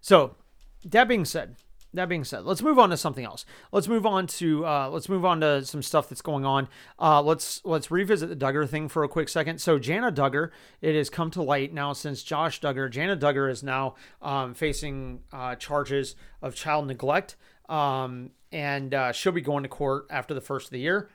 So 0.00 0.36
that 0.84 1.08
being 1.08 1.24
said 1.24 1.56
that 1.94 2.08
being 2.08 2.24
said, 2.24 2.44
let's 2.44 2.62
move 2.62 2.78
on 2.78 2.90
to 2.90 2.96
something 2.96 3.24
else. 3.24 3.46
Let's 3.72 3.88
move 3.88 4.04
on 4.04 4.26
to 4.26 4.66
uh, 4.66 4.88
let's 4.90 5.08
move 5.08 5.24
on 5.24 5.40
to 5.40 5.64
some 5.64 5.82
stuff 5.82 6.08
that's 6.08 6.22
going 6.22 6.44
on. 6.44 6.68
Uh, 6.98 7.22
let's 7.22 7.60
let's 7.64 7.90
revisit 7.90 8.28
the 8.28 8.36
Duggar 8.36 8.68
thing 8.68 8.88
for 8.88 9.04
a 9.04 9.08
quick 9.08 9.28
second. 9.28 9.60
So 9.60 9.78
Jana 9.78 10.12
Duggar, 10.12 10.50
it 10.80 10.94
has 10.94 11.08
come 11.08 11.30
to 11.32 11.42
light 11.42 11.72
now 11.72 11.92
since 11.92 12.22
Josh 12.22 12.60
Duggar. 12.60 12.90
Jana 12.90 13.16
Duggar 13.16 13.50
is 13.50 13.62
now 13.62 13.94
um, 14.20 14.54
facing 14.54 15.22
uh, 15.32 15.54
charges 15.54 16.16
of 16.42 16.54
child 16.54 16.86
neglect, 16.86 17.36
um, 17.68 18.30
and 18.52 18.92
uh, 18.92 19.12
she'll 19.12 19.32
be 19.32 19.40
going 19.40 19.62
to 19.62 19.68
court 19.68 20.06
after 20.10 20.34
the 20.34 20.40
first 20.40 20.66
of 20.66 20.70
the 20.72 20.80
year. 20.80 21.08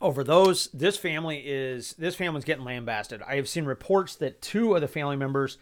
Over 0.00 0.24
those, 0.24 0.68
this 0.72 0.96
family 0.96 1.38
is 1.38 1.92
this 1.94 2.14
family's 2.14 2.44
getting 2.44 2.64
lambasted. 2.64 3.22
I 3.22 3.36
have 3.36 3.48
seen 3.48 3.64
reports 3.64 4.16
that 4.16 4.42
two 4.42 4.74
of 4.74 4.80
the 4.80 4.88
family 4.88 5.16
members 5.16 5.56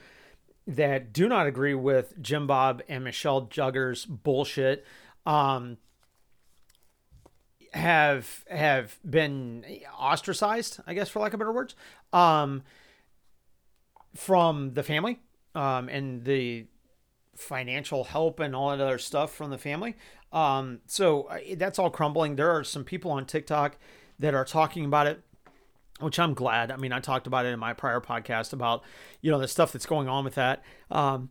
that 0.67 1.13
do 1.13 1.29
not 1.29 1.47
agree 1.47 1.75
with 1.75 2.21
Jim 2.21 2.47
Bob 2.47 2.83
and 2.89 3.05
Michelle 3.05 3.43
Duggar's 3.43 4.05
bullshit 4.07 4.85
um, 5.27 5.79
have 7.73 8.45
have 8.49 8.99
been 9.09 9.65
ostracized, 9.99 10.81
I 10.87 10.95
guess, 10.95 11.09
for 11.09 11.21
lack 11.21 11.33
of 11.33 11.39
better 11.39 11.53
words, 11.53 11.75
um, 12.13 12.63
from 14.15 14.75
the 14.75 14.83
family 14.83 15.21
um, 15.55 15.89
and 15.89 16.25
the 16.25 16.67
financial 17.37 18.05
help 18.05 18.41
and 18.41 18.55
all 18.55 18.71
that 18.71 18.81
other 18.81 18.99
stuff 18.99 19.35
from 19.35 19.51
the 19.51 19.59
family. 19.59 19.97
Um, 20.33 20.81
so 20.87 21.25
uh, 21.25 21.39
that's 21.57 21.79
all 21.79 21.91
crumbling. 21.91 22.37
There 22.37 22.51
are 22.51 22.65
some 22.65 22.85
people 22.85 23.11
on 23.11 23.27
TikTok 23.27 23.77
that 24.19 24.35
are 24.35 24.45
talking 24.45 24.85
about 24.85 25.07
it 25.07 25.23
which 26.03 26.19
I'm 26.19 26.35
glad. 26.35 26.71
I 26.71 26.77
mean, 26.77 26.93
I 26.93 27.01
talked 27.01 27.27
about 27.27 27.47
it 27.47 27.51
in 27.51 27.59
my 27.59 27.73
prior 27.73 28.01
podcast 28.01 28.53
about, 28.53 28.83
you 29.21 29.31
know, 29.31 29.39
the 29.39 29.49
stuff 29.49 29.73
that's 29.73 29.87
going 29.87 30.09
on 30.09 30.25
with 30.25 30.35
that. 30.35 30.63
Um, 30.91 31.31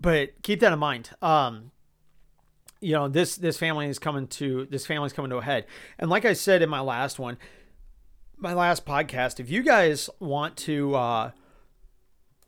but 0.00 0.42
keep 0.42 0.60
that 0.60 0.72
in 0.72 0.78
mind. 0.78 1.10
Um, 1.20 1.72
you 2.80 2.92
know, 2.92 3.08
this 3.08 3.36
this 3.36 3.56
family 3.56 3.88
is 3.88 3.98
coming 3.98 4.28
to 4.28 4.66
this 4.70 4.86
family's 4.86 5.12
coming 5.12 5.30
to 5.30 5.38
a 5.38 5.42
head. 5.42 5.66
And 5.98 6.10
like 6.10 6.24
I 6.24 6.32
said 6.32 6.62
in 6.62 6.68
my 6.68 6.80
last 6.80 7.18
one, 7.18 7.36
my 8.36 8.54
last 8.54 8.86
podcast, 8.86 9.40
if 9.40 9.50
you 9.50 9.62
guys 9.62 10.08
want 10.20 10.56
to 10.58 10.94
uh 10.94 11.30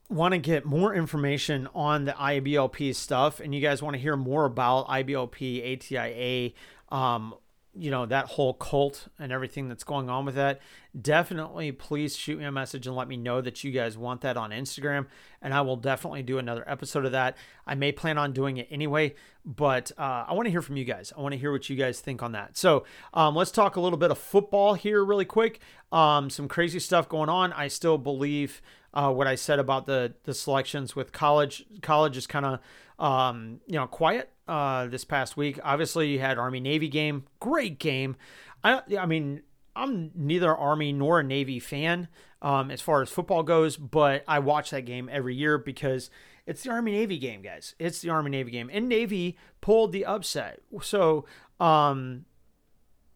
want 0.09 0.33
to 0.33 0.39
get 0.39 0.65
more 0.65 0.95
information 0.95 1.69
on 1.75 2.05
the 2.05 2.13
IBLP 2.13 2.95
stuff 2.95 3.41
and 3.41 3.55
you 3.55 3.61
guys 3.61 3.81
want 3.81 3.95
to 3.95 4.01
hear 4.01 4.17
more 4.17 4.45
about 4.45 4.89
IBLP, 4.89 5.73
ATIA, 5.73 6.53
um, 6.91 7.35
you 7.81 7.91
know 7.91 8.05
that 8.07 8.27
whole 8.27 8.53
cult 8.55 9.09
and 9.19 9.33
everything 9.33 9.69
that's 9.69 9.85
going 9.85 10.11
on 10.11 10.25
with 10.25 10.35
that 10.35 10.61
definitely 11.01 11.73
please 11.73 12.17
shoot 12.17 12.39
me 12.39 12.45
a 12.45 12.53
message 12.53 12.87
and 12.87 12.95
let 12.95 13.09
me 13.09 13.17
know 13.17 13.41
that 13.41 13.65
you 13.65 13.71
guys 13.71 13.97
want 13.97 14.21
that 14.21 14.37
on 14.37 14.51
instagram 14.51 15.07
and 15.41 15.55
i 15.55 15.61
will 15.61 15.77
definitely 15.77 16.23
do 16.23 16.39
another 16.39 16.65
episode 16.69 17.05
of 17.05 17.13
that. 17.13 17.37
I 17.67 17.75
may 17.75 17.93
plan 17.93 18.19
on 18.19 18.33
doing 18.33 18.59
it 18.59 18.69
anyway 18.71 19.15
but 19.45 19.91
uh, 19.97 20.27
i 20.29 20.35
want 20.35 20.47
to 20.47 20.51
hear 20.51 20.63
from 20.63 20.77
you 20.77 20.85
guys. 20.85 21.13
I 21.17 21.21
want 21.21 21.33
to 21.33 21.39
hear 21.39 21.51
what 21.51 21.71
you 21.71 21.77
guys 21.77 22.01
think 22.01 22.23
on 22.23 22.33
that. 22.33 22.59
So 22.59 22.85
um, 23.15 23.35
let's 23.35 23.51
talk 23.51 23.77
a 23.77 23.81
little 23.81 23.99
bit 23.99 24.11
of 24.11 24.19
football 24.19 24.75
here 24.75 25.03
really 25.03 25.25
quick. 25.25 25.61
Um, 25.91 26.29
some 26.29 26.47
crazy 26.47 26.79
stuff 26.79 27.09
going 27.09 27.31
on. 27.31 27.53
I 27.55 27.69
still 27.69 27.97
believe 27.97 28.61
uh, 28.93 29.13
what 29.13 29.27
i 29.27 29.35
said 29.35 29.59
about 29.59 29.87
the 29.87 30.15
the 30.25 30.35
selections 30.35 30.97
with 30.97 31.13
college 31.13 31.65
college 31.81 32.17
is 32.17 32.27
kind 32.27 32.45
of 32.45 32.61
um, 32.99 33.61
you 33.67 33.77
know 33.77 33.87
quiet 33.87 34.31
uh, 34.51 34.89
this 34.89 35.05
past 35.05 35.37
week. 35.37 35.61
Obviously, 35.63 36.09
you 36.09 36.19
had 36.19 36.37
Army 36.37 36.59
Navy 36.59 36.89
game, 36.89 37.25
great 37.39 37.79
game. 37.79 38.17
I, 38.65 38.83
I 38.99 39.07
mean, 39.07 39.43
I'm 39.77 40.11
neither 40.15 40.55
Army 40.55 40.93
nor 40.93 41.21
a 41.21 41.23
Navy 41.23 41.61
fan 41.61 42.09
um, 42.43 42.71
as 42.71 42.81
far 42.81 43.01
as 43.01 43.09
football 43.09 43.45
goes, 43.45 43.77
but 43.77 44.25
I 44.27 44.41
watch 44.41 44.71
that 44.71 44.83
game 44.83 45.09
every 45.11 45.37
year 45.37 45.57
because 45.57 46.11
it's 46.47 46.65
the 46.65 46.71
Army 46.71 46.91
Navy 46.91 47.17
game, 47.17 47.43
guys. 47.43 47.77
It's 47.79 48.01
the 48.01 48.11
Army 48.11 48.31
Navy 48.31 48.51
game, 48.51 48.69
and 48.73 48.89
Navy 48.89 49.39
pulled 49.61 49.93
the 49.93 50.05
upset, 50.05 50.61
so 50.83 51.27
um, 51.61 52.25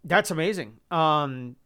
that's 0.05 0.31
amazing. 0.31 0.79
Um, 0.93 1.57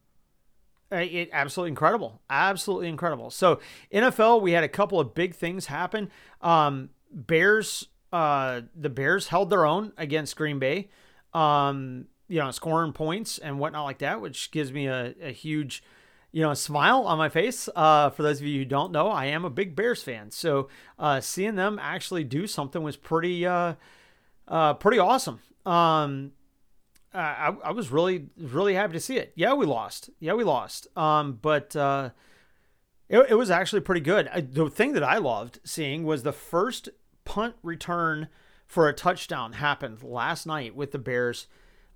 it 0.91 1.29
absolutely 1.31 1.73
incredible, 1.73 2.23
absolutely 2.31 2.89
incredible. 2.89 3.29
So 3.29 3.61
NFL, 3.93 4.41
we 4.41 4.53
had 4.53 4.65
a 4.65 4.69
couple 4.69 4.99
of 4.99 5.15
big 5.15 5.35
things 5.35 5.67
happen. 5.67 6.11
Um, 6.41 6.89
Bears 7.13 7.89
uh, 8.13 8.63
the 8.75 8.89
Bears 8.89 9.29
held 9.29 9.51
their 9.51 9.67
own 9.67 9.93
against 9.97 10.37
Green 10.37 10.59
Bay, 10.59 10.89
um, 11.35 12.07
you 12.29 12.39
know, 12.39 12.51
scoring 12.51 12.93
points 12.93 13.39
and 13.39 13.59
whatnot 13.59 13.85
like 13.85 13.99
that, 13.99 14.21
which 14.21 14.51
gives 14.51 14.73
me 14.73 14.87
a, 14.87 15.15
a 15.23 15.33
huge, 15.33 15.83
you 16.33 16.43
know, 16.43 16.55
smile 16.55 17.03
on 17.03 17.19
my 17.19 17.29
face. 17.29 17.69
Uh, 17.75 18.11
for 18.11 18.23
those 18.23 18.41
of 18.41 18.47
you 18.47 18.59
who 18.61 18.65
don't 18.65 18.93
know, 18.93 19.09
I 19.09 19.27
am 19.27 19.45
a 19.45 19.51
big 19.51 19.77
Bears 19.77 20.03
fan, 20.03 20.31
so 20.31 20.69
uh, 20.99 21.21
seeing 21.21 21.55
them 21.55 21.79
actually 21.81 22.25
do 22.25 22.47
something 22.47 22.83
was 22.83 22.97
pretty, 22.97 23.47
uh, 23.47 23.75
uh, 24.47 24.75
pretty 24.75 24.99
awesome. 24.99 25.41
Um, 25.67 26.33
I, 27.13 27.55
I 27.65 27.71
was 27.73 27.91
really, 27.91 28.27
really 28.37 28.75
happy 28.75 28.93
to 28.93 29.01
see 29.01 29.17
it. 29.17 29.33
Yeah, 29.35 29.55
we 29.55 29.67
lost. 29.67 30.11
Yeah, 30.21 30.35
we 30.35 30.45
lost. 30.45 30.87
Um, 30.97 31.39
but 31.41 31.75
uh, 31.75 32.11
it, 33.09 33.31
it 33.31 33.35
was 33.35 33.51
actually 33.51 33.81
pretty 33.81 34.03
good. 34.03 34.29
I, 34.33 34.43
the 34.43 34.69
thing 34.69 34.93
that 34.93 35.03
I 35.03 35.19
loved 35.19 35.61
seeing 35.65 36.05
was 36.05 36.23
the 36.23 36.33
first 36.33 36.91
punt 37.29 37.55
return 37.63 38.29
for 38.67 38.89
a 38.89 38.93
touchdown 38.95 39.53
happened 39.53 40.03
last 40.03 40.47
night 40.47 40.75
with 40.75 40.93
the 40.93 40.99
Bears 40.99 41.47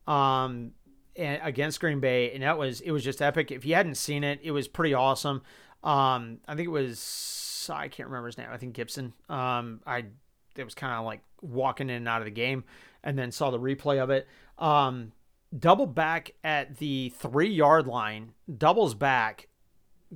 um, 0.07 0.72
against 1.16 1.80
Green 1.80 2.01
Bay, 2.01 2.30
and 2.33 2.43
that 2.43 2.59
was 2.59 2.83
it 2.83 2.93
was 2.93 3.03
just 3.03 3.22
epic. 3.22 3.51
If 3.51 3.64
you 3.64 3.74
hadn't 3.74 3.97
seen 3.97 4.24
it, 4.24 4.41
it 4.43 4.51
was 4.53 4.68
pretty 4.68 4.93
awesome. 4.95 5.43
Um, 5.83 6.39
I 6.47 6.55
think 6.55 6.66
it 6.66 6.70
was 6.70 7.68
I 7.72 7.89
can't 7.89 8.09
remember 8.09 8.26
his 8.26 8.39
name. 8.39 8.49
I 8.53 8.59
think 8.59 8.74
Gibson. 8.74 9.14
Um, 9.30 9.80
I 9.87 10.05
it 10.55 10.64
was 10.64 10.74
kind 10.74 10.93
of 10.93 11.07
like 11.07 11.22
walking 11.41 11.89
in 11.89 11.97
and 11.97 12.09
out 12.09 12.20
of 12.20 12.26
the 12.26 12.30
game, 12.30 12.64
and 13.03 13.18
then 13.18 13.33
saw 13.33 13.51
the 13.51 13.59
replay 13.59 14.03
of 14.03 14.11
it. 14.11 14.28
Um, 14.59 15.12
double 15.59 15.87
back 15.87 16.33
at 16.45 16.76
the 16.76 17.09
three 17.16 17.51
yard 17.51 17.87
line, 17.87 18.33
doubles 18.59 18.95
back, 18.95 19.49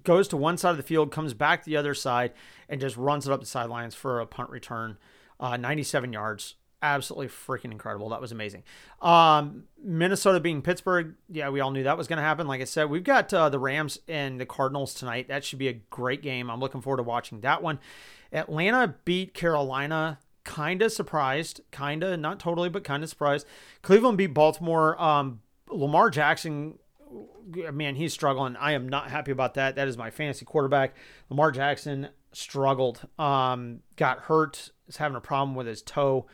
goes 0.02 0.28
to 0.28 0.36
one 0.36 0.56
side 0.56 0.70
of 0.70 0.76
the 0.76 0.82
field, 0.82 1.10
comes 1.10 1.34
back 1.34 1.64
the 1.64 1.76
other 1.76 1.94
side, 1.94 2.32
and 2.68 2.80
just 2.80 2.96
runs 2.96 3.26
it 3.26 3.32
up 3.32 3.40
the 3.40 3.46
sidelines 3.46 3.94
for 3.94 4.20
a 4.20 4.26
punt 4.26 4.50
return. 4.50 4.98
Uh, 5.38 5.56
97 5.56 6.12
yards. 6.12 6.54
Absolutely 6.82 7.28
freaking 7.28 7.72
incredible. 7.72 8.10
That 8.10 8.20
was 8.20 8.32
amazing. 8.32 8.62
Um, 9.00 9.64
Minnesota 9.82 10.40
being 10.40 10.62
Pittsburgh. 10.62 11.14
Yeah, 11.28 11.48
we 11.48 11.60
all 11.60 11.70
knew 11.70 11.82
that 11.84 11.96
was 11.98 12.06
going 12.06 12.18
to 12.18 12.22
happen. 12.22 12.46
Like 12.46 12.60
I 12.60 12.64
said, 12.64 12.90
we've 12.90 13.02
got 13.02 13.32
uh, 13.32 13.48
the 13.48 13.58
Rams 13.58 13.98
and 14.08 14.40
the 14.40 14.46
Cardinals 14.46 14.94
tonight. 14.94 15.28
That 15.28 15.44
should 15.44 15.58
be 15.58 15.68
a 15.68 15.72
great 15.90 16.22
game. 16.22 16.50
I'm 16.50 16.60
looking 16.60 16.82
forward 16.82 16.98
to 16.98 17.02
watching 17.02 17.40
that 17.40 17.62
one. 17.62 17.78
Atlanta 18.32 18.94
beat 19.04 19.34
Carolina 19.34 20.18
kind 20.44 20.80
of 20.80 20.92
surprised, 20.92 21.60
kind 21.70 22.04
of 22.04 22.20
not 22.20 22.38
totally, 22.38 22.68
but 22.68 22.84
kind 22.84 23.02
of 23.02 23.08
surprised. 23.08 23.46
Cleveland 23.82 24.18
beat 24.18 24.28
Baltimore. 24.28 25.00
Um, 25.02 25.40
Lamar 25.68 26.10
Jackson 26.10 26.78
man, 27.72 27.94
he's 27.94 28.12
struggling. 28.12 28.56
I 28.56 28.72
am 28.72 28.88
not 28.88 29.10
happy 29.10 29.30
about 29.30 29.54
that. 29.54 29.76
That 29.76 29.88
is 29.88 29.96
my 29.96 30.10
fantasy 30.10 30.44
quarterback. 30.44 30.94
Lamar 31.28 31.50
Jackson 31.50 32.08
struggled, 32.32 33.06
um, 33.18 33.80
got 33.96 34.20
hurt, 34.20 34.70
is 34.88 34.96
having 34.96 35.16
a 35.16 35.20
problem 35.20 35.54
with 35.54 35.66
his 35.66 35.82
toe. 35.82 36.26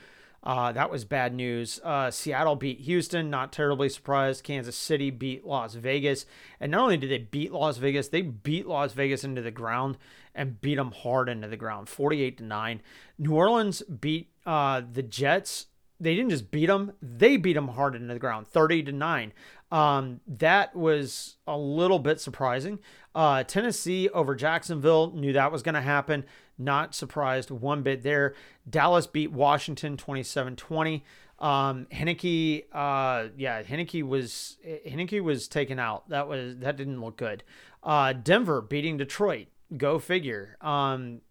Uh, 0.44 0.72
that 0.72 0.90
was 0.90 1.04
bad 1.04 1.32
news. 1.32 1.80
Uh, 1.84 2.10
Seattle 2.10 2.56
beat 2.56 2.80
Houston, 2.80 3.30
not 3.30 3.52
terribly 3.52 3.88
surprised. 3.88 4.42
Kansas 4.42 4.76
City 4.76 5.10
beat 5.10 5.46
Las 5.46 5.74
Vegas. 5.74 6.26
And 6.58 6.72
not 6.72 6.80
only 6.80 6.96
did 6.96 7.10
they 7.10 7.18
beat 7.18 7.52
Las 7.52 7.76
Vegas, 7.76 8.08
they 8.08 8.22
beat 8.22 8.66
Las 8.66 8.92
Vegas 8.92 9.22
into 9.22 9.40
the 9.40 9.52
ground 9.52 9.98
and 10.34 10.60
beat 10.60 10.76
them 10.76 10.90
hard 10.90 11.28
into 11.28 11.46
the 11.46 11.56
ground, 11.56 11.88
48 11.88 12.38
to 12.38 12.44
9. 12.44 12.82
New 13.18 13.34
Orleans 13.34 13.82
beat 13.82 14.32
uh, 14.44 14.82
the 14.92 15.02
Jets 15.02 15.66
they 16.02 16.14
didn't 16.14 16.30
just 16.30 16.50
beat 16.50 16.66
them; 16.66 16.92
they 17.00 17.36
beat 17.36 17.54
them 17.54 17.68
hard 17.68 17.94
into 17.94 18.12
the 18.12 18.20
ground, 18.20 18.48
thirty 18.48 18.82
to 18.82 18.92
nine. 18.92 19.32
Um, 19.70 20.20
that 20.26 20.76
was 20.76 21.36
a 21.46 21.56
little 21.56 21.98
bit 21.98 22.20
surprising. 22.20 22.78
Uh, 23.14 23.42
Tennessee 23.42 24.08
over 24.10 24.34
Jacksonville 24.34 25.12
knew 25.12 25.32
that 25.32 25.50
was 25.50 25.62
going 25.62 25.74
to 25.74 25.80
happen. 25.80 26.24
Not 26.58 26.94
surprised 26.94 27.50
one 27.50 27.82
bit 27.82 28.02
there. 28.02 28.34
Dallas 28.68 29.06
beat 29.06 29.32
Washington 29.32 29.96
27-20. 29.96 31.00
Um, 31.38 31.86
Heinicke, 31.90 32.64
uh, 32.72 33.28
yeah, 33.36 33.62
Heinicke 33.62 34.02
was 34.06 34.58
Heinicke 34.64 35.22
was 35.22 35.48
taken 35.48 35.78
out. 35.78 36.08
That 36.10 36.28
was 36.28 36.58
that 36.58 36.76
didn't 36.76 37.00
look 37.00 37.16
good. 37.16 37.42
Uh, 37.82 38.12
Denver 38.12 38.60
beating 38.60 38.96
Detroit. 38.96 39.48
Go 39.76 39.98
figure. 39.98 40.56
Um, 40.60 41.22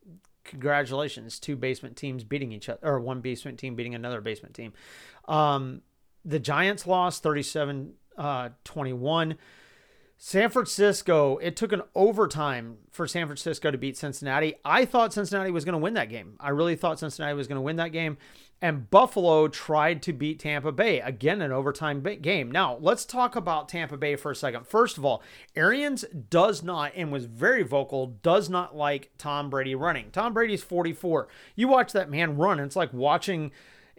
congratulations, 0.43 1.39
two 1.39 1.55
basement 1.55 1.95
teams 1.97 2.23
beating 2.23 2.51
each 2.51 2.69
other, 2.69 2.79
or 2.83 2.99
one 2.99 3.21
basement 3.21 3.59
team 3.59 3.75
beating 3.75 3.95
another 3.95 4.21
basement 4.21 4.55
team. 4.55 4.73
Um, 5.27 5.81
the 6.25 6.39
Giants 6.39 6.85
lost 6.85 7.23
37 7.23 7.93
uh, 8.17 8.49
21. 8.63 9.35
San 10.23 10.51
Francisco, 10.51 11.37
it 11.37 11.55
took 11.55 11.71
an 11.71 11.81
overtime 11.95 12.77
for 12.91 13.07
San 13.07 13.25
Francisco 13.25 13.71
to 13.71 13.77
beat 13.77 13.97
Cincinnati. 13.97 14.53
I 14.63 14.85
thought 14.85 15.13
Cincinnati 15.13 15.49
was 15.49 15.65
going 15.65 15.73
to 15.73 15.79
win 15.79 15.95
that 15.95 16.09
game. 16.09 16.35
I 16.39 16.49
really 16.49 16.75
thought 16.75 16.99
Cincinnati 16.99 17.33
was 17.33 17.47
going 17.47 17.55
to 17.55 17.61
win 17.61 17.77
that 17.77 17.91
game. 17.91 18.19
And 18.61 18.89
Buffalo 18.91 19.47
tried 19.47 20.03
to 20.03 20.13
beat 20.13 20.39
Tampa 20.39 20.71
Bay. 20.71 20.99
Again, 21.01 21.41
an 21.41 21.51
overtime 21.51 22.01
game. 22.21 22.51
Now, 22.51 22.77
let's 22.79 23.05
talk 23.05 23.35
about 23.35 23.67
Tampa 23.67 23.97
Bay 23.97 24.15
for 24.15 24.31
a 24.31 24.35
second. 24.35 24.67
First 24.67 24.99
of 24.99 25.05
all, 25.05 25.23
Arians 25.55 26.05
does 26.29 26.61
not, 26.61 26.91
and 26.95 27.11
was 27.11 27.25
very 27.25 27.63
vocal, 27.63 28.17
does 28.21 28.49
not 28.49 28.75
like 28.75 29.11
Tom 29.17 29.49
Brady 29.49 29.73
running. 29.73 30.11
Tom 30.11 30.33
Brady's 30.33 30.61
44. 30.61 31.27
You 31.55 31.67
watch 31.67 31.91
that 31.93 32.11
man 32.11 32.37
run, 32.37 32.59
it's 32.59 32.75
like 32.75 32.93
watching 32.93 33.51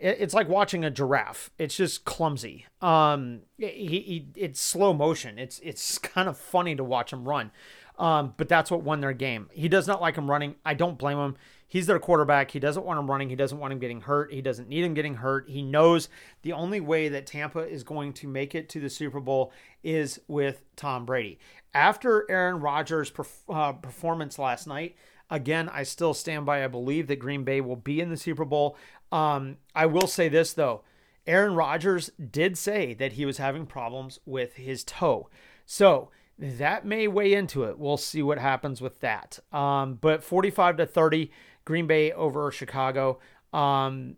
it's 0.03 0.35
like 0.35 0.49
watching 0.49 0.85
a 0.85 0.91
giraffe. 0.91 1.51
It's 1.59 1.77
just 1.77 2.05
clumsy. 2.05 2.67
Um, 2.81 3.43
he, 3.57 3.69
he 3.69 4.29
it's 4.35 4.61
slow 4.61 4.93
motion. 4.93 5.39
It's 5.39 5.61
it's 5.61 5.99
kind 5.99 6.29
of 6.29 6.37
funny 6.37 6.75
to 6.75 6.85
watch 6.85 7.13
him 7.13 7.29
run. 7.29 7.53
Um, 7.99 8.35
but 8.37 8.49
that's 8.49 8.71
what 8.71 8.83
won 8.83 9.01
their 9.01 9.13
game. 9.13 9.49
He 9.53 9.69
does 9.69 9.87
not 9.87 10.01
like 10.01 10.17
him 10.17 10.31
running. 10.31 10.57
I 10.65 10.75
don't 10.75 10.99
blame 10.99 11.19
him. 11.19 11.37
He's 11.73 11.87
their 11.87 11.99
quarterback. 11.99 12.51
He 12.51 12.61
doesn't 12.61 12.85
want 12.85 13.01
him 13.01 13.11
running. 13.11 13.31
He 13.31 13.35
doesn't 13.35 13.59
want 13.59 13.73
him 13.73 13.79
getting 13.79 14.03
hurt. 14.03 14.31
He 14.31 14.43
doesn't 14.43 14.69
need 14.69 14.85
him 14.85 14.93
getting 14.93 15.15
hurt. 15.15 15.49
He 15.49 15.63
knows 15.63 16.11
the 16.43 16.53
only 16.53 16.81
way 16.81 17.09
that 17.09 17.27
Tampa 17.27 17.61
is 17.61 17.83
going 17.83 18.13
to 18.13 18.29
make 18.29 18.55
it 18.55 18.69
to 18.69 18.81
the 18.81 18.91
Super 18.91 19.21
Bowl 19.21 19.55
is 19.83 20.21
with 20.29 20.65
Tom 20.77 21.07
Brady. 21.07 21.39
After 21.73 22.31
Aaron 22.31 22.61
Rodgers' 22.61 23.11
perf- 23.11 23.45
uh, 23.49 23.73
performance 23.73 24.39
last 24.39 24.67
night, 24.67 24.97
Again, 25.31 25.71
I 25.71 25.85
still 25.85 26.13
stand 26.13 26.45
by. 26.45 26.63
I 26.63 26.67
believe 26.67 27.07
that 27.07 27.17
Green 27.19 27.43
Bay 27.43 27.63
will 27.63 27.75
be 27.77 28.03
in 28.03 28.11
the 28.11 28.19
Super 28.19 28.45
Bowl. 28.45 28.77
Um, 29.11 29.57
I 29.75 29.87
will 29.87 30.07
say 30.07 30.29
this 30.29 30.53
though, 30.53 30.83
Aaron 31.27 31.55
Rodgers 31.55 32.11
did 32.31 32.59
say 32.59 32.93
that 32.93 33.13
he 33.13 33.25
was 33.25 33.39
having 33.39 33.65
problems 33.65 34.19
with 34.27 34.57
his 34.57 34.85
toe, 34.85 35.31
so 35.65 36.11
that 36.39 36.85
may 36.85 37.09
weigh 37.09 37.33
into 37.33 37.65
it. 37.65 37.79
We'll 37.79 37.97
see 37.97 38.23
what 38.23 38.39
happens 38.39 38.83
with 38.83 39.01
that. 39.01 39.39
Um, 39.53 39.95
but 39.95 40.23
45 40.23 40.77
to 40.79 40.87
30, 40.87 41.31
Green 41.65 41.87
Bay 41.87 42.13
over 42.13 42.51
Chicago. 42.51 43.19
Um, 43.53 44.17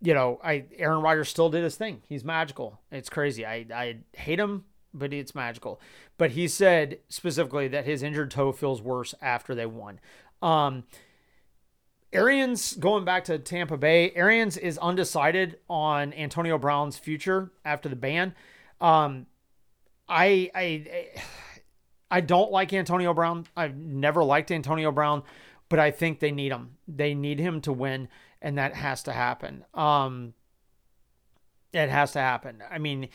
you 0.00 0.14
know, 0.14 0.38
I 0.42 0.64
Aaron 0.76 1.02
Rodgers 1.02 1.28
still 1.28 1.48
did 1.50 1.64
his 1.64 1.76
thing. 1.76 2.02
He's 2.08 2.24
magical. 2.24 2.80
It's 2.90 3.08
crazy. 3.08 3.46
I 3.46 3.66
I 3.74 3.98
hate 4.12 4.38
him, 4.38 4.64
but 4.92 5.12
it's 5.12 5.34
magical. 5.34 5.80
But 6.18 6.32
he 6.32 6.46
said 6.48 6.98
specifically 7.08 7.68
that 7.68 7.84
his 7.84 8.02
injured 8.02 8.30
toe 8.30 8.52
feels 8.52 8.82
worse 8.82 9.14
after 9.20 9.54
they 9.54 9.66
won. 9.66 10.00
Um, 10.42 10.84
Arians 12.12 12.74
going 12.74 13.04
back 13.04 13.24
to 13.24 13.38
Tampa 13.38 13.76
Bay. 13.76 14.12
Arians 14.14 14.56
is 14.56 14.78
undecided 14.78 15.58
on 15.68 16.12
Antonio 16.12 16.58
Brown's 16.58 16.96
future 16.96 17.50
after 17.64 17.88
the 17.88 17.96
ban. 17.96 18.34
Um, 18.80 19.26
I 20.08 20.50
I 20.54 21.08
I 22.10 22.20
don't 22.20 22.52
like 22.52 22.72
Antonio 22.72 23.12
Brown. 23.14 23.46
I've 23.56 23.76
never 23.76 24.22
liked 24.22 24.52
Antonio 24.52 24.92
Brown, 24.92 25.24
but 25.68 25.78
I 25.78 25.90
think 25.90 26.20
they 26.20 26.30
need 26.30 26.52
him. 26.52 26.76
They 26.86 27.14
need 27.14 27.38
him 27.38 27.60
to 27.62 27.72
win, 27.72 28.08
and 28.40 28.58
that 28.58 28.74
has 28.74 29.02
to 29.04 29.12
happen. 29.12 29.64
Um, 29.74 30.34
it 31.72 31.88
has 31.88 32.12
to 32.12 32.20
happen. 32.20 32.62
I 32.70 32.78
mean, 32.78 33.08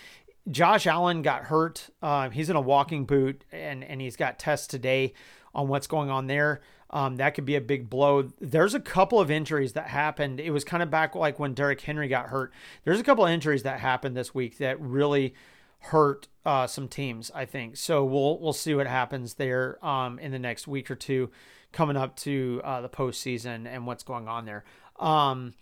Josh 0.50 0.88
Allen 0.88 1.22
got 1.22 1.44
hurt. 1.44 1.90
Uh, 2.02 2.30
he's 2.30 2.50
in 2.50 2.56
a 2.56 2.62
walking 2.62 3.06
boot, 3.06 3.46
and 3.52 3.84
and 3.84 4.02
he's 4.02 4.16
got 4.16 4.40
tests 4.40 4.68
today 4.68 5.14
on 5.54 5.68
what's 5.68 5.88
going 5.88 6.10
on 6.10 6.28
there. 6.28 6.62
Um, 6.92 7.18
that 7.18 7.36
could 7.36 7.46
be 7.46 7.56
a 7.56 7.62
big 7.62 7.90
blow. 7.90 8.30
There's 8.40 8.74
a 8.74 8.80
couple 8.80 9.20
of 9.20 9.30
injuries 9.30 9.74
that 9.74 9.88
happened. 9.88 10.40
It 10.40 10.52
was 10.52 10.64
kind 10.64 10.82
of 10.82 10.90
back 10.90 11.14
like 11.14 11.38
when 11.38 11.54
Derrick 11.54 11.82
Henry 11.82 12.08
got 12.08 12.28
hurt. 12.28 12.52
There's 12.84 13.00
a 13.00 13.04
couple 13.04 13.24
of 13.26 13.32
injuries 13.32 13.64
that 13.64 13.80
happened 13.80 14.18
this 14.18 14.34
week 14.34 14.58
that 14.58 14.82
really 14.82 15.36
hurt 15.80 16.28
uh, 16.46 16.66
some 16.68 16.88
teams. 16.88 17.32
I 17.34 17.46
think 17.46 17.78
so. 17.78 18.04
We'll 18.04 18.40
we'll 18.40 18.54
see 18.54 18.74
what 18.74 18.88
happens 18.88 19.36
there 19.36 19.84
um, 19.86 20.18
in 20.20 20.32
the 20.32 20.40
next 20.40 20.68
week 20.68 20.90
or 20.90 20.96
two, 20.96 21.30
coming 21.72 21.98
up 21.98 22.16
to 22.18 22.62
uh, 22.64 22.82
the 22.82 22.90
postseason 22.90 23.68
and 23.68 23.86
what's 23.86 24.04
going 24.04 24.28
on 24.28 24.46
there. 24.46 24.64
Um, 25.00 25.54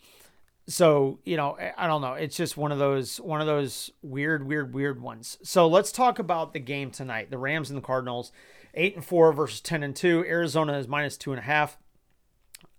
so 0.69 1.19
you 1.23 1.37
know 1.37 1.57
i 1.77 1.87
don't 1.87 2.01
know. 2.01 2.13
It's 2.13 2.35
just 2.35 2.57
one 2.57 2.71
of 2.71 2.79
those 2.79 3.19
one 3.21 3.39
of 3.39 3.47
those 3.47 3.89
weird 4.01 4.45
weird 4.45 4.73
weird 4.73 5.01
ones. 5.01 5.37
So 5.41 5.67
let's 5.67 5.91
talk 5.91 6.19
about 6.19 6.53
the 6.53 6.59
game 6.59 6.91
tonight. 6.91 7.31
The 7.31 7.37
rams 7.37 7.69
and 7.69 7.77
the 7.77 7.81
cardinals 7.81 8.31
eight 8.73 8.95
and 8.95 9.03
four 9.03 9.31
versus 9.31 9.61
10 9.61 9.81
and 9.81 9.95
two. 9.95 10.25
Arizona 10.27 10.77
is 10.77 10.87
minus 10.87 11.17
two 11.17 11.31
and 11.31 11.39
a 11.39 11.43
half. 11.43 11.77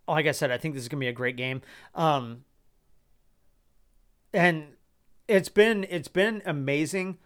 Like 0.07 0.27
i 0.27 0.33
said 0.33 0.51
i 0.51 0.59
think 0.59 0.75
this 0.75 0.83
is 0.83 0.89
gonna 0.89 1.01
be 1.01 1.09
a 1.09 1.13
great 1.13 1.37
game. 1.37 1.63
Um 1.95 2.45
and 4.35 4.75
it's 5.27 5.49
been 5.49 5.87
it's 5.89 6.09
been 6.09 6.43
amazing 6.45 7.19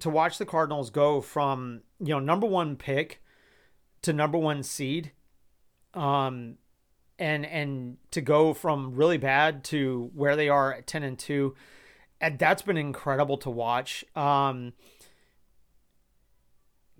to 0.00 0.08
watch 0.08 0.38
the 0.38 0.46
cardinals 0.46 0.88
go 0.88 1.20
from 1.20 1.82
you 2.00 2.08
know 2.08 2.18
number 2.18 2.46
one 2.46 2.76
pick 2.76 3.22
to 4.00 4.14
number 4.14 4.38
one 4.38 4.62
seed 4.62 5.12
um 5.94 6.56
and 7.18 7.44
and 7.46 7.96
to 8.10 8.20
go 8.20 8.54
from 8.54 8.94
really 8.94 9.18
bad 9.18 9.64
to 9.64 10.10
where 10.14 10.36
they 10.36 10.48
are 10.48 10.72
at 10.72 10.86
10 10.86 11.02
and 11.02 11.18
2 11.18 11.54
and 12.20 12.38
that's 12.38 12.62
been 12.62 12.76
incredible 12.76 13.36
to 13.38 13.50
watch 13.50 14.04
um 14.16 14.72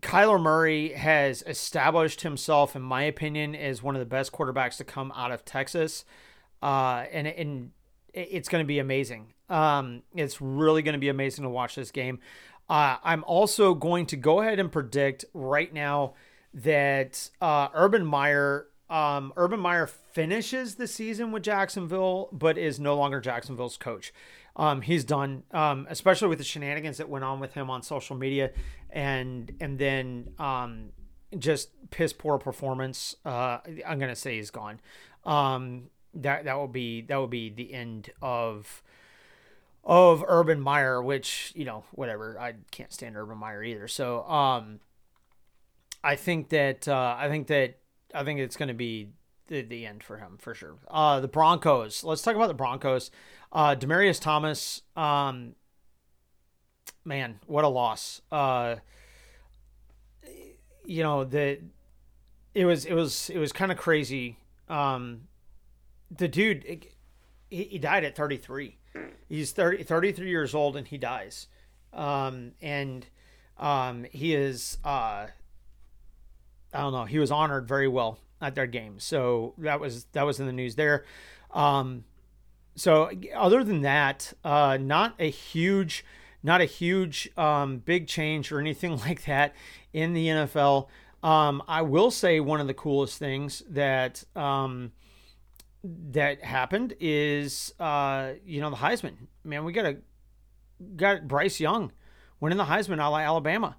Kyler 0.02 0.42
Murray 0.42 0.94
has 0.94 1.44
established 1.46 2.22
himself, 2.22 2.74
in 2.74 2.82
my 2.82 3.04
opinion, 3.04 3.54
as 3.54 3.84
one 3.84 3.94
of 3.94 4.00
the 4.00 4.06
best 4.06 4.32
quarterbacks 4.32 4.76
to 4.78 4.84
come 4.84 5.12
out 5.14 5.30
of 5.30 5.44
Texas, 5.44 6.04
uh, 6.60 7.04
and 7.12 7.28
and 7.28 7.70
it's 8.12 8.48
going 8.48 8.62
to 8.62 8.66
be 8.66 8.80
amazing. 8.80 9.32
Um, 9.48 10.02
it's 10.14 10.40
really 10.40 10.82
going 10.82 10.94
to 10.94 10.98
be 10.98 11.08
amazing 11.08 11.44
to 11.44 11.48
watch 11.48 11.76
this 11.76 11.90
game. 11.90 12.18
Uh, 12.68 12.96
I'm 13.02 13.22
also 13.24 13.74
going 13.74 14.06
to 14.06 14.16
go 14.16 14.40
ahead 14.40 14.58
and 14.58 14.72
predict 14.72 15.24
right 15.34 15.72
now 15.72 16.14
that 16.54 17.30
uh, 17.40 17.68
Urban 17.72 18.04
Meyer 18.04 18.66
um, 18.92 19.32
Urban 19.38 19.58
Meyer 19.58 19.86
finishes 19.86 20.74
the 20.74 20.86
season 20.86 21.32
with 21.32 21.42
Jacksonville, 21.42 22.28
but 22.30 22.58
is 22.58 22.78
no 22.78 22.94
longer 22.94 23.20
Jacksonville's 23.20 23.78
coach. 23.78 24.12
Um, 24.54 24.82
he's 24.82 25.02
done, 25.02 25.44
um, 25.52 25.86
especially 25.88 26.28
with 26.28 26.36
the 26.36 26.44
shenanigans 26.44 26.98
that 26.98 27.08
went 27.08 27.24
on 27.24 27.40
with 27.40 27.54
him 27.54 27.70
on 27.70 27.82
social 27.82 28.14
media, 28.16 28.50
and 28.90 29.50
and 29.60 29.78
then 29.78 30.34
um, 30.38 30.90
just 31.38 31.70
piss 31.90 32.12
poor 32.12 32.36
performance. 32.36 33.16
Uh, 33.24 33.58
I'm 33.86 33.98
gonna 33.98 34.14
say 34.14 34.36
he's 34.36 34.50
gone. 34.50 34.78
Um, 35.24 35.84
that 36.12 36.44
that 36.44 36.58
will 36.58 36.68
be 36.68 37.00
that 37.00 37.16
will 37.16 37.26
be 37.26 37.48
the 37.48 37.72
end 37.72 38.10
of 38.20 38.82
of 39.84 40.22
Urban 40.28 40.60
Meyer, 40.60 41.02
which 41.02 41.54
you 41.56 41.64
know 41.64 41.84
whatever. 41.92 42.38
I 42.38 42.56
can't 42.70 42.92
stand 42.92 43.16
Urban 43.16 43.38
Meyer 43.38 43.64
either. 43.64 43.88
So 43.88 44.22
um, 44.24 44.80
I 46.04 46.14
think 46.14 46.50
that 46.50 46.86
uh, 46.86 47.16
I 47.18 47.30
think 47.30 47.46
that 47.46 47.78
I 48.14 48.24
think 48.24 48.40
it's 48.40 48.56
going 48.56 48.68
to 48.68 48.74
be 48.74 49.08
the, 49.48 49.62
the 49.62 49.86
end 49.86 50.02
for 50.02 50.18
him 50.18 50.38
for 50.38 50.54
sure. 50.54 50.76
Uh, 50.88 51.20
the 51.20 51.28
Broncos. 51.28 52.04
Let's 52.04 52.22
talk 52.22 52.36
about 52.36 52.48
the 52.48 52.54
Broncos. 52.54 53.10
Uh, 53.52 53.74
Demaryius 53.74 54.20
Thomas. 54.20 54.82
Um, 54.96 55.54
man, 57.04 57.40
what 57.46 57.64
a 57.64 57.68
loss. 57.68 58.22
Uh, 58.30 58.76
you 60.84 61.02
know 61.02 61.24
the 61.24 61.60
it 62.54 62.64
was 62.64 62.84
it 62.84 62.94
was 62.94 63.30
it 63.30 63.38
was 63.38 63.52
kind 63.52 63.72
of 63.72 63.78
crazy. 63.78 64.36
Um, 64.68 65.28
the 66.10 66.28
dude, 66.28 66.86
he, 67.50 67.64
he 67.64 67.78
died 67.78 68.04
at 68.04 68.16
33. 68.16 68.78
He's 69.28 69.52
30, 69.52 69.84
33 69.84 70.28
years 70.28 70.54
old 70.54 70.76
and 70.76 70.86
he 70.86 70.98
dies. 70.98 71.48
Um, 71.92 72.52
and 72.60 73.06
um, 73.58 74.06
he 74.10 74.34
is 74.34 74.78
uh, 74.84 75.26
I 76.72 76.80
don't 76.80 76.92
know. 76.92 77.04
He 77.04 77.18
was 77.18 77.30
honored 77.30 77.68
very 77.68 77.88
well 77.88 78.18
at 78.40 78.54
their 78.54 78.66
game, 78.66 78.98
so 78.98 79.54
that 79.58 79.80
was 79.80 80.04
that 80.12 80.24
was 80.24 80.40
in 80.40 80.46
the 80.46 80.52
news 80.52 80.74
there. 80.74 81.04
Um, 81.52 82.04
so 82.74 83.10
other 83.36 83.62
than 83.64 83.82
that, 83.82 84.32
uh, 84.44 84.78
not 84.80 85.14
a 85.18 85.30
huge, 85.30 86.04
not 86.42 86.60
a 86.60 86.64
huge 86.64 87.30
um, 87.36 87.78
big 87.78 88.06
change 88.06 88.50
or 88.50 88.58
anything 88.58 88.96
like 89.06 89.24
that 89.24 89.54
in 89.92 90.12
the 90.12 90.26
NFL. 90.26 90.88
Um, 91.22 91.62
I 91.68 91.82
will 91.82 92.10
say 92.10 92.40
one 92.40 92.60
of 92.60 92.66
the 92.66 92.74
coolest 92.74 93.18
things 93.18 93.62
that 93.68 94.24
um, 94.34 94.92
that 95.84 96.42
happened 96.42 96.94
is 97.00 97.74
uh, 97.78 98.32
you 98.44 98.60
know 98.60 98.70
the 98.70 98.76
Heisman. 98.76 99.14
Man, 99.44 99.64
we 99.64 99.72
got 99.72 99.86
a 99.86 99.96
got 100.96 101.28
Bryce 101.28 101.60
Young 101.60 101.92
winning 102.40 102.58
the 102.58 102.64
Heisman 102.64 103.00
out 103.00 103.12
of 103.12 103.20
Alabama. 103.20 103.76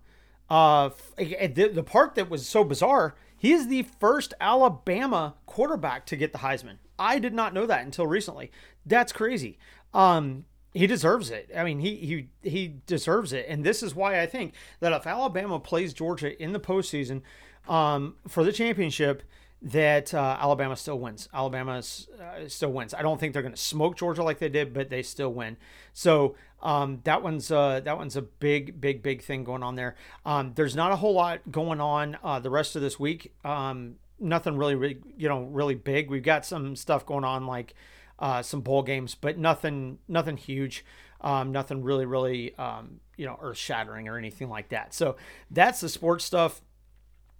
Uh, 0.49 0.89
the, 1.17 1.71
the 1.73 1.83
part 1.83 2.15
that 2.15 2.29
was 2.29 2.47
so 2.47 2.63
bizarre, 2.63 3.15
he 3.37 3.51
is 3.51 3.67
the 3.67 3.83
first 3.99 4.33
Alabama 4.39 5.35
quarterback 5.45 6.05
to 6.07 6.15
get 6.15 6.31
the 6.31 6.39
Heisman. 6.39 6.77
I 6.97 7.19
did 7.19 7.33
not 7.33 7.53
know 7.53 7.65
that 7.65 7.83
until 7.83 8.07
recently. 8.07 8.51
That's 8.85 9.11
crazy. 9.11 9.57
Um, 9.93 10.45
he 10.73 10.87
deserves 10.87 11.29
it. 11.29 11.49
I 11.55 11.63
mean, 11.63 11.79
he 11.79 11.95
he 11.97 12.29
he 12.49 12.75
deserves 12.87 13.31
it, 13.31 13.45
and 13.47 13.63
this 13.63 13.83
is 13.83 13.93
why 13.93 14.19
I 14.19 14.25
think 14.25 14.53
that 14.79 14.91
if 14.91 15.05
Alabama 15.05 15.59
plays 15.59 15.93
Georgia 15.93 16.41
in 16.41 16.51
the 16.53 16.59
postseason 16.59 17.21
um, 17.67 18.15
for 18.27 18.43
the 18.43 18.51
championship, 18.51 19.23
that 19.63 20.13
uh, 20.13 20.37
Alabama 20.39 20.75
still 20.75 20.99
wins. 20.99 21.29
Alabama 21.33 21.77
uh, 21.77 22.47
still 22.47 22.71
wins. 22.71 22.93
I 22.93 23.01
don't 23.01 23.17
think 23.17 23.31
they're 23.31 23.41
going 23.41 23.53
to 23.53 23.61
smoke 23.61 23.95
Georgia 23.95 24.21
like 24.21 24.39
they 24.39 24.49
did, 24.49 24.73
but 24.73 24.89
they 24.89 25.01
still 25.01 25.33
win. 25.33 25.55
So 25.93 26.35
um, 26.61 26.99
that 27.05 27.23
one's 27.23 27.49
uh, 27.49 27.79
that 27.81 27.97
one's 27.97 28.17
a 28.17 28.21
big, 28.21 28.81
big, 28.81 29.01
big 29.01 29.21
thing 29.21 29.45
going 29.45 29.63
on 29.63 29.75
there. 29.75 29.95
Um, 30.25 30.51
there's 30.55 30.75
not 30.75 30.91
a 30.91 30.97
whole 30.97 31.13
lot 31.13 31.39
going 31.49 31.79
on 31.79 32.17
uh, 32.23 32.39
the 32.39 32.49
rest 32.49 32.75
of 32.75 32.81
this 32.81 32.99
week. 32.99 33.33
Um, 33.45 33.95
nothing 34.19 34.57
really, 34.57 34.75
really, 34.75 34.99
you 35.17 35.29
know, 35.29 35.43
really 35.43 35.75
big. 35.75 36.09
We've 36.09 36.23
got 36.23 36.45
some 36.45 36.75
stuff 36.75 37.05
going 37.05 37.23
on 37.23 37.47
like 37.47 37.73
uh, 38.19 38.41
some 38.41 38.61
bowl 38.61 38.83
games, 38.83 39.15
but 39.15 39.37
nothing, 39.37 39.99
nothing 40.09 40.37
huge. 40.37 40.85
Um, 41.21 41.53
nothing 41.53 41.83
really, 41.83 42.05
really, 42.05 42.53
um, 42.57 42.99
you 43.15 43.25
know, 43.25 43.39
earth 43.41 43.57
shattering 43.57 44.09
or 44.09 44.17
anything 44.17 44.49
like 44.49 44.69
that. 44.69 44.93
So 44.93 45.15
that's 45.49 45.79
the 45.79 45.87
sports 45.87 46.25
stuff 46.25 46.61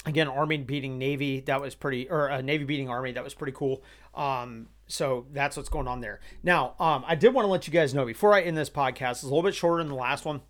again 0.05 0.27
army 0.27 0.57
beating 0.57 0.97
navy 0.97 1.41
that 1.41 1.61
was 1.61 1.75
pretty 1.75 2.09
or 2.09 2.29
uh, 2.31 2.41
navy 2.41 2.63
beating 2.65 2.89
army 2.89 3.11
that 3.13 3.23
was 3.23 3.33
pretty 3.33 3.53
cool. 3.53 3.83
Um, 4.13 4.67
so 4.87 5.25
that's 5.31 5.55
what's 5.57 5.69
going 5.69 5.87
on 5.87 6.01
there. 6.01 6.19
Now 6.43 6.75
um, 6.79 7.03
i 7.07 7.15
did 7.15 7.33
want 7.33 7.45
to 7.45 7.49
let 7.49 7.67
you 7.67 7.73
guys 7.73 7.93
know 7.93 8.05
before 8.05 8.33
i 8.33 8.41
end 8.41 8.57
this 8.57 8.69
podcast 8.69 9.11
it's 9.11 9.23
a 9.23 9.27
little 9.27 9.43
bit 9.43 9.55
shorter 9.55 9.81
than 9.81 9.89
the 9.89 9.95
last 9.95 10.25
one. 10.25 10.41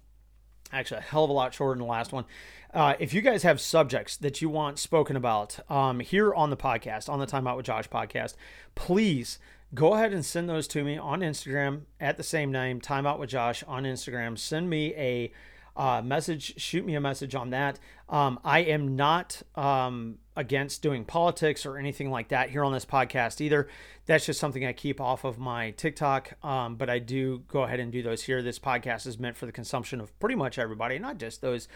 Actually 0.72 0.99
a 0.99 1.01
hell 1.01 1.24
of 1.24 1.30
a 1.30 1.34
lot 1.34 1.54
shorter 1.54 1.74
than 1.78 1.86
the 1.86 1.91
last 1.91 2.12
one. 2.12 2.26
Uh, 2.74 2.95
if 2.99 3.14
you 3.14 3.22
guys 3.22 3.43
have 3.43 3.62
subjects 3.62 4.18
that 4.18 4.41
you 4.41 4.49
want 4.49 4.80
spoken 4.80 5.16
about 5.16 5.60
um, 5.70 5.99
here 5.99 6.34
on 6.34 6.49
the 6.49 6.58
podcast 6.58 7.08
on 7.08 7.20
the 7.20 7.26
time 7.28 7.45
out 7.45 7.56
with 7.56 7.68
josh 7.68 7.88
podcast 7.88 8.34
please 8.74 9.38
go 9.76 9.93
ahead 9.93 10.12
and 10.12 10.26
send 10.26 10.49
those 10.49 10.68
to 10.68 10.84
me 10.84 10.97
on 10.97 11.20
instagram 11.20 11.82
at 11.99 12.18
the 12.18 12.24
same 12.24 12.51
name 12.51 12.82
time 12.82 13.06
out 13.06 13.20
with 13.20 13.30
josh 13.30 13.64
on 13.68 13.84
instagram. 13.84 14.38
Send 14.38 14.70
me 14.70 14.93
a 14.95 15.32
uh, 15.76 16.01
message, 16.03 16.59
shoot 16.59 16.86
me 16.86 16.95
a 16.95 17.01
message 17.01 17.36
on 17.36 17.49
that. 17.51 17.80
Um, 18.09 18.39
I 18.43 18.59
am 18.59 18.95
not 18.95 19.41
um, 19.55 20.19
against 20.36 20.82
doing 20.82 21.03
politics 21.03 21.65
or 21.65 21.78
anything 21.78 22.11
like 22.11 22.28
that 22.30 22.49
here 22.49 22.63
on 22.63 22.74
this 22.74 22.86
podcast 22.86 23.41
either. 23.41 23.67
That's 24.05 24.26
just 24.26 24.39
something 24.39 24.65
I 24.65 24.74
keep 24.74 25.01
off 25.01 25.24
of 25.24 25.39
my 25.39 25.71
TikTok, 25.71 26.34
um, 26.45 26.76
but 26.76 26.89
I 26.89 26.99
do 26.99 27.43
go 27.47 27.63
ahead 27.63 27.80
and 27.80 27.91
do 27.91 28.03
those 28.03 28.24
here. 28.24 28.41
This 28.41 28.59
podcast 28.59 29.07
is 29.07 29.17
meant 29.17 29.38
for 29.38 29.45
the 29.45 29.51
consumption 29.51 29.99
of 29.99 30.17
pretty 30.19 30.36
much 30.36 30.59
everybody, 30.59 30.99
not 30.99 31.17
just 31.17 31.41
those 31.41 31.67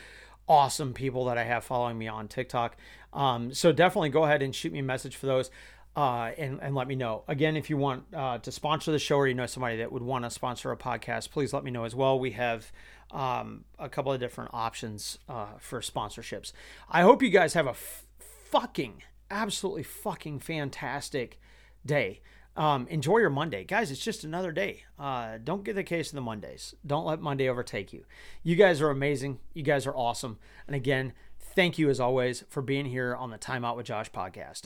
awesome 0.48 0.94
people 0.94 1.26
that 1.26 1.38
I 1.38 1.44
have 1.44 1.64
following 1.64 1.98
me 1.98 2.08
on 2.08 2.28
TikTok. 2.28 2.78
Um, 3.14 3.54
so 3.54 3.72
definitely 3.72 4.10
go 4.10 4.26
ahead 4.26 4.42
and 4.42 4.54
shoot 4.54 4.72
me 4.72 4.80
a 4.80 4.84
message 4.84 5.16
for 5.16 5.26
those. 5.26 5.50
Uh, 5.96 6.32
and, 6.38 6.60
and 6.62 6.76
let 6.76 6.88
me 6.88 6.94
know. 6.94 7.24
Again, 7.28 7.58
if 7.58 7.72
you 7.72 7.78
want 7.78 8.04
uh, 8.16 8.38
to 8.38 8.52
sponsor 8.52 8.92
the 8.92 9.00
show 9.00 9.16
or 9.16 9.28
you 9.28 9.34
know 9.34 9.48
somebody 9.48 9.78
that 9.78 9.92
would 9.92 10.04
want 10.04 10.26
to 10.26 10.30
sponsor 10.30 10.72
a 10.72 10.78
podcast, 10.78 11.32
please 11.32 11.54
let 11.54 11.64
me 11.64 11.72
know 11.72 11.86
as 11.86 11.96
well. 11.96 12.20
We 12.20 12.32
have 12.32 12.72
um, 13.12 13.66
a 13.80 13.90
couple 13.90 14.12
of 14.12 14.20
different 14.20 14.52
options 14.54 15.18
uh, 15.30 15.48
for 15.60 15.82
sponsorships. 15.82 16.52
I 16.90 17.02
hope 17.02 17.22
you 17.22 17.30
guys 17.30 17.54
have 17.54 17.68
a 17.68 17.72
f- 17.72 18.06
fucking, 18.20 19.04
absolutely 19.30 19.84
fucking 19.84 20.40
fantastic 20.40 21.40
day. 21.86 22.22
Um, 22.56 22.88
enjoy 22.88 23.20
your 23.20 23.30
Monday, 23.30 23.64
guys. 23.64 23.92
It's 23.92 24.04
just 24.04 24.24
another 24.24 24.52
day. 24.52 24.84
Uh, 24.98 25.38
don't 25.44 25.64
get 25.64 25.76
the 25.76 25.84
case 25.84 26.10
of 26.10 26.16
the 26.16 26.22
Mondays. 26.22 26.74
Don't 26.86 27.06
let 27.06 27.22
Monday 27.22 27.48
overtake 27.48 27.94
you. 27.94 28.04
You 28.42 28.56
guys 28.56 28.82
are 28.82 28.90
amazing. 28.90 29.40
You 29.54 29.62
guys 29.62 29.86
are 29.86 29.96
awesome. 29.96 30.40
And 30.66 30.76
again, 30.76 31.14
thank 31.40 31.78
you 31.78 31.90
as 31.90 32.00
always 32.00 32.44
for 32.50 32.64
being 32.64 32.88
here 32.88 33.16
on 33.16 33.30
the 33.30 33.38
Time 33.38 33.64
Out 33.64 33.78
with 33.78 33.86
Josh 33.86 34.12
podcast. 34.12 34.64